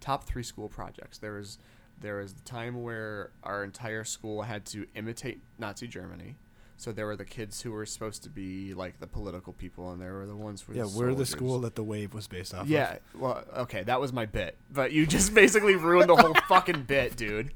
[0.00, 1.18] top three school projects.
[1.18, 1.58] There was
[2.00, 6.36] there was the time where our entire school had to imitate Nazi Germany.
[6.76, 10.00] So there were the kids who were supposed to be like the political people, and
[10.00, 12.26] there were the ones who were yeah, the we're the school that the wave was
[12.26, 12.62] based off.
[12.62, 12.70] Of.
[12.70, 16.84] Yeah, well, okay, that was my bit, but you just basically ruined the whole fucking
[16.84, 17.52] bit, dude.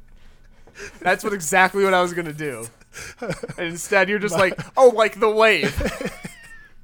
[1.01, 2.67] That's what exactly what I was gonna do.
[3.59, 5.75] And instead, you're just like, oh, like the wave.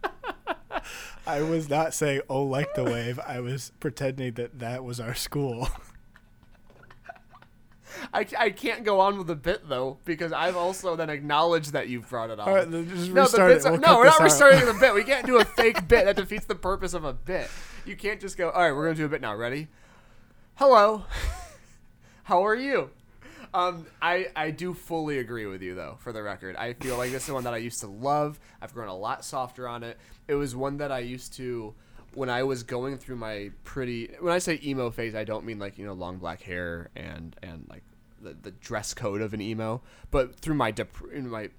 [1.27, 3.21] I was not saying oh like the wave.
[3.21, 5.69] I was pretending that that was our school.
[8.15, 11.89] I, I can't go on with the bit though because I've also then acknowledged that
[11.89, 12.49] you've brought it on.
[12.49, 13.69] All right, then just no, the restart bits it.
[13.69, 14.25] are, We'll no, cut we're this not out.
[14.25, 14.95] restarting the bit.
[14.95, 16.05] We can't do a fake bit.
[16.07, 17.49] That defeats the purpose of a bit.
[17.85, 18.51] You can't just go.
[18.51, 19.35] All right, we're gonna do a bit now.
[19.37, 19.69] Ready?
[20.57, 21.05] hello,
[22.25, 22.91] how are you?
[23.53, 25.97] Um, I I do fully agree with you though.
[26.01, 28.39] For the record, I feel like this is one that I used to love.
[28.63, 29.99] I've grown a lot softer on it.
[30.29, 31.75] It was one that I used to
[32.15, 34.15] when I was going through my pretty.
[34.21, 37.35] When I say emo phase, I don't mean like you know long black hair and
[37.43, 37.83] and like
[38.23, 41.51] the, the dress code of an emo, but through my dep- in my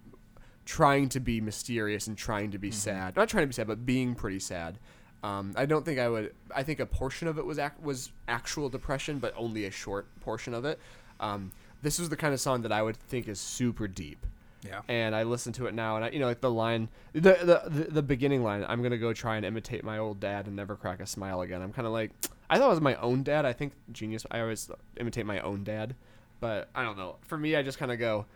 [0.64, 3.16] trying to be mysterious and trying to be sad.
[3.18, 4.78] Not trying to be sad, but being pretty sad.
[5.24, 6.34] Um, I don't think I would.
[6.56, 10.08] I think a portion of it was ac- was actual depression, but only a short
[10.22, 10.80] portion of it.
[11.20, 11.52] Um,
[11.82, 14.26] this was the kind of song that I would think is super deep.
[14.64, 14.82] Yeah.
[14.88, 17.64] And I listen to it now, and I, you know, like the line, the, the
[17.68, 18.64] the the beginning line.
[18.68, 21.64] I'm gonna go try and imitate my old dad and never crack a smile again.
[21.64, 22.12] I'm kind of like,
[22.48, 23.44] I thought it was my own dad.
[23.46, 24.24] I think genius.
[24.30, 25.96] I always imitate my own dad,
[26.40, 27.16] but I don't know.
[27.22, 28.28] For me, I just kind of go,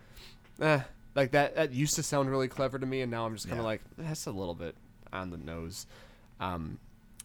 [0.60, 0.80] eh,
[1.14, 1.54] like that.
[1.54, 3.68] That used to sound really clever to me, and now I'm just kind of Yeah.
[3.68, 4.74] like, that's a little bit
[5.12, 5.86] on the nose.
[6.40, 6.78] Um,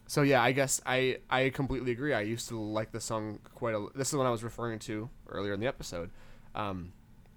[0.06, 2.14] so yeah, I guess I I completely agree.
[2.14, 3.86] I used to like the song quite a.
[3.96, 6.10] This is what I was referring to earlier in the episode.
[6.54, 6.92] Um,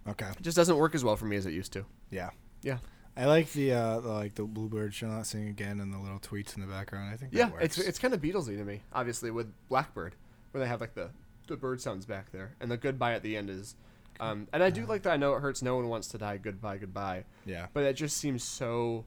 [0.08, 0.28] Okay.
[0.30, 1.86] it just doesn't work as well for me as it used to.
[2.12, 2.30] Yeah.
[2.62, 2.78] Yeah.
[3.18, 6.20] I like the uh the, like the bluebird shall not sing again and the little
[6.20, 7.12] tweets in the background.
[7.14, 7.64] I think that Yeah, works.
[7.64, 10.16] it's it's kind of Beatlesy to me, obviously with Blackbird,
[10.52, 11.10] where they have like the
[11.48, 13.76] the bird sounds back there, and the goodbye at the end is,
[14.20, 15.14] um, and I do like that.
[15.14, 15.62] I know it hurts.
[15.62, 16.38] No one wants to die.
[16.38, 17.24] Goodbye, goodbye.
[17.46, 17.68] yeah.
[17.74, 19.06] But it just seems so.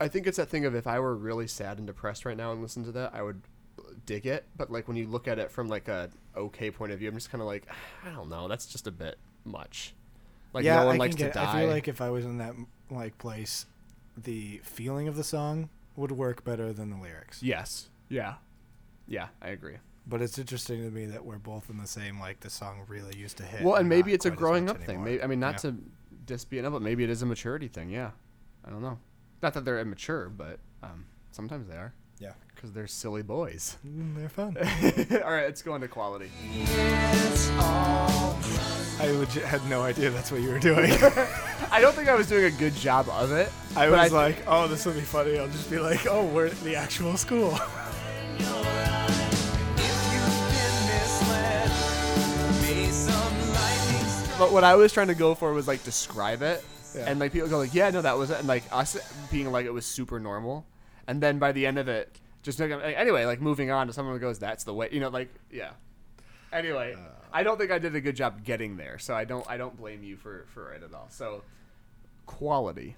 [0.00, 2.50] I think it's that thing of if I were really sad and depressed right now
[2.50, 3.42] and listened to that, I would
[4.06, 4.44] dig it.
[4.56, 7.14] But like when you look at it from like a okay point of view, I'm
[7.14, 7.66] just kind of like,
[8.04, 8.48] I don't know.
[8.48, 9.94] That's just a bit much.
[10.52, 11.50] Like yeah, no one I likes to get, die.
[11.52, 12.54] I feel like if I was in that
[12.90, 13.66] like place,
[14.16, 17.42] the feeling of the song would work better than the lyrics.
[17.42, 17.88] yes.
[18.08, 18.34] Yeah.
[19.08, 19.76] Yeah, I agree.
[20.06, 23.16] But it's interesting to me that we're both in the same like the song really
[23.16, 23.62] used to hit.
[23.62, 25.02] Well, and maybe it's a growing up thing.
[25.02, 25.70] Maybe, I mean, not Yeah.
[25.70, 25.76] to
[26.26, 27.88] just be enough, but maybe it is a maturity thing.
[27.90, 28.10] Yeah,
[28.64, 28.98] I don't know.
[29.42, 31.92] Not that they're immature, but um, sometimes they are
[32.22, 32.32] Yeah.
[32.54, 33.76] because they're silly boys.
[33.86, 34.56] Mm, they're fun.
[35.24, 36.30] All right, let's go into quality.
[39.00, 40.92] I legit had no idea that's what you were doing.
[41.72, 43.50] I don't think I was doing a good job of it.
[43.74, 45.38] I was I- like, oh, this will be funny.
[45.38, 47.58] I'll just be like, oh, we're at the actual school.
[54.38, 56.64] But what I was trying to go for was like describe it,
[56.96, 57.04] Yeah.
[57.06, 58.96] and like people go like, yeah, no, that was it, and like us
[59.30, 60.66] being like it was super normal,
[61.06, 64.14] and then by the end of it, just like, anyway, like moving on to someone
[64.14, 65.70] who goes, that's the way, you know, like yeah.
[66.52, 66.94] Anyway,
[67.32, 69.76] I don't think I did a good job getting there, so I don't I don't
[69.76, 71.06] blame you for for it at all.
[71.10, 71.42] So
[72.26, 72.96] quality.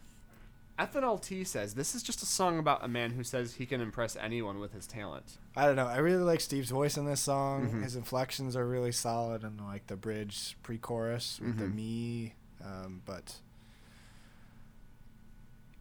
[0.77, 3.81] Ethanol T says this is just a song about a man who says he can
[3.81, 5.39] impress anyone with his talent.
[5.55, 5.87] I don't know.
[5.87, 7.69] I really like Steve's voice in this song.
[7.69, 7.83] Mm-hmm.
[7.85, 11.75] His inflections are really solid, and like the bridge pre-chorus with the Mhm.
[11.77, 12.35] me.
[12.65, 13.37] Um, but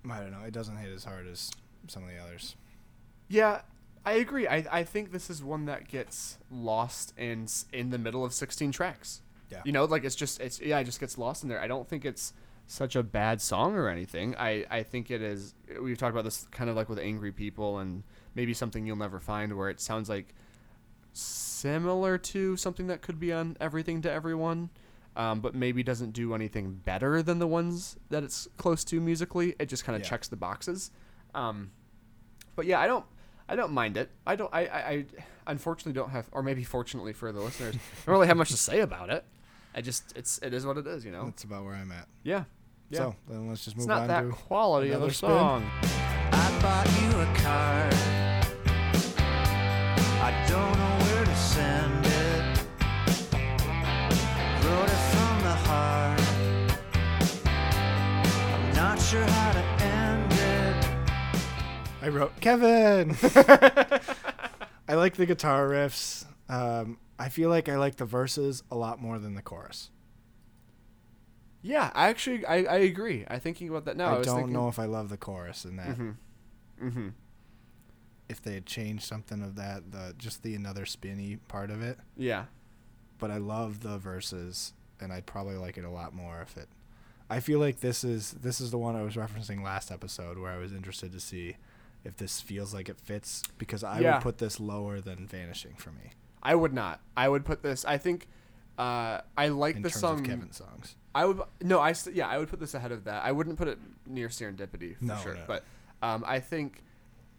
[0.08, 0.42] I don't know.
[0.46, 1.50] It doesn't hit as hard as
[1.88, 2.56] some of the others.
[3.28, 3.62] Yeah,
[4.06, 4.48] I agree.
[4.48, 8.72] I, I think this is one that gets lost in in the middle of 16
[8.72, 9.22] tracks.
[9.50, 9.62] Yeah.
[9.66, 11.62] You know, like it's just it's yeah, it just gets lost in there.
[11.62, 12.34] I don't think it's
[12.66, 14.36] such a bad song or anything.
[14.38, 17.80] I I think it is we've talked about this kind of like with angry people
[17.80, 18.04] and
[18.36, 20.34] maybe something you'll never find where it sounds like
[21.14, 24.70] similar to something that could be on everything to everyone.
[25.16, 29.56] Um, but maybe doesn't do anything better than the ones that it's close to musically.
[29.60, 30.10] It just kind of Yeah.
[30.10, 30.90] checks the boxes.
[31.34, 31.72] Um,
[32.56, 33.06] but yeah, I don't,
[33.50, 34.10] I don't mind it.
[34.26, 35.06] I don't, I, I, I
[35.48, 38.58] unfortunately don't have, or maybe fortunately for the listeners, I don't really have much to
[38.58, 39.24] say about it.
[39.76, 41.26] I just, it's, it is what it is, you know.
[41.26, 42.08] That's about where I'm at.
[42.24, 42.44] Yeah,
[42.90, 43.00] yeah.
[43.00, 44.04] So then let's just move on.
[44.04, 45.30] it's not on that to quality of another a spin.
[45.30, 45.70] song.
[45.84, 47.94] I bought you a card.
[50.26, 52.66] I don't know where to send it.
[54.64, 56.22] Wrote it from the heart.
[58.54, 59.73] I'm not sure how to end it.
[62.04, 63.16] I wrote Kevin.
[64.90, 66.26] I like the guitar riffs.
[66.50, 69.90] Um, I feel like I like the verses a lot more than the chorus.
[71.62, 73.24] Yeah, I actually, I, I agree.
[73.30, 74.16] I thinking about that now.
[74.16, 75.88] I, I don't thinking, know if I love the chorus in that.
[75.92, 76.88] Mm-hmm.
[76.88, 77.08] Mm-hmm.
[78.28, 82.00] If they had changed something of that, the just the another spinny part of it.
[82.18, 82.46] Yeah.
[83.18, 86.68] But I love the verses, and I'd probably like it a lot more if it.
[87.30, 90.52] I feel like this is this is the one I was referencing last episode where
[90.52, 91.56] I was interested to see
[92.04, 94.16] if this feels like it fits because I Yeah.
[94.16, 96.12] would put this lower than Vanishing for me
[96.46, 97.00] I would not.
[97.16, 97.86] I would put this.
[97.86, 98.28] I think.
[98.78, 100.20] Uh, I like in the terms song.
[100.20, 100.96] of Kevin songs.
[101.16, 103.24] I would no, I yeah, I would put this ahead of that.
[103.24, 103.78] I wouldn't put it
[104.08, 105.44] near Serendipity for No, sure, no.
[105.48, 105.64] but
[106.02, 106.84] um, I think,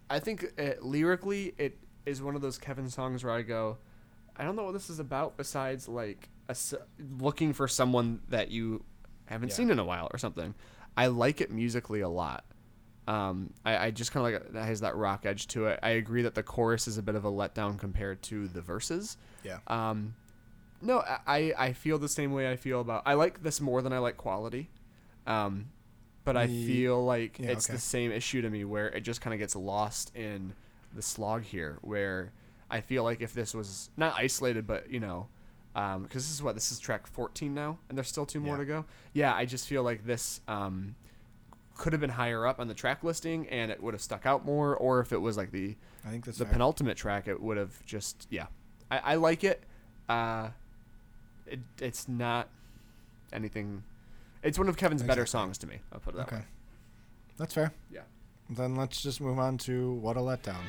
[0.09, 3.77] I think uh lyrically it is one of those Kevin songs where I go,
[4.37, 6.55] I don't know what this is about besides like a
[7.19, 8.85] looking for someone that you
[9.27, 9.55] haven't Yeah.
[9.57, 10.55] seen in a while or something.
[10.97, 12.45] I like it musically a lot.
[13.07, 15.79] Um, I, I just kind of like that has that rock edge to it.
[15.83, 19.17] I agree that the chorus is a bit of a letdown compared to the verses.
[19.43, 19.59] Yeah.
[19.67, 20.15] Um,
[20.81, 23.03] no, I- I, feel the same way I feel about.
[23.07, 24.71] I like this more than I like quality.
[25.27, 25.67] Um,
[26.25, 27.75] but I feel like yeah, it's okay.
[27.75, 30.55] the same issue to me where it just kind of gets lost in
[30.95, 31.79] the slog here.
[31.83, 32.33] Where
[32.71, 35.29] I feel like if this was not isolated, but you know,
[35.75, 38.61] because this is what this is track 14 now, and there's still two more Yeah.
[38.61, 38.85] to go.
[39.13, 40.95] Yeah, I just feel like this um,
[41.77, 44.45] could have been higher up on the track listing, and it would have stuck out
[44.45, 44.77] more.
[44.77, 46.53] Or if it was like the I think that's the fair.
[46.53, 48.47] penultimate track, it would have just yeah.
[48.91, 49.63] I, I like it.
[50.09, 50.49] Uh,
[51.47, 52.49] it it's not
[53.33, 53.83] anything.
[54.43, 55.79] It's one of Kevin's better songs to me.
[55.93, 56.37] I'll put it that Okay.
[56.37, 56.43] way.
[57.39, 57.73] That's fair.
[57.91, 58.03] Yeah.
[58.51, 60.61] Then let's just move on to what a letdown.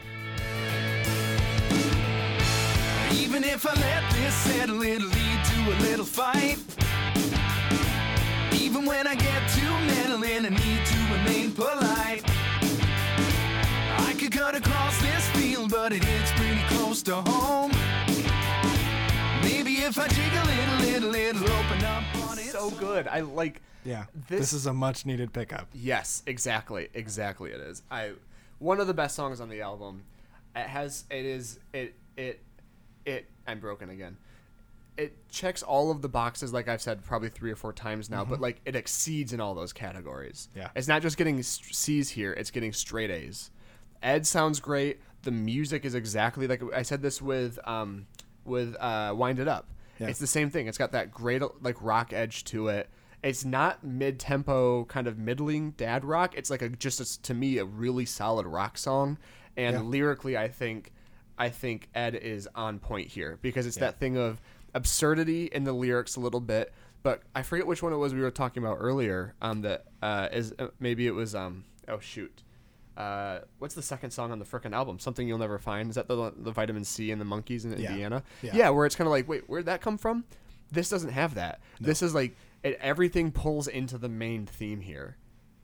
[3.12, 6.58] Even if I let this settle, it'll lead to a little fight.
[8.76, 12.21] Even when I get too meddling, I need to remain polite.
[14.05, 17.71] I could cut across this field, but it hits pretty close to home.
[19.41, 23.07] Maybe if I jig a little, little, it'll open up on its So good.
[23.07, 23.61] I like.
[23.86, 24.07] Yeah.
[24.28, 25.69] This- This, is a much needed pickup.
[25.73, 27.51] Yes, exactly, exactly.
[27.51, 27.82] It is.
[27.89, 28.11] I
[28.59, 30.03] one of the best songs on the album.
[30.53, 31.05] It has.
[31.09, 31.59] It is.
[31.71, 31.95] It.
[32.17, 32.41] It.
[33.05, 33.30] It.
[33.47, 34.17] I'm broken again.
[34.97, 38.23] It checks all of the boxes, like I've said probably three or four times now,
[38.23, 40.47] but like it exceeds in all those categories.
[40.55, 40.69] Yeah.
[40.75, 43.51] It's not just getting C's here; it's getting straight A's.
[44.01, 44.99] Ed sounds great.
[45.23, 48.07] The music is exactly like I said this with um
[48.45, 49.67] with uh Wind It Up.
[49.99, 50.07] Yeah.
[50.07, 50.67] It's the same thing.
[50.67, 52.89] It's got that great like rock edge to it.
[53.23, 56.35] It's not mid tempo kind of middling dad rock.
[56.37, 59.17] It's like a just a, to me a really solid rock song.
[59.57, 59.81] And Yeah.
[59.81, 60.91] lyrically, I think
[61.37, 64.39] I think Ed is on point here because it's that thing of
[64.76, 66.71] absurdity in the lyrics a little bit.
[67.01, 69.34] But I forget which one it was we were talking about earlier.
[69.41, 72.43] Um, that uh, is uh, maybe it was um oh shoot.
[72.97, 74.99] Uh, what's the second song on the frickin' album?
[74.99, 75.89] Something you'll never find.
[75.89, 77.89] Is that the the vitamin C and the monkeys in Yeah.
[77.91, 78.23] Indiana?
[78.41, 78.51] Yeah.
[78.55, 80.23] yeah where it's kind of like, wait, where'd that come from?
[80.71, 81.59] This doesn't have that.
[81.80, 85.17] This is like it, everything pulls into the main theme here,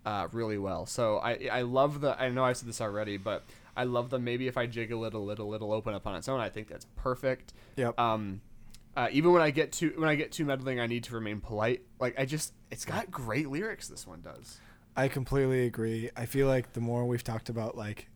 [0.06, 0.86] uh, really well.
[0.86, 2.22] So I I love the.
[2.22, 3.46] I know I said this already, but
[3.76, 6.30] I love the maybe if I jiggle it a little, it'll open up on its
[6.30, 6.40] own.
[6.40, 7.54] I think that's perfect.
[7.78, 8.00] Yep.
[8.00, 8.42] Um,
[8.96, 11.40] uh, even when I get too when I get too meddling, I need to remain
[11.42, 11.82] polite.
[12.00, 13.88] Like I just, it's got great lyrics.
[13.88, 14.60] This one does.
[14.96, 16.10] I completely agree.
[16.18, 18.08] I feel like the more we've talked about like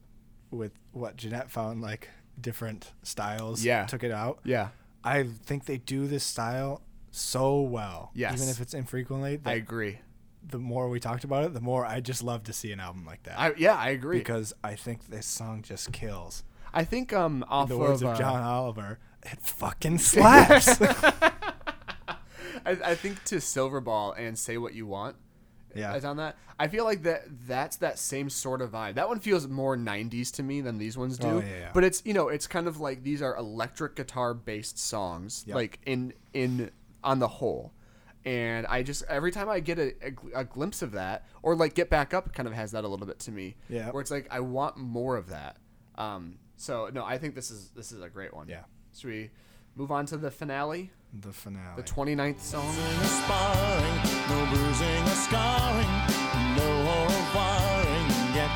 [0.52, 2.10] with what Jeanette found like
[2.40, 3.86] different styles Yeah.
[3.86, 4.40] took it out.
[4.44, 4.70] Yeah,
[5.04, 8.12] I think they do this style so well.
[8.14, 8.34] Yes.
[8.36, 9.40] Even if it's infrequently.
[9.46, 10.00] I agree.
[10.48, 13.06] the more we talked about it, the more I just love to see an album
[13.06, 13.40] like that.
[13.40, 14.18] I yeah, I agree.
[14.18, 16.44] because I think this song just kills.
[16.74, 19.00] I think um In the words of, of uh, John Oliver,
[19.32, 20.80] it fucking slaps.
[20.82, 25.16] I, I think to Silverball and Say What You Want
[25.76, 25.96] yeah.
[25.96, 26.36] is on that.
[26.58, 28.96] I feel like that that's that same sort of vibe.
[28.96, 31.28] That one feels more 90s to me than these ones do.
[31.28, 31.70] Oh, yeah, yeah.
[31.74, 35.56] But it's, you know, it's kind of like these are electric guitar based songs Yep.
[35.56, 36.72] like in in
[37.04, 37.74] on the whole.
[38.24, 41.76] And I just every time I get a, a, a glimpse of that or like
[41.76, 43.56] Get Back Up kind of has that a little bit to me.
[43.70, 43.92] Yeah.
[43.92, 45.58] Where it's like I want more of that.
[45.98, 48.48] Um so no, I think this is this is a great one.
[48.48, 48.64] Yeah.
[48.98, 49.30] Should we
[49.76, 50.91] move on to the finale?
[51.22, 51.76] the finale.
[51.78, 52.66] The 29th song?
[52.66, 53.98] No sparring,
[54.30, 55.93] no bruising or scarring,
[56.56, 58.52] no horror wiring yet.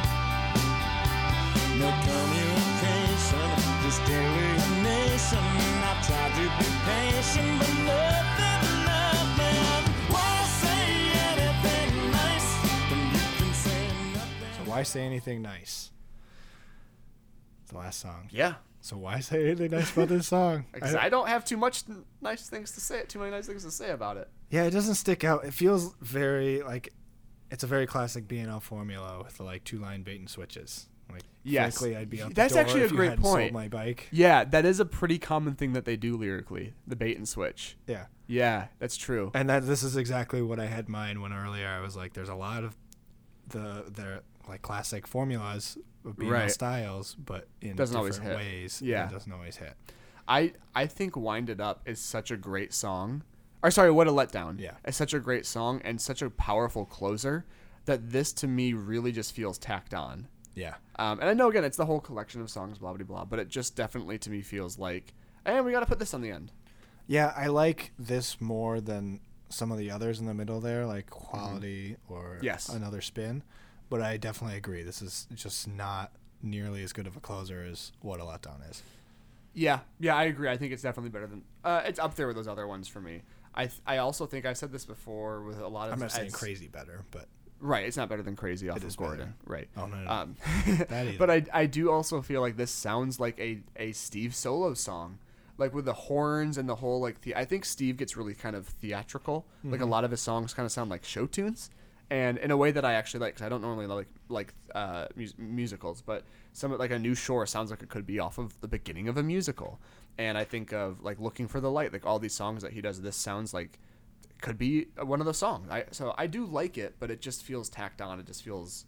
[1.79, 3.49] No communication,
[3.83, 5.45] just alienation.
[5.87, 9.93] I've tried to be patient, but nothing, nothing.
[10.11, 10.83] Why say
[11.31, 12.49] anything nice
[12.89, 14.65] when you can say nothing?
[14.65, 15.91] so why say anything nice?
[17.67, 18.27] The last song.
[18.31, 18.55] Yeah.
[18.81, 20.65] So why say anything nice about this song?
[20.73, 21.83] Because I, don't have too much
[22.21, 23.03] nice things to say.
[23.07, 24.29] Too many nice things to say about it.
[24.49, 25.43] Yeah, it doesn't stick out.
[25.45, 26.93] It feels very like
[27.51, 30.87] it's a very classic BNL formula with the like two line bait and switches.
[31.11, 31.77] Like Yes.
[31.77, 33.53] frankly, I'd be the That's door actually a great point.
[33.53, 34.07] my bike.
[34.11, 36.73] Yeah, that is a pretty common thing that they do lyrically.
[36.87, 37.77] The bait and switch.
[37.87, 38.05] Yeah.
[38.27, 39.31] Yeah, that's true.
[39.33, 42.13] And that this is exactly what I had in mind when earlier I was like
[42.13, 42.77] there's a lot of
[43.47, 45.77] the their like classic formulas
[46.09, 46.51] of BNL Right.
[46.51, 48.81] styles, but in Doesn't different ways.
[48.81, 49.07] Yeah.
[49.07, 49.75] It doesn't always hit.
[50.27, 53.23] I I think "Wind It Up" is such a great song.
[53.63, 54.73] Or sorry, "What a Letdown." Yeah.
[54.85, 57.45] it's such a great song and such a powerful closer
[57.85, 60.27] that this to me really just feels tacked on.
[60.55, 60.75] Yeah.
[60.97, 63.39] Um, and I know again it's the whole collection of songs, blah blah blah, but
[63.39, 65.13] it just definitely to me feels like,
[65.45, 66.51] and we got to put this on the end.
[67.07, 71.09] Yeah, I like this more than some of the others in the middle there, like
[71.09, 72.45] quality or Mm-hmm.
[72.45, 72.69] Yes.
[72.69, 73.41] another spin.
[73.89, 74.83] But I definitely agree.
[74.83, 76.11] This is just not
[76.43, 78.83] nearly as good of a closer as what a letdown is.
[79.53, 80.47] Yeah, yeah, I agree.
[80.49, 81.41] I think it's definitely better than.
[81.63, 83.23] Uh, it's up there with those other ones for me.
[83.55, 85.93] I th- I also think I've said this before with a lot of.
[85.93, 87.27] I'm not saying crazy better, but
[87.61, 89.09] Right, it's not better than Crazy off It of is better.
[89.09, 89.33] Gordon.
[89.45, 89.67] Right.
[89.75, 90.09] Oh, no, no.
[90.09, 90.35] Um,
[91.17, 95.17] but I I do also feel like this sounds like a a Steve solo song,
[95.57, 97.35] like with the horns and the whole like the.
[97.35, 99.45] I think Steve gets really kind of theatrical.
[99.63, 99.91] Like a Mm-hmm.
[99.91, 101.69] lot of his songs kind of sound like show tunes,
[102.09, 103.35] and in a way that I actually like.
[103.35, 107.45] Cause I don't normally like like uh, mus- musicals, but some like a new shore
[107.45, 109.79] sounds like it could be off of the beginning of a musical.
[110.17, 112.81] And I think of like looking for the light, like all these songs that he
[112.81, 113.01] does.
[113.01, 113.79] This sounds like
[114.41, 115.69] could be one of those songs.
[115.69, 118.19] I so I do like it, but it just feels tacked on.
[118.19, 118.85] It just feels,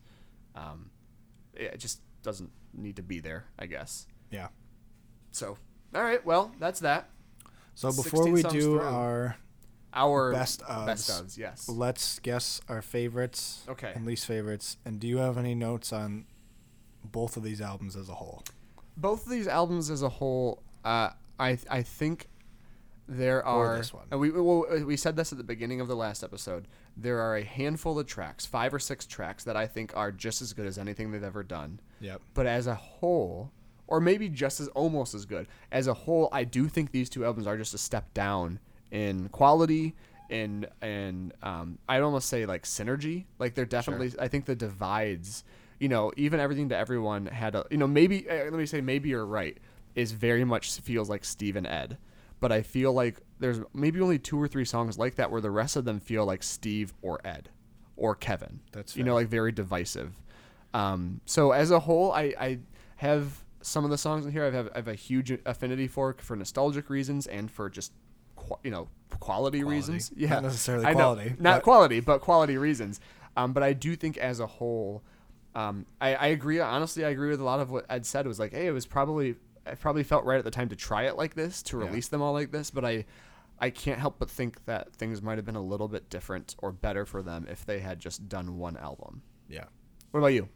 [0.56, 0.90] um,
[1.54, 3.46] it just doesn't need to be there.
[3.60, 4.08] I guess.
[4.32, 4.48] yeah.
[5.32, 5.58] So
[5.94, 7.10] all right, well that's that.
[7.76, 8.82] So before we do through.
[8.82, 9.38] our
[9.94, 10.86] Our Best of.
[10.86, 11.22] best ofs.
[11.24, 11.68] ofs, yes.
[11.70, 13.92] let's guess our favorites Okay.
[13.96, 14.78] and least favorites.
[14.86, 16.26] And do you have any notes on
[17.04, 18.44] both of these albums as a whole?
[18.96, 22.28] Both of these albums as a whole, uh, I I think
[23.08, 23.78] there Or are.
[23.78, 24.06] this one.
[24.12, 26.68] And we well, we said this at the beginning of the last episode.
[26.96, 30.42] There are a handful of tracks, five or six tracks, that I think are just
[30.42, 31.80] as good as anything they've ever done.
[32.00, 32.22] Yep.
[32.34, 33.52] but as a whole,
[33.88, 37.26] or maybe just as almost as good as a whole, I do think these two
[37.26, 38.60] albums are just a step down
[38.92, 39.96] in quality
[40.32, 43.26] and and um, I'd almost say like synergy.
[43.38, 44.14] Like they're definitely.
[44.18, 45.44] I think the divides.
[45.80, 47.66] You know, even everything to everyone had a.
[47.70, 49.58] You know, maybe uh, let me say maybe you're right.
[49.94, 51.98] Is very much feels like Steve and Ed,
[52.40, 55.52] but I feel like there's maybe only two or three songs like that where the
[55.52, 57.50] rest of them feel like Steve or Ed
[57.98, 58.62] or Kevin.
[58.72, 60.14] That's you know like very divisive.
[60.74, 62.60] Um, so as a whole, I, I
[62.98, 64.46] have some of the songs in here.
[64.46, 67.92] I have, I have a huge affinity for for nostalgic reasons and for just
[68.64, 68.88] you know
[69.20, 70.12] quality, reasons.
[70.16, 70.98] Yeah, Not Yeah, necessarily I know.
[70.98, 73.00] quality, not but- quality, but quality reasons.
[73.38, 75.04] Um, but I do think as a whole,
[75.56, 76.60] um, I, I agree.
[76.60, 78.26] Honestly, I agree with a lot of what Ed said.
[78.26, 79.36] It was like, hey, it was probably
[79.66, 81.86] I probably felt right at the time to try it like this, to Yeah.
[81.86, 82.72] release them all like this.
[82.72, 83.06] But I
[83.60, 86.72] I can't help but think that things might have been a little bit different or
[86.72, 89.22] better for them if they had just done one album.
[89.48, 89.66] Yeah.
[90.12, 90.50] What about you?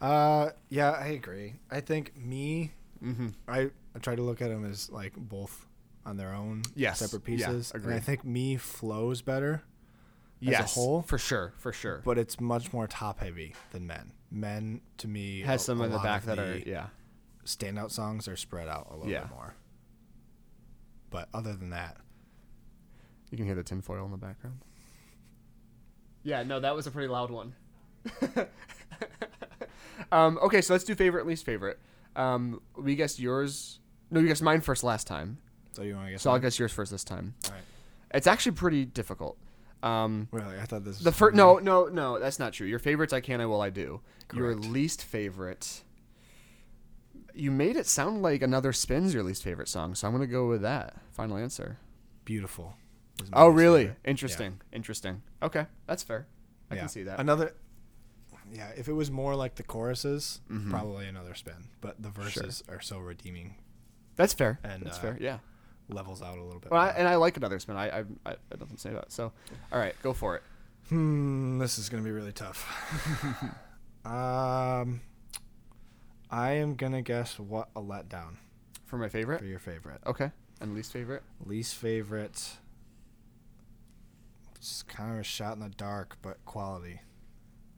[0.00, 1.54] Uh, yeah, I agree.
[1.70, 2.72] I think me,
[3.02, 3.28] Mm-hmm.
[3.48, 5.66] I, I try to look at them as like both
[6.04, 7.72] on their own Yes, separate yeah, pieces.
[7.72, 9.62] and I think me flows better,
[10.40, 11.02] Yes, as a whole?
[11.02, 12.02] for sure, for sure.
[12.04, 14.12] but it's much more top heavy than men.
[14.30, 16.88] Men to me has a- some a in the back of that are yeah.
[17.44, 19.20] standout songs are spread out a little Yeah.
[19.24, 19.54] bit more.
[21.10, 21.98] But other than that,
[23.30, 24.58] You can hear the tinfoil in the background.
[26.22, 27.54] Yeah, no, that was a pretty loud one.
[30.12, 31.78] um, okay, so let's do favorite, least favorite.
[32.14, 33.78] Um, we guessed yours.
[34.10, 35.38] No, you guessed mine first last time.
[35.72, 36.22] So you want to guess?
[36.22, 36.42] So I'll mine?
[36.42, 37.34] guess yours first this time.
[37.46, 37.62] All right.
[38.14, 39.36] It's actually pretty difficult.
[39.82, 40.98] Um, Really, I thought this.
[41.00, 42.66] the first, no, no, no, that's not true.
[42.68, 44.00] Your favorites, I can, I will, I do.
[44.32, 45.82] Your least favorite.
[47.34, 50.46] You made it sound like another spins your least favorite song, so I'm gonna go
[50.48, 50.96] with that.
[51.10, 51.78] Final answer.
[52.24, 52.76] beautiful.
[53.32, 53.82] Oh, really?
[53.84, 53.98] favorite.
[54.04, 54.60] Interesting.
[54.72, 55.22] Interesting.
[55.42, 56.26] Okay, that's fair.
[56.70, 56.80] I Yeah.
[56.82, 57.18] can see that.
[57.20, 57.52] Another.
[58.52, 60.70] Yeah, if it was more like the choruses, Mhm.
[60.70, 61.68] probably another spin.
[61.80, 63.56] But the verses are so redeeming,
[64.16, 64.60] that's fair.
[64.62, 65.18] And, that's uh, fair.
[65.20, 65.38] Yeah.
[65.88, 66.70] Levels out a little bit.
[66.70, 67.76] Well, I, and I like another spin.
[67.76, 69.04] I I, I, have nothing to say about.
[69.04, 69.12] It.
[69.12, 69.32] So,
[69.72, 70.42] all right, go for it.
[70.88, 72.66] Hmm, this is gonna be really tough.
[74.04, 75.00] um,
[76.30, 78.36] I am gonna guess what a letdown
[78.84, 79.38] For my favorite.
[79.38, 80.00] for your favorite.
[80.06, 80.30] Okay.
[80.60, 81.22] And least favorite.
[81.44, 82.56] Least favorite.
[84.56, 87.00] It's kind of a shot in the dark, but quality.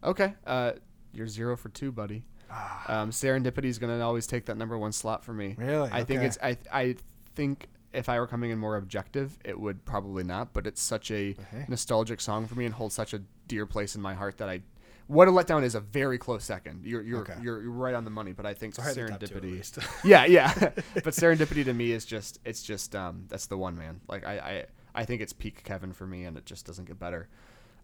[0.02, 0.34] Okay.
[0.46, 0.72] Uh,
[1.12, 2.24] you're zero for two, buddy.
[2.50, 5.54] Ah, Um, Serendipity is gonna always take that number one slot for me.
[5.58, 5.88] really?
[5.92, 6.96] I think it's I I
[7.34, 10.52] think if I were coming in more objective, it would probably not.
[10.52, 11.64] But it's such a Okay.
[11.68, 14.62] nostalgic song for me and holds such a dear place in my heart that I.
[15.06, 16.84] What a letdown is a very close second.
[16.86, 17.34] You're you're Okay.
[17.42, 19.42] you're, you're right on the money, but I think It's alright, the top two at
[19.42, 19.88] serendipity.
[20.04, 20.52] yeah, yeah.
[20.94, 24.00] but serendipity to me is just it's just um that's the one man.
[24.08, 24.64] Like I I,
[24.94, 27.28] I think it's peak Kevin for me, and it just doesn't get better.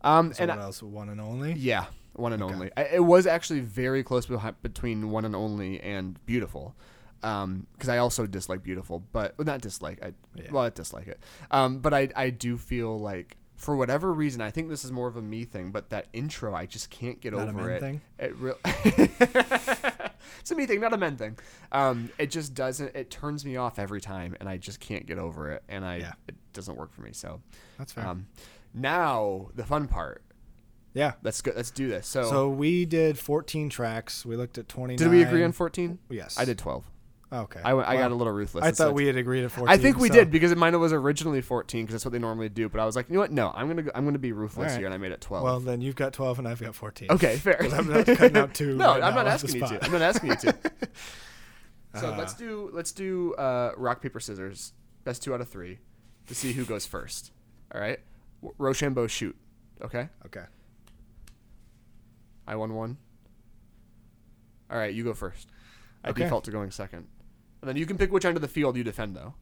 [0.03, 0.83] Um so and what I- else?
[0.83, 1.53] One and only.
[1.53, 1.85] yeah,
[2.15, 2.55] one and Okay.
[2.55, 2.71] only.
[2.75, 6.75] I, it was actually very close behi- between one and only and beautiful,
[7.21, 10.03] because I also dislike beautiful, but well, not dislike.
[10.03, 10.51] I Yeah.
[10.51, 11.21] well, I dislike it.
[11.51, 15.07] Um, but I I do feel like for whatever reason, I think this is more
[15.07, 17.71] of a me thing, but that intro I just can't get Not a over men
[17.71, 17.81] it.
[17.81, 18.01] thing?
[18.18, 18.57] It real.
[18.64, 21.39] it's a me thing, not a men thing.
[21.73, 22.95] Um, it just doesn't.
[22.97, 25.97] It turns me off every time, and I just can't get over it, and I
[25.97, 26.12] Yeah.
[26.29, 27.12] it doesn't work for me.
[27.12, 27.41] So,
[27.79, 28.07] That's fair.
[28.07, 28.27] um,
[28.73, 30.23] now the fun part.
[30.95, 31.12] yeah.
[31.23, 31.53] Let's go.
[31.55, 32.07] Let's do this.
[32.07, 34.25] So we did 14 tracks.
[34.25, 34.97] We looked at 29.
[34.97, 35.99] Did we agree on 14?
[36.09, 36.39] Yes.
[36.39, 36.85] I did 12.
[37.33, 37.61] Okay.
[37.64, 38.64] I, went, I got a little ruthless.
[38.64, 39.72] I thought we had agreed at 14.
[39.72, 42.18] I think we so- did because it mine was originally 14 because that's what they
[42.18, 42.68] normally do.
[42.68, 43.31] But I was like, you know what?
[43.31, 45.45] No, I'm gonna go, I'm gonna be ruthless here, and I made it 12.
[45.45, 47.09] Well, then you've got 12 and I've got 14.
[47.12, 47.55] okay, fair.
[47.55, 49.61] 'Cause I'm not cutting out two no, right I'm now not off the asking you
[49.61, 49.66] to.
[49.68, 49.85] spot.
[49.85, 50.55] I'm not asking you to.
[52.01, 54.72] so Uh, let's do let's do uh, rock paper scissors.
[55.05, 55.78] Best two out of three
[56.26, 57.31] to see who goes first.
[57.72, 58.01] All right,
[58.43, 59.37] W- Rochambeau shoot.
[59.81, 60.09] Okay.
[60.26, 60.45] Okay.
[62.47, 62.97] I won one.
[64.70, 65.49] All right, you go first.
[66.05, 66.24] I Okay.
[66.24, 67.07] default to going second,
[67.61, 69.35] and then you can pick which end of the field you defend, though.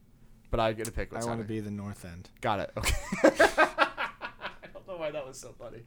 [0.50, 1.12] But I get to pick.
[1.12, 1.30] Which end.
[1.30, 2.30] I want to be the north end.
[2.40, 2.70] Got it.
[2.76, 2.94] Okay.
[3.22, 5.78] I don't know why that was so funny.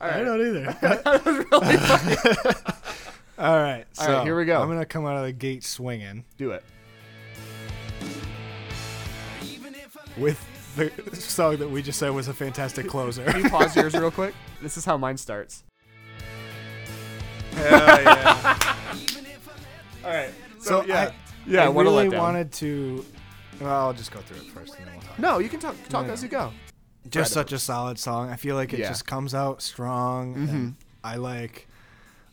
[0.00, 0.20] All right.
[0.20, 0.76] I don't either.
[0.82, 2.54] that was really funny.
[3.38, 3.84] All right.
[3.92, 4.60] So right, here we go.
[4.60, 6.64] I'm gonna come out of the gate swinging Do it.
[10.16, 10.44] with
[10.76, 13.24] the song that we just said was a fantastic closer.
[13.24, 14.34] Can you pause yours real quick?
[14.60, 15.62] This is how mine starts.
[17.52, 18.58] Hell yeah.
[20.04, 20.30] All right.
[20.60, 21.14] So yeah, I,
[21.46, 21.64] yeah.
[21.64, 23.04] I one really wanted to.
[23.60, 25.18] Well, I'll just go through it first, and then we'll talk.
[25.18, 26.52] No, you can talk talk No, as you go.
[27.10, 27.42] just Right.
[27.42, 28.30] such a solid song.
[28.30, 28.88] I feel like it Yeah.
[28.88, 30.34] just comes out strong.
[30.34, 30.48] Mhm.
[30.48, 31.66] And I like.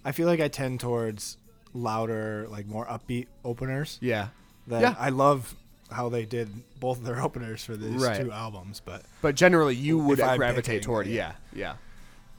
[0.03, 1.37] I feel like I tend towards
[1.73, 3.97] louder, like more upbeat openers.
[4.01, 4.27] Yeah.
[4.67, 4.95] That Yeah.
[4.99, 5.55] I love
[5.91, 6.49] how they did
[6.79, 8.19] both of their openers for these Right.
[8.21, 11.07] two albums, but But generally, you would gravitate picking, toward.
[11.07, 11.33] yeah.
[11.53, 11.73] Yeah.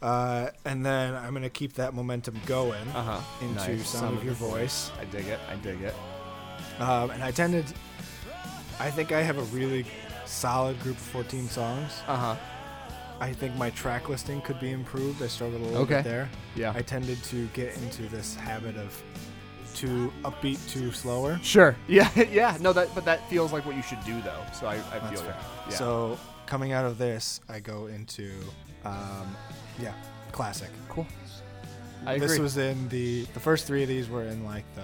[0.02, 0.08] Yeah.
[0.08, 3.20] uh, and then I'm gonna keep that momentum going Uh huh.
[3.40, 4.90] into sound of your voice.
[5.00, 5.40] I dig it.
[5.50, 5.94] I dig it.
[6.78, 7.64] Um, and I tended.
[8.78, 9.86] I think I have a really
[10.26, 11.92] solid group of 14 songs.
[12.06, 12.36] Uh huh.
[13.18, 15.22] I think my track listing could be improved.
[15.22, 15.96] I struggled a little Okay.
[15.96, 16.28] bit there.
[16.54, 16.72] Yeah.
[16.76, 19.02] I tended to get into this habit of
[19.74, 21.38] too upbeat, too slower.
[21.42, 21.74] Sure.
[21.88, 22.10] Yeah.
[22.14, 22.58] Yeah.
[22.60, 24.42] No, that but that feels like what you should do though.
[24.52, 25.36] So I, I feel fair.
[25.70, 25.74] Yeah.
[25.76, 28.32] So coming out of this, I go into,
[28.84, 29.34] um,
[29.80, 29.94] yeah,
[30.32, 30.68] classic.
[30.90, 31.06] cool.
[32.04, 32.26] I agree.
[32.28, 34.82] This was in the the first three of these were in like the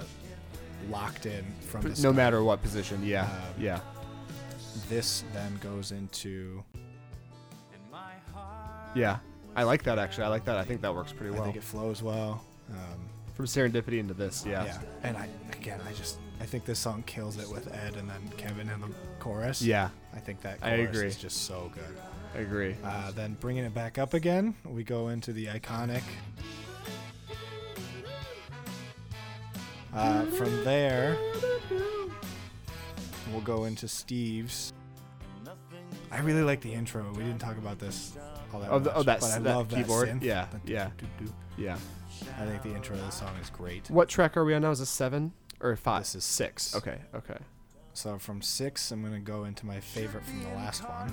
[0.91, 2.15] locked in from the no start.
[2.17, 3.05] matter what position.
[3.05, 3.25] Yeah.
[3.25, 3.81] Um, yeah.
[4.89, 6.63] This then goes into.
[8.95, 9.19] Yeah.
[9.55, 10.25] I like that actually.
[10.25, 10.57] I like that.
[10.57, 11.43] I think that works pretty well.
[11.43, 12.45] I think it flows well.
[12.71, 14.45] Um, From serendipity into this.
[14.47, 14.65] Yeah.
[14.65, 14.79] yeah.
[15.03, 18.31] And I again, I just I think this song kills it with Ed and then
[18.37, 19.63] Kevin in the chorus.
[19.63, 19.91] Yeah.
[20.15, 21.07] I think that I chorus agree.
[21.09, 21.97] is just so good.
[22.35, 22.77] I agree.
[22.83, 26.03] Uh, then bringing it back up again, we go into the iconic.
[29.95, 31.17] Uh, from there,
[33.31, 34.73] we'll go into Steve's.
[36.11, 37.11] I really like the intro.
[37.17, 38.17] We didn't talk about this
[38.53, 40.09] all that Oh, the- oh, that but I that love keyboard?
[40.09, 40.25] That synth.
[40.25, 40.91] Yeah, yeah.
[41.57, 41.79] Yeah.
[42.39, 43.91] I think the intro of the song is great.
[43.91, 44.71] What track are we on now?
[44.71, 46.03] Is this seven or five?
[46.03, 46.75] This is six.
[46.77, 46.99] Okay.
[47.15, 47.39] Okay.
[47.95, 51.13] So from six, I'm gonna go into my favorite from the last one.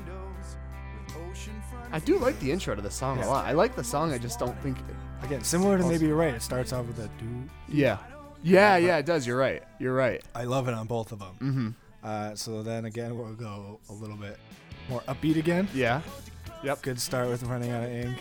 [1.91, 3.25] I do like the intro to the song Yeah.
[3.25, 3.45] a lot.
[3.45, 4.13] I like the song.
[4.13, 4.77] I just don't think.
[5.23, 6.34] Again, similar to maybe you're right.
[6.34, 7.25] It starts off with a do.
[7.67, 7.97] Yeah.
[8.43, 8.77] Yeah.
[8.77, 8.97] Yeah.
[8.97, 9.25] It does.
[9.27, 9.63] You're right.
[9.79, 10.23] You're right.
[10.33, 11.35] I love it on both of them.
[11.41, 11.69] Mm-hmm.
[12.03, 14.37] Uh, so then again, we'll go a little bit
[14.89, 15.67] more upbeat again.
[15.73, 16.01] Yeah.
[16.63, 16.81] Yep.
[16.81, 18.17] Good start with running out of ink.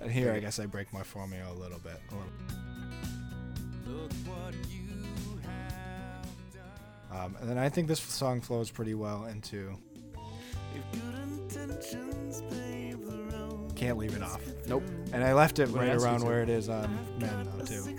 [0.00, 2.00] And here, I guess I break my formula a little bit.
[2.10, 2.30] A little.
[7.12, 9.76] Um, and then I think this song flows pretty well into.
[13.80, 14.42] Can't leave it off.
[14.68, 14.82] Nope.
[15.14, 16.26] And I left it When right asked you around to.
[16.26, 17.98] where it is on Men though too.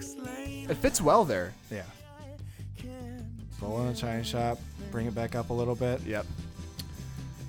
[0.70, 1.56] It fits well there.
[1.72, 1.82] Yeah.
[3.60, 4.60] Roll in a china shop,
[4.92, 6.00] bring it back up a little bit.
[6.02, 6.28] Yep.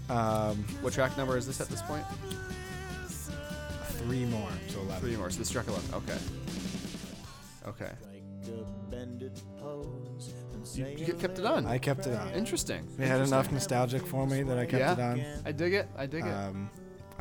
[0.08, 2.04] Um, What track number is this at this point?
[3.98, 5.00] three more, so eleven.
[5.00, 5.28] Three more.
[5.30, 5.94] So this track eleven.
[5.94, 6.18] Okay.
[7.68, 7.92] Okay.
[10.74, 11.66] You, you kept it on.
[11.66, 12.30] I kept it on.
[12.30, 12.86] Interesting.
[12.98, 14.92] It had enough nostalgic for me that I kept Yeah.
[14.92, 15.42] it on.
[15.44, 15.86] I dig it.
[15.96, 16.30] I dig it.
[16.32, 16.70] Um,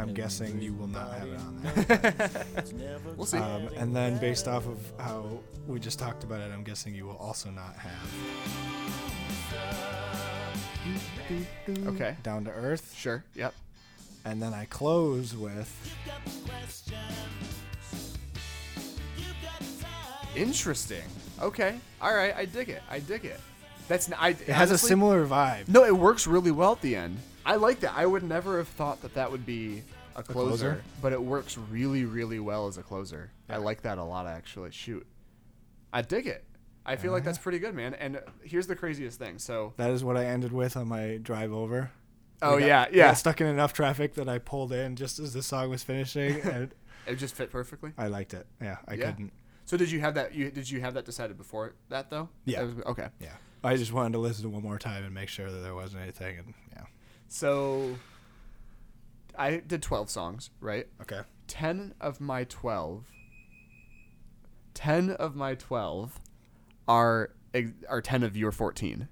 [0.02, 3.00] I'm guessing you will not have it on there.
[3.16, 3.38] we'll see.
[3.38, 7.06] Um, and then based off of how we just talked about it, I'm guessing you
[7.06, 8.10] will also not have
[11.88, 12.16] okay.
[12.24, 12.96] Down to Earth.
[12.98, 13.24] Sure.
[13.36, 13.54] Yep.
[14.26, 15.70] And then I close with
[20.36, 21.04] Interesting.
[21.42, 21.78] Okay.
[22.02, 22.34] All right.
[22.36, 22.82] I dig it.
[22.90, 23.40] I dig it.
[23.88, 24.30] That's n- I.
[24.30, 25.68] it has a similar vibe.
[25.68, 27.18] No, it works really well at the end.
[27.46, 27.94] I like that.
[27.96, 29.84] I would never have thought that that would be
[30.16, 30.84] a closer, closer?
[31.02, 33.32] but it works really, really well as a closer.
[33.50, 34.72] I like that a lot, actually.
[34.72, 35.06] Shoot,
[35.94, 36.44] I dig it.
[36.86, 37.94] I feel like that's pretty good, man.
[37.94, 39.38] And here's the craziest thing.
[39.38, 41.92] So, That is what I ended with on my drive over.
[42.42, 45.44] oh got- yeah, yeah, stuck in enough traffic that I pulled in just as the
[45.44, 46.72] song was finishing, and
[47.06, 47.92] it just fit perfectly.
[47.98, 48.48] I liked it.
[48.62, 49.12] Yeah, I Yeah.
[49.12, 49.32] couldn't.
[49.66, 50.34] So did you have that?
[50.34, 52.30] You did you have that decided before that though?
[52.46, 52.64] Yeah.
[52.64, 53.10] Was- okay.
[53.20, 55.76] Yeah, I just wanted to listen to one more time and make sure that there
[55.76, 56.40] wasn't anything.
[56.40, 56.71] And yeah,
[57.32, 57.96] So
[59.38, 60.88] I did 12 songs, right?
[61.02, 61.22] okay.
[61.48, 63.06] 10 of my 12
[64.74, 66.20] 10 of my 12
[66.88, 67.32] are
[67.90, 69.08] are 10 of your 14.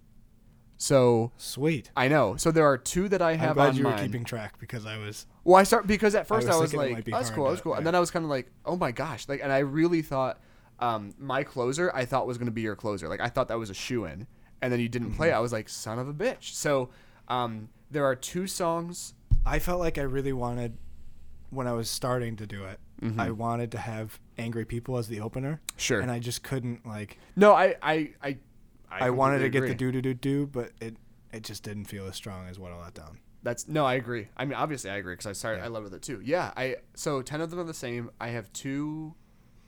[0.78, 1.92] So Sweet.
[1.96, 2.36] I know.
[2.36, 4.06] So there are two that I I'm have glad on you were mine.
[4.06, 5.26] keeping track because I was.
[5.46, 7.64] Well, I start because at first was I was, like, be "That's cool, that's to-
[7.64, 10.02] cool," and then I was kind of like, "Oh my gosh!" Like, and I really
[10.02, 10.40] thought
[10.80, 13.08] um, my closer I thought was gonna be your closer.
[13.10, 14.28] Like, I thought that was a shoe in,
[14.62, 15.30] and then you didn't play.
[15.30, 15.38] Mm-hmm.
[15.38, 16.90] I was like, "Son of a bitch!" So
[17.28, 19.14] um, there are two songs.
[19.46, 20.78] I felt like I really wanted
[21.50, 22.80] when I was starting to do it
[23.18, 25.62] I wanted to have angry people as the opener.
[25.78, 26.02] Sure.
[26.02, 27.18] And I just couldn't like.
[27.36, 28.38] No, I I I
[28.90, 30.98] I, wanted to completely get the do do do do, but it
[31.32, 33.20] it just didn't feel as strong as what I let down.
[33.42, 34.28] That's no, I agree.
[34.36, 35.60] I mean, obviously, I agree because I started.
[35.60, 35.66] Yeah.
[35.66, 36.22] I love with it too.
[36.24, 38.12] Yeah, I so ten of them are the same.
[38.20, 39.16] I have two.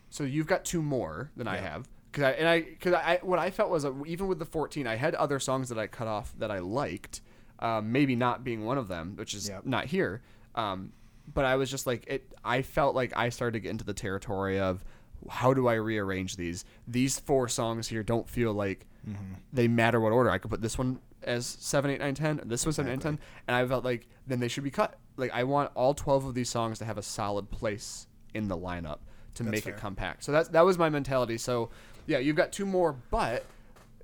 [0.09, 1.87] So you've got two more than I have.
[2.11, 4.87] Cause I and I because I what I felt was uh, even with the fourteen,
[4.87, 7.21] I had other songs that I cut off that I liked.
[7.61, 9.65] Um, maybe not being one of them, which is Yep.
[9.65, 10.21] not here.
[10.55, 10.93] Um,
[11.33, 12.31] but I was just like it.
[12.43, 14.83] I felt like I started to get into the territory of
[15.29, 16.65] how do I rearrange these?
[16.87, 19.33] These four songs here don't feel like Mm-hmm.
[19.51, 20.29] they matter what order.
[20.29, 22.39] I could put this one as seven, eight, nine, ten.
[22.45, 23.17] This one seven, eight, Exactly.
[23.17, 24.95] ten, and I felt like then they should be cut.
[25.17, 28.05] Like I want all twelve of these songs to have a solid place
[28.35, 28.99] in the lineup
[29.35, 29.73] to make fair.
[29.73, 30.23] it compact.
[30.23, 31.37] So that's that was my mentality.
[31.39, 31.69] So
[32.05, 33.43] yeah, you've got two more, but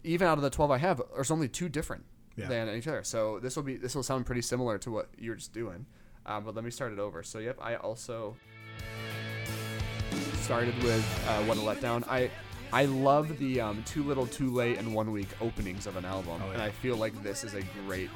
[0.03, 2.03] even out of the twelve I have, there's only two different
[2.37, 2.47] Yeah.
[2.47, 3.03] than each other.
[3.03, 5.85] So this will be this will sound pretty similar to what you're just doing.
[6.25, 7.23] Um, but let me start it over.
[7.23, 8.35] So yep, I also
[10.41, 12.29] started with uh, "What a Letdown." I
[12.71, 16.41] I love the um, "Too Little, Too Late" and "One Week" openings of an album,
[16.45, 16.61] Oh, and.
[16.61, 18.09] I feel like this is a great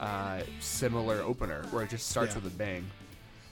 [0.00, 2.42] uh, similar opener where it just starts Yeah.
[2.42, 2.84] with a bang.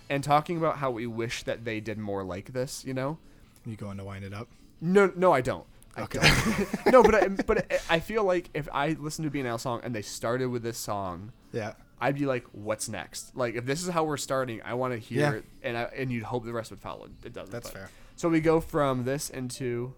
[0.08, 3.18] And talking about how we wish that they did more like this, you know?
[3.64, 4.46] You going to wind it up?
[4.80, 5.66] No, no, I don't.
[5.96, 6.18] I Okay.
[6.18, 6.86] don't.
[6.92, 9.94] no, but I, but I feel like if I listened to a BNL song and
[9.94, 11.72] they started with this song, Yeah.
[12.00, 14.98] I'd be like, "What's next?" Like, if this is how we're starting, I want to
[14.98, 15.32] hear Yeah.
[15.38, 17.08] it, and I, and you'd hope the rest would follow.
[17.24, 17.50] It doesn't.
[17.50, 17.90] That's but- fair.
[18.16, 19.94] So we go from this into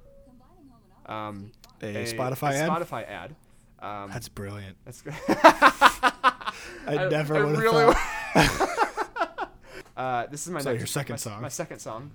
[1.06, 1.52] um,
[1.82, 2.70] A Spotify ad?
[2.70, 3.34] Spotify ad.
[3.80, 4.76] Um, That's brilliant.
[4.84, 5.14] that's good.
[5.28, 9.50] I, never I would have really thought.
[9.96, 11.42] uh, this is my So next, your second my, song.
[11.42, 12.10] My second song.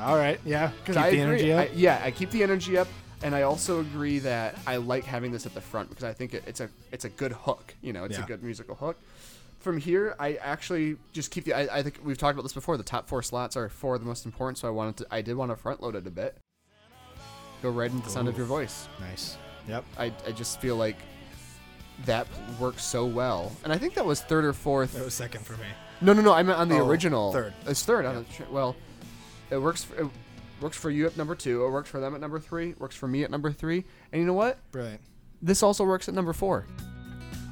[0.00, 0.40] All right.
[0.44, 0.68] Yeah.
[0.68, 1.20] Keep Because the I agree.
[1.20, 1.58] energy up.
[1.60, 2.88] I, yeah, I keep the energy up,
[3.22, 6.34] and I also agree that I like having this at the front because I think
[6.34, 7.74] it, it's a it's a good hook.
[7.82, 8.98] You know, it's a good musical hook.
[9.60, 11.54] From here, I actually just keep the.
[11.54, 12.76] I, I think we've talked about this before.
[12.76, 15.06] The top four slots are four of the most important, so I wanted to.
[15.10, 16.36] I did want to front load it a bit.
[17.62, 18.88] Go right into the sound of your voice.
[18.98, 19.36] nice.
[19.68, 19.84] Yep.
[19.96, 20.96] I, I just feel like
[22.06, 22.26] that
[22.58, 24.94] works so well, and I think that was third or fourth.
[24.94, 25.66] That was second for me.
[26.00, 26.32] No, no, no.
[26.32, 27.32] I meant on the Oh, original.
[27.32, 27.52] third.
[27.68, 28.04] It's third.
[28.04, 28.74] On the, well,
[29.52, 29.84] it works.
[29.84, 30.06] For, it
[30.60, 31.64] works for you at number two.
[31.64, 32.70] It works for them at number three.
[32.70, 33.84] It works for me at number three.
[34.12, 34.58] And you know what?
[34.72, 35.00] Brilliant.
[35.40, 36.66] This also works at number four.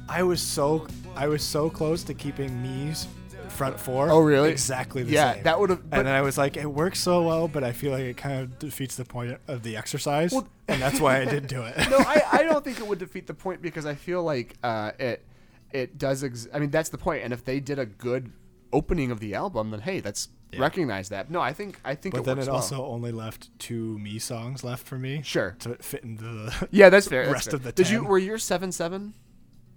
[0.09, 3.07] I was so I was so close to keeping me's
[3.49, 4.09] front four.
[4.09, 4.49] Oh, really?
[4.49, 5.43] Exactly the yeah, same.
[5.43, 5.79] that would have.
[5.91, 8.41] and then I was like, it works so well, but I feel like it kind
[8.41, 11.77] of defeats the point of the exercise, Well- and that's why I didn't do it.
[11.89, 14.91] no, I, I don't think it would defeat the point because I feel like uh,
[14.99, 15.25] it
[15.71, 16.23] it does.
[16.23, 17.23] Ex- I mean, that's the point.
[17.23, 18.31] And if they did a good
[18.73, 20.59] opening of the album, then hey, that's Yeah.
[20.61, 21.29] recognize that.
[21.31, 22.61] No, I think I think but it then works it well.
[22.61, 25.21] also only left two me songs left for me.
[25.23, 25.55] Sure.
[25.59, 27.23] To fit into the Yeah, that's fair.
[27.23, 27.55] that's rest fair.
[27.57, 29.13] of the Did you were your seven seven?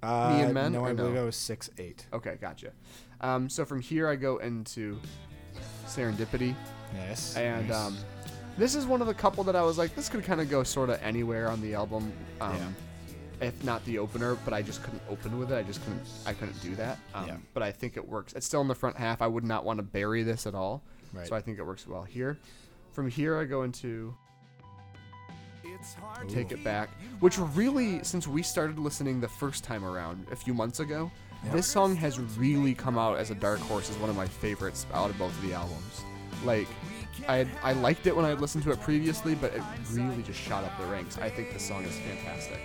[0.02, 1.22] uh, and Men, No, or I believe no?
[1.22, 2.06] I was six eight.
[2.12, 2.72] Okay, gotcha.
[3.20, 4.98] Um, so from here I go into
[5.86, 6.55] Serendipity,
[6.94, 7.36] Yes.
[7.36, 7.76] and nice.
[7.76, 7.96] um,
[8.59, 10.62] this is one of the couple that I was like, this could kind of go
[10.62, 12.74] sort of anywhere on the album, um,
[13.45, 14.37] if not the opener.
[14.45, 15.57] But I just couldn't open with it.
[15.57, 16.03] I just couldn't.
[16.27, 16.99] I couldn't do that.
[17.15, 17.37] Um, Yeah.
[17.53, 18.33] But I think it works.
[18.33, 19.23] It's still in the front half.
[19.23, 20.83] I would not want to bury this at all.
[21.12, 21.27] Right.
[21.27, 22.39] So I think it works well here.
[22.93, 24.15] From here I go into
[26.29, 26.91] Take It Back,
[27.21, 31.11] which really, since we started listening the first time around a few months ago,
[31.53, 34.87] this song has really come out as a dark horse as one of my favorites
[34.95, 36.03] out of both of the albums.
[36.45, 36.69] Like,
[37.29, 39.62] I I liked it when I listened to it previously, but it
[39.93, 41.19] really just shot up the ranks.
[41.19, 42.61] I think this song is fantastic.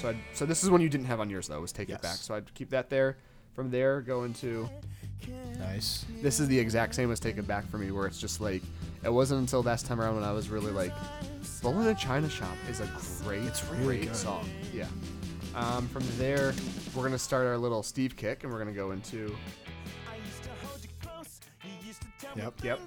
[0.00, 2.00] So I so this is one you didn't have on yours though, was Take It
[2.00, 2.16] Back.
[2.16, 3.16] So I'd keep that there.
[3.54, 4.68] From there, go into
[5.58, 6.06] nice.
[6.22, 8.62] this is the exact same as Take It Back for me, where it's just like
[9.02, 10.92] it wasn't until last time around when I was really like,
[11.62, 12.88] Bowling in a China Shop is a
[13.24, 14.16] great, It's really great good.
[14.16, 14.48] song.
[14.72, 14.86] Yeah.
[15.54, 16.54] Um, from there,
[16.94, 19.36] we're gonna start our little Steve kick, and we're gonna go into
[22.36, 22.54] Yep.
[22.62, 22.80] yep.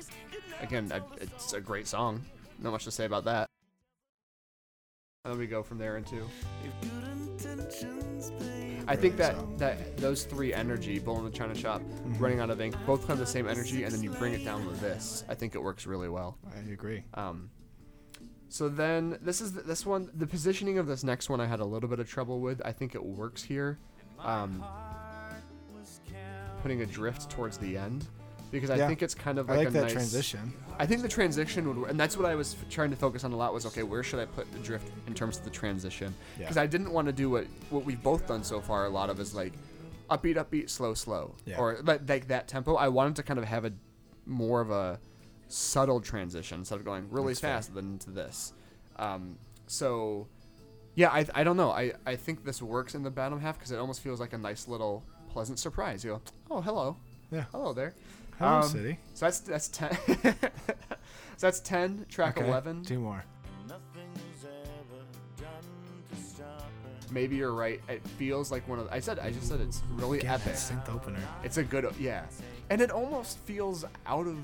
[0.62, 2.24] Again, I, it's a great song.
[2.60, 3.50] Not much to say about that.
[5.26, 6.18] And then we go from there into.
[8.90, 12.22] I think that that those three energy, Bull in the China Shop, Mm-hmm.
[12.22, 14.66] Running Out of Ink, both have the same energy, and then you bring it down
[14.68, 15.24] with this.
[15.30, 16.38] I think it works really well.
[16.54, 17.06] I agree.
[17.14, 17.50] Um,
[18.50, 20.10] so then this is the, this one.
[20.14, 22.62] The positioning of this next one I had a little bit of trouble with.
[22.66, 23.80] I think it works here.
[24.20, 24.62] Um,
[26.62, 28.08] putting Adrift towards the end
[28.52, 28.88] because I Yeah.
[28.90, 30.54] think it's kind of I like, like a that nice transition.
[30.80, 33.32] I think the transition would, and that's what I was f- trying to focus on
[33.32, 33.54] a lot.
[33.54, 36.14] Was okay, where should I put the drift in terms of the transition?
[36.38, 38.86] Because I didn't want to do what what we've both done so far.
[38.86, 39.54] A lot of is like
[40.10, 41.58] upbeat, upbeat, slow, slow, Yeah.
[41.58, 42.76] or like, like that tempo.
[42.76, 43.74] I wanted to kind of have a
[44.26, 45.00] more of a
[45.48, 48.54] subtle transition instead of going really fast than to this.
[48.98, 49.38] Um,
[49.68, 50.28] so
[50.96, 51.72] yeah, I, I don't know.
[51.72, 54.38] I, I think this works in the bottom half because it almost feels like a
[54.38, 56.04] nice little pleasant surprise.
[56.04, 56.22] You go,
[56.52, 56.98] oh hello,
[57.32, 57.46] Yeah.
[57.52, 57.94] hello there.
[58.44, 59.00] Hello, Um, City.
[59.14, 59.98] So that's that's ten.
[60.08, 60.34] so
[61.40, 62.06] that's ten.
[62.10, 62.84] Track Okay, eleven.
[62.84, 63.24] Two more.
[63.68, 65.04] Nothing's ever
[65.38, 65.48] done
[66.12, 67.14] to stop her.
[67.14, 67.82] Maybe you're right.
[67.88, 68.88] It feels like one of.
[68.92, 69.20] I said.
[69.20, 70.54] I just said it's really Again, epic.
[70.56, 71.20] synth opener.
[71.44, 71.86] It's a good.
[72.00, 72.26] Yeah,
[72.70, 74.38] and it almost feels out of.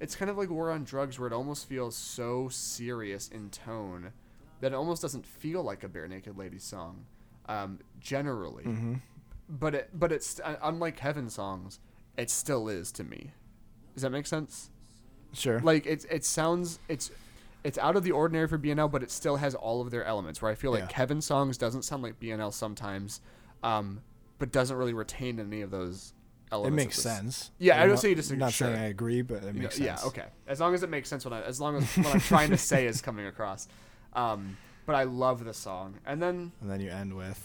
[0.00, 4.12] It's kind of like War on Drugs, where it almost feels so serious in tone
[4.60, 7.04] that it almost doesn't feel like a Barenaked Lady song,
[7.48, 8.64] um, generally.
[8.64, 8.94] Mm-hmm.
[9.48, 11.80] But it, but it's uh, unlike Kevin songs,
[12.16, 13.32] it still is to me.
[13.98, 14.70] Does that make sense?
[15.32, 15.60] Sure.
[15.60, 17.10] like it it sounds it's
[17.64, 20.40] it's out of the ordinary for BNL, but it still has all of their elements.
[20.40, 20.86] Where I feel like Yeah.
[20.86, 23.20] Kevin songs doesn't sound like BNL sometimes,
[23.62, 24.00] um,
[24.38, 26.14] but doesn't really retain any of those
[26.52, 26.72] elements.
[26.72, 27.50] it makes sense.
[27.58, 28.68] Yeah, I I'm don't not- say you just Not sure.
[28.68, 30.00] saying I agree, but it You know, makes sense.
[30.02, 30.26] yeah, okay.
[30.46, 32.56] As long as it makes sense when I as long as what I'm trying to
[32.56, 33.66] say is coming across.
[34.14, 34.56] Um,
[34.86, 37.44] but I love the song, and then And then you end with.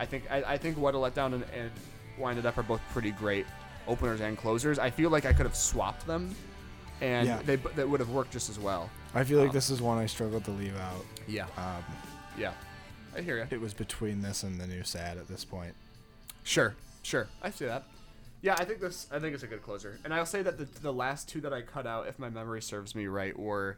[0.00, 1.70] I think I, I think what a letdown and, and
[2.18, 3.46] wind it up are both pretty great
[3.86, 4.78] openers and closers.
[4.78, 6.34] I feel like I could have swapped them,
[7.02, 7.42] and Yeah.
[7.44, 8.88] they they would have worked just as well.
[9.14, 11.04] I feel like Um, this is one I struggled to leave out.
[11.28, 11.84] Yeah, Um,
[12.38, 12.54] yeah,
[13.14, 13.46] I hear you.
[13.50, 15.74] it was between this and the new sad at this point.
[16.44, 17.84] Sure, sure, I see that.
[18.40, 19.06] Yeah, I think this.
[19.12, 21.52] I think it's a good closer, and I'll say that the the last two that
[21.52, 23.76] I cut out, if my memory serves me right, were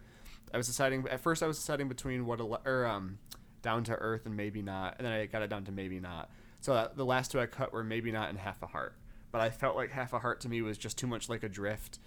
[0.54, 3.18] I was deciding at first I was deciding between what a or um
[3.62, 6.30] down to earth and maybe not, and then I got it down to maybe not.
[6.60, 8.94] So the last two I cut were maybe not and half a heart,
[9.30, 11.98] but I felt like half a heart to me was just too much like Adrift.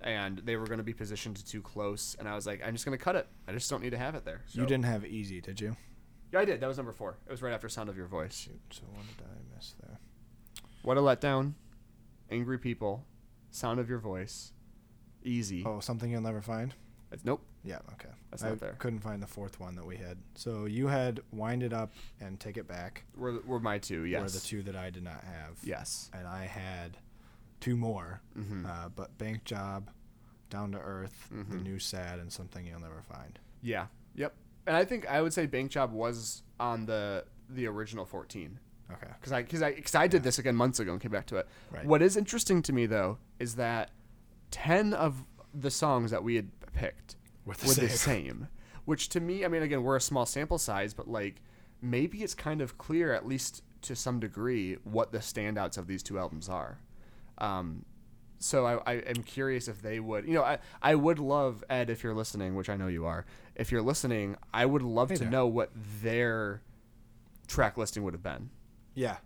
[0.00, 2.84] And they were going to be positioned too close, and I was like, I'm just
[2.84, 3.28] going to cut it.
[3.46, 4.40] I just don't need to have it there.
[4.50, 5.76] You didn't have easy, did you?
[6.32, 6.60] Yeah, I did.
[6.60, 7.18] That was number four.
[7.24, 8.34] It was right after Sound of Your Voice.
[8.34, 8.60] Shoot.
[8.70, 10.00] So what did I miss there?
[10.82, 11.52] What a letdown.
[12.30, 13.04] Angry people.
[13.50, 14.52] Sound of your voice.
[15.22, 15.62] Easy.
[15.64, 16.74] Oh, something you'll never find.
[17.12, 17.44] It's, nope.
[17.62, 17.78] Yeah.
[17.92, 18.08] Okay.
[18.32, 18.76] That's I not there.
[18.78, 20.16] couldn't find the fourth one that we had.
[20.34, 23.04] So you had wind it up and take it back.
[23.16, 24.22] Were, were my two, yes.
[24.22, 25.58] Were the two that I did not have.
[25.62, 26.10] Yes.
[26.12, 26.96] And I had
[27.60, 28.20] two more.
[28.36, 28.66] Mhm.
[28.66, 29.90] Uh, but bank job,
[30.50, 31.62] down to earth, the Mhm.
[31.62, 33.38] new sad, and something you'll never find.
[33.62, 33.86] Yeah.
[34.16, 34.34] Yep.
[34.66, 38.58] And I think I would say Bank Job was on the the original 14
[38.90, 39.08] Okay.
[39.20, 41.36] because I because I cause I did this again months ago and came back to
[41.36, 41.48] it.
[41.70, 41.84] Right.
[41.84, 43.90] What is interesting to me though is that
[44.50, 48.24] 10 of the songs that we had picked Were the were the same.
[48.26, 48.48] same,
[48.84, 51.42] which to me, I mean, again, we're a small sample size, but like
[51.80, 56.02] maybe it's kind of clear, at least to some degree, what the standouts of these
[56.02, 56.78] two albums are.
[57.38, 57.84] Um,
[58.38, 61.90] so I, I am curious if they would, you know, I, I would love Ed
[61.90, 63.24] if you're listening, which I know you are.
[63.56, 65.30] If you're listening, I would love Hey to there.
[65.30, 65.70] know what
[66.02, 66.62] their
[67.48, 68.50] track listing would have been.
[68.94, 69.16] Yeah.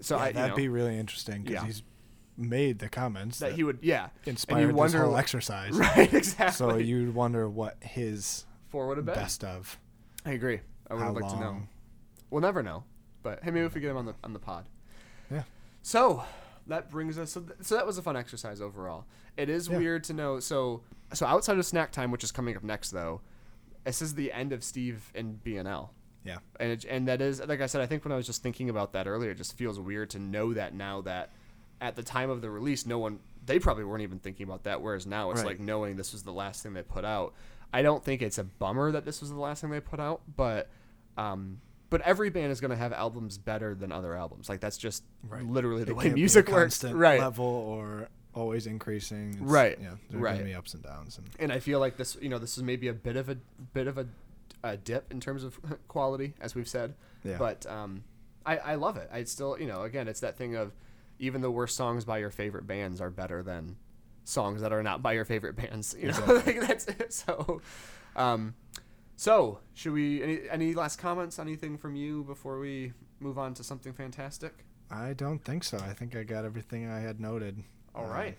[0.00, 1.66] So yeah, I, that'd know, be really interesting because Yeah.
[1.66, 1.82] he's
[2.36, 5.72] made the comments that that, he would, yeah, inspired this wonder- whole exercise.
[5.72, 6.52] right, exactly.
[6.56, 9.14] So you'd wonder what his four would have been.
[9.14, 9.78] best of.
[10.24, 10.60] I agree.
[10.90, 11.34] I would like long.
[11.34, 11.56] to know.
[12.30, 12.84] We'll never know,
[13.22, 14.66] but hey, maybe if we get him on the on the pod.
[15.30, 15.42] Yeah.
[15.82, 16.22] So
[16.66, 17.32] that brings us.
[17.32, 19.04] So, th- so that was a fun exercise overall.
[19.36, 19.78] It is Yeah.
[19.78, 20.40] weird to know.
[20.40, 20.82] So
[21.12, 23.20] so outside of snack time, which is coming up next, though,
[23.84, 25.90] this is the end of Steve and BNL.
[26.24, 26.38] Yeah.
[26.60, 27.80] And it, and that is like I said.
[27.80, 30.18] I think when I was just thinking about that earlier, it just feels weird to
[30.18, 31.32] know that now that
[31.82, 34.80] at the time of the release, no one they probably weren't even thinking about that.
[34.80, 35.48] Whereas now it's Right.
[35.48, 37.34] like knowing this was the last thing they put out.
[37.74, 40.22] I don't think it's a bummer that this was the last thing they put out,
[40.36, 40.68] but
[41.18, 41.60] um,
[41.90, 44.48] but every band is going to have albums better than other albums.
[44.48, 45.44] Like that's just Right.
[45.44, 47.20] literally the It way can't be a music works, right?
[47.20, 49.30] Level or always increasing.
[49.34, 49.96] It's- Right, Yeah.
[50.08, 50.32] There are right.
[50.34, 51.18] gonna be ups and downs.
[51.18, 53.34] And and I feel like this, you know, this is maybe a bit of a
[53.74, 54.06] bit of a,
[54.62, 56.94] a dip in terms of quality, as we've said.
[57.24, 57.36] Yeah.
[57.38, 58.04] But um,
[58.46, 59.10] I I love it.
[59.12, 60.72] I still, you know, again, it's that thing of
[61.22, 63.76] even the worst songs by your favorite bands are better than
[64.24, 65.94] songs that are not by your favorite bands.
[65.98, 67.12] You know, like that's it.
[67.14, 67.62] So,
[68.16, 68.54] um,
[69.16, 70.20] so should we?
[70.22, 71.38] Any any last comments?
[71.38, 74.52] Anything from you before we move on to something fantastic?
[74.90, 75.78] I don't think so.
[75.78, 77.62] I think I got everything I had noted.
[77.94, 78.36] All Um, right.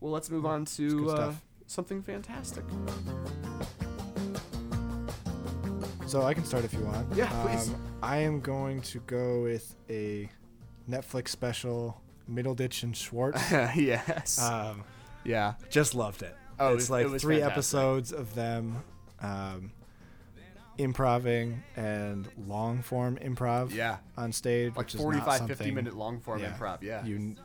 [0.00, 1.32] Well, let's move on to uh,
[1.66, 2.64] something fantastic.
[6.06, 7.06] So I can start if you want.
[7.16, 7.70] Yeah, please.
[7.70, 10.28] Um, I am going to go with a
[10.88, 12.00] Netflix special,
[12.30, 13.40] Middleditch and Schwartz.
[13.52, 14.40] yes.
[14.40, 14.84] um,
[15.24, 15.54] yeah.
[15.70, 16.36] just loved it.
[16.58, 17.52] Oh, it it's was- like it three fantastic.
[17.52, 18.82] episodes of them
[19.20, 19.72] um,
[20.78, 23.98] improving and long form improv Yeah.
[24.16, 26.82] on stage, Like which is 45, not 50 minute long form yeah, improv.
[26.82, 27.04] Yeah.
[27.04, 27.36] You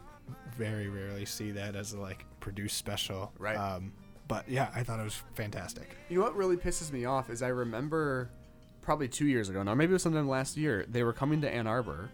[0.57, 3.31] very rarely see that as a like produced special.
[3.37, 3.55] Right.
[3.57, 3.93] Um,
[4.27, 5.95] but yeah, I thought it was fantastic.
[6.09, 8.29] You know what really pisses me off is I remember
[8.81, 11.49] probably two years ago now, maybe it was sometime last year, they were coming to
[11.49, 12.09] Ann Arbor.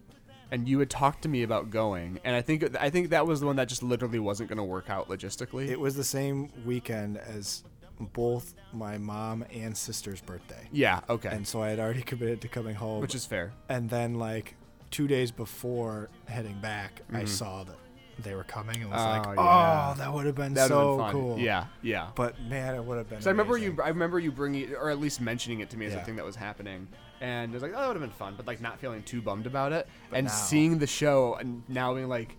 [0.55, 3.41] And you had talked to me about going, and I think I think that was
[3.41, 5.67] the one that just literally wasn't going to work out logistically.
[5.67, 7.65] It was the same weekend as
[7.99, 10.69] both my mom and sister's birthday.
[10.71, 11.01] Yeah.
[11.09, 11.27] Okay.
[11.29, 13.01] And so I had already committed to coming home.
[13.01, 13.51] Which is fair.
[13.67, 14.55] and then like
[14.91, 17.75] two days before heading back, I saw that
[18.19, 19.39] they were coming and was like, Mm-hmm.
[19.39, 19.91] Oh, yeah.
[19.91, 21.65] "Oh, that would have been That would so been cool." Yeah.
[21.81, 22.11] Yeah.
[22.15, 23.21] But man, it would have been.
[23.21, 23.77] So I remember you.
[23.83, 26.23] I remember you bringing, or at least mentioning it to me as a thing that
[26.23, 26.87] was happening,
[27.21, 29.21] and it was like, oh, that would have been fun, but like not feeling too
[29.21, 32.35] bummed about it, and now- seeing the show and now being like,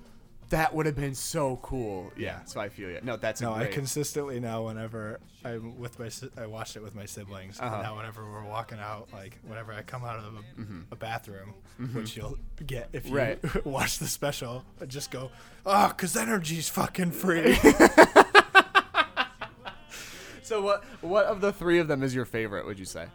[0.50, 2.12] that would have been so cool.
[2.16, 2.44] Yeah.
[2.44, 3.00] So I feel you.
[3.02, 3.72] No, that's No, a I great.
[3.72, 7.58] consistently now whenever I'm with my, si- I watched it with my siblings.
[7.58, 7.74] Uh-huh.
[7.74, 10.80] And now whenever we're walking out, like whenever I come out of a, Mm-hmm.
[10.92, 11.52] a bathroom,
[11.94, 13.40] which you'll get if you Right.
[13.66, 15.32] watch the special, I just go,
[15.66, 17.54] "Oh, cause energy's fucking free."
[20.42, 20.84] so what?
[21.00, 22.66] What of the three of them is your favorite?
[22.66, 23.06] Would you say?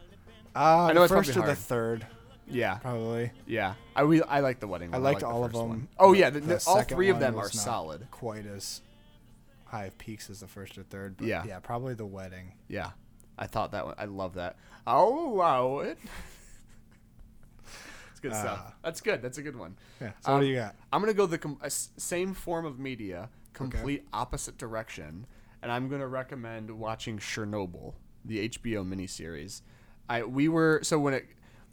[0.55, 1.57] Uh, I know it's first or the hard.
[1.57, 2.07] third,
[2.47, 2.75] Yeah.
[2.79, 3.31] probably.
[3.45, 3.75] Yeah.
[3.95, 4.89] I we I like the wedding.
[4.93, 5.03] I One.
[5.03, 5.69] liked like the all of first them.
[5.69, 5.87] one.
[5.99, 6.29] Oh yeah.
[6.29, 8.07] but The, all second three of one them are was not solid.
[8.11, 8.81] Quite as
[9.65, 11.15] high of peaks as the first or third.
[11.17, 11.43] But Yeah.
[11.45, 12.53] yeah, probably the wedding.
[12.67, 12.91] Yeah.
[13.37, 13.95] I thought that one.
[13.97, 14.57] I love that.
[14.85, 15.97] I'll allow it.
[18.11, 18.59] it's good stuff.
[18.67, 18.73] Ah.
[18.83, 19.21] That's good.
[19.21, 19.77] That's a good one.
[20.01, 20.11] Yeah.
[20.21, 20.75] So what Um, do you got?
[20.91, 25.25] I'm gonna go the com- uh, s- same form of media, complete opposite direction,
[25.61, 27.93] and I'm gonna recommend watching Chernobyl,
[28.25, 29.61] the HBO miniseries.
[30.09, 31.27] I we were so when it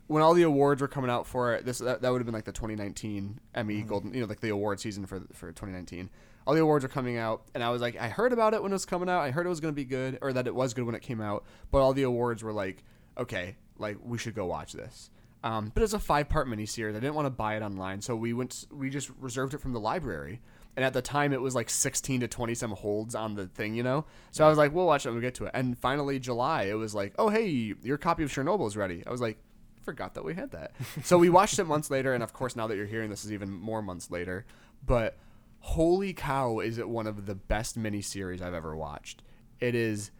[0.07, 2.35] when all the awards were coming out for it, this that, that would have been
[2.35, 6.11] like the 2019 Emmy Golden, you know, like the award season for for 2019.
[6.47, 8.73] All the awards were coming out, and I was like, I heard about it when
[8.73, 9.21] it was coming out.
[9.21, 11.21] I heard it was gonna be good, or that it was good when it came
[11.21, 11.45] out.
[11.71, 12.83] But all the awards were like,
[13.19, 15.11] okay, like we should go watch this.
[15.45, 16.97] Um, but it's a five part miniseries.
[16.97, 18.67] I didn't want to buy it online, so we went.
[18.73, 20.41] We just reserved it from the library.
[20.79, 23.75] And at the time, it was like 16 to 20 some holds on the thing,
[23.75, 24.05] you know.
[24.31, 26.67] So I was like, "We'll watch it when we get to it." And finally, July,
[26.67, 29.39] it was like, "Oh, hey, your copy of Chernobyl is ready." I was like,
[29.83, 30.71] "Forgot that we had that."
[31.03, 33.33] so we watched it months later, and of course, now that you're hearing this, is
[33.33, 34.47] even more months later.
[34.87, 35.19] But
[35.59, 39.25] holy cow, is it one of the best miniseries I've ever watched?
[39.59, 40.13] It is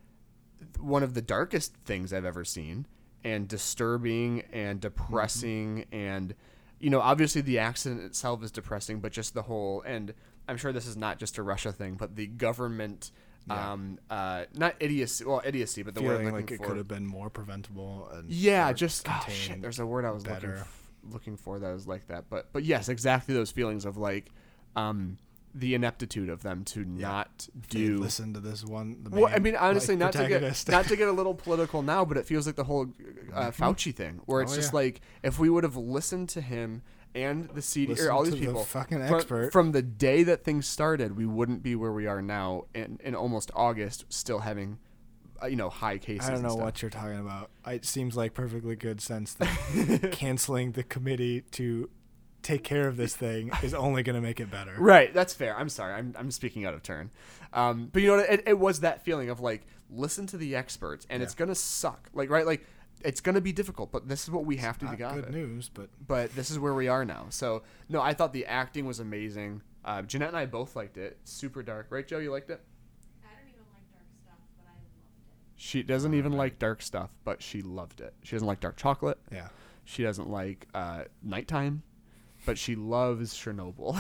[0.81, 2.89] one of the darkest things I've ever seen,
[3.23, 4.89] and disturbing and mm-hmm.
[4.89, 6.35] depressing, and
[6.81, 10.15] you know, obviously the accident itself is depressing, but just the whole and
[10.49, 13.11] I'm sure this is not just a Russia thing, but the government,
[13.47, 13.73] Yeah.
[13.73, 16.67] um, uh, not idiocy, well, idiocy, but the word Feeling looking like it for.
[16.67, 18.09] could have been more preventable.
[18.13, 19.61] And Yeah, just oh, shit.
[19.63, 20.75] There's a word I was looking f-
[21.11, 24.31] looking for that was like that, but but yes, exactly those feelings of like,
[24.77, 25.19] um,
[25.55, 28.99] the ineptitude of them to not If they do listen to this one.
[29.03, 31.83] The well, I mean, honestly, like, not to get not to get a little political
[31.83, 32.87] now, but it feels like the whole
[33.33, 34.77] uh, Fauci thing, where it's Oh, just yeah.
[34.81, 36.83] like if we would have listened to him
[37.15, 39.53] and the CD or all these to the people fucking from, expert.
[39.53, 43.15] from the day that things started, we wouldn't be where we are now in, in
[43.15, 44.79] almost August, still having
[45.43, 46.29] uh, you know high cases.
[46.29, 47.51] I don't know what you're talking about.
[47.67, 51.91] It seems like perfectly good sense that canceling the committee to
[52.43, 54.75] take care of this thing is only going to make it better.
[54.79, 55.57] Right, that's fair.
[55.57, 55.95] I'm sorry.
[55.95, 57.11] I'm, I'm speaking out of turn.
[57.53, 58.31] Um, but you know what?
[58.31, 62.11] It, it was that feeling of like, listen to the experts, and it's gonna suck.
[62.13, 62.47] Like, right?
[62.47, 62.67] Like,
[63.05, 64.97] it's gonna be difficult, but this is what we have to do.
[64.97, 65.31] Not good it.
[65.33, 67.27] news, but But this is where we are now.
[67.31, 69.63] So no, I thought the acting was amazing.
[69.85, 71.19] Uh, Jeanette and I both liked it.
[71.25, 72.19] Super dark, right, Joe?
[72.19, 72.61] You liked it.
[73.25, 75.61] I don't even like dark stuff, but I loved it.
[75.61, 78.13] She doesn't even like dark stuff, but she loved it.
[78.23, 79.19] She doesn't like dark chocolate.
[79.33, 79.49] yeah.
[79.85, 81.83] She doesn't like uh, nighttime,
[82.45, 83.99] but she loves Chernobyl.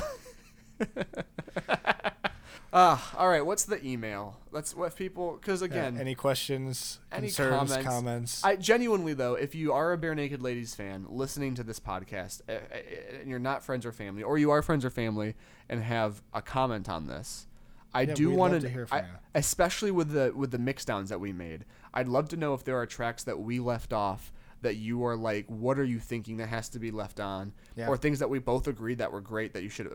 [2.73, 3.45] Ah, all right.
[3.45, 4.37] What's the email?
[4.53, 7.87] Let's what people because Yeah, again, any questions, any concerns, comments?
[7.89, 8.45] comments?
[8.45, 12.53] I genuinely though, if you are a Barenaked Ladies fan listening to this podcast, uh,
[12.53, 15.35] uh, and you're not friends or family, or you are friends or family
[15.69, 17.47] and have a comment on this,
[17.95, 19.05] I Yeah, do want to hear from you.
[19.35, 21.65] especially with the with the mix downs that we made.
[21.95, 24.31] I'd love to know if there are tracks that we left off
[24.63, 27.87] that you are like, what are you thinking that has to be left on, Yeah.
[27.89, 29.87] or things that we both agreed that were great that you should.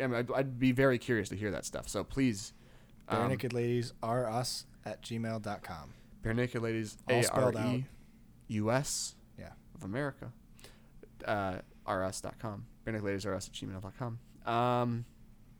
[0.00, 1.88] I mean, I'd, I'd be very curious to hear that stuff.
[1.88, 2.52] So please.
[3.10, 5.92] Bare um, naked ladies are us at gmail.com.
[6.24, 7.52] Barenaked Ladies, A R.
[7.66, 7.84] E
[8.48, 9.50] U S Yeah.
[9.76, 10.32] of America,
[11.24, 12.66] uh, rs.com.
[12.84, 14.18] Barenaked Ladies, rs at gmail.com.
[14.52, 15.04] Um,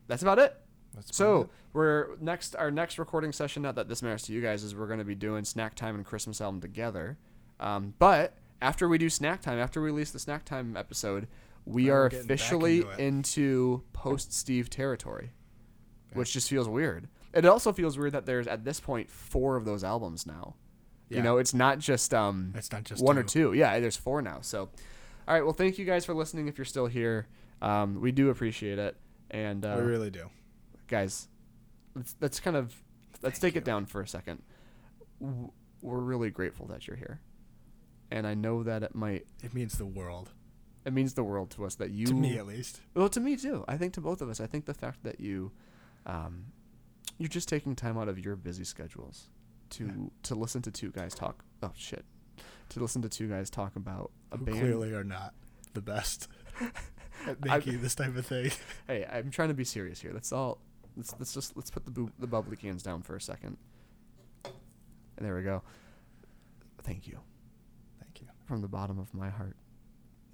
[0.08, 0.56] that's about it.
[0.94, 1.48] That's So it.
[1.72, 2.56] we're next.
[2.56, 3.62] Our next recording session.
[3.62, 5.94] Not that this matters to you guys, is we're going to be doing snack time
[5.94, 7.18] and Christmas album together.
[7.60, 11.28] Um, but after we do snack time, after we release the snack time episode,
[11.64, 15.32] we are we're officially into into post Steve territory,
[16.12, 17.08] which just feels weird.
[17.32, 20.54] It also feels weird that there's at this point four of those albums now.
[21.08, 23.52] You know, it's not just um, It's not just one or two.
[23.52, 23.58] two.
[23.58, 24.38] Yeah, there's four now.
[24.40, 24.62] So,
[25.28, 25.42] all right.
[25.44, 26.48] Well, thank you guys for listening.
[26.48, 27.28] If you're still here,
[27.62, 28.96] um, we do appreciate it.
[29.30, 30.30] And uh, we really do.
[30.88, 31.28] guys,
[31.94, 32.74] let's let's kind of
[33.22, 34.42] let's take it down for a second.
[35.20, 37.20] We're really grateful that you're here,
[38.10, 40.30] and I know that it might It means the world.
[40.84, 42.80] it means the world to us that you To me, at least.
[42.94, 43.64] well to me too.
[43.68, 44.40] I think to both of us.
[44.40, 45.52] I think the fact that you,
[46.06, 46.46] um,
[47.18, 49.30] you're just taking time out of your busy schedules
[49.70, 51.44] to to listen to two guys talk.
[51.62, 52.04] Oh shit,
[52.68, 54.58] to listen to two guys talk about a Who band.
[54.60, 55.34] clearly are not
[55.74, 56.28] the best
[57.26, 58.50] at I- making this type of thing.
[58.86, 60.12] Hey, I'm trying to be serious here.
[60.14, 60.58] Let's all
[60.96, 63.56] let's let's just let's put the the bubbly cans down for a second.
[64.44, 65.62] And there we go.
[66.84, 67.18] Thank you.
[68.46, 69.56] From the bottom of my heart,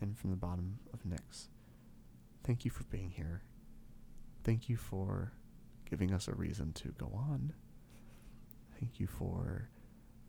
[0.00, 1.48] and from the bottom of Nick's.
[2.44, 3.42] Thank you for being here.
[4.44, 5.32] Thank you for
[5.88, 7.52] giving us a reason to go on.
[8.78, 9.68] Thank you for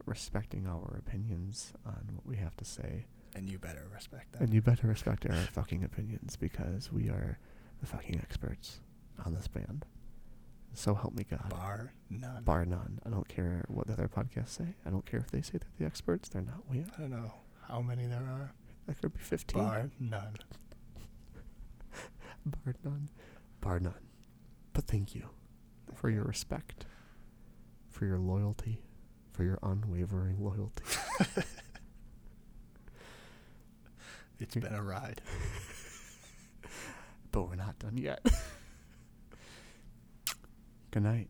[0.05, 3.05] respecting our opinions on what we have to say.
[3.35, 4.41] And you better respect that.
[4.41, 7.39] And you better respect our fucking opinions because we are
[7.81, 8.79] the fucking experts
[9.25, 9.85] on this band.
[10.75, 11.49] So help me God.
[11.49, 12.43] Bar none.
[12.43, 12.99] Bar none.
[13.05, 14.75] I don't care what the other podcasts say.
[14.85, 16.29] I don't care if they say they're the experts.
[16.29, 16.69] They're not.
[16.69, 17.33] We I don't know
[17.73, 18.53] how many there are.
[18.85, 19.63] That could be 15.
[19.63, 20.35] Bar none.
[22.45, 23.09] Bar none.
[23.61, 23.93] Bar none.
[24.73, 25.27] But thank you
[25.95, 26.85] for your respect,
[27.89, 28.83] for your loyalty,
[29.31, 30.83] for your unwavering loyalty.
[34.39, 35.21] It's been a ride.
[37.31, 38.19] but we're not done yet.
[40.91, 41.29] Good night.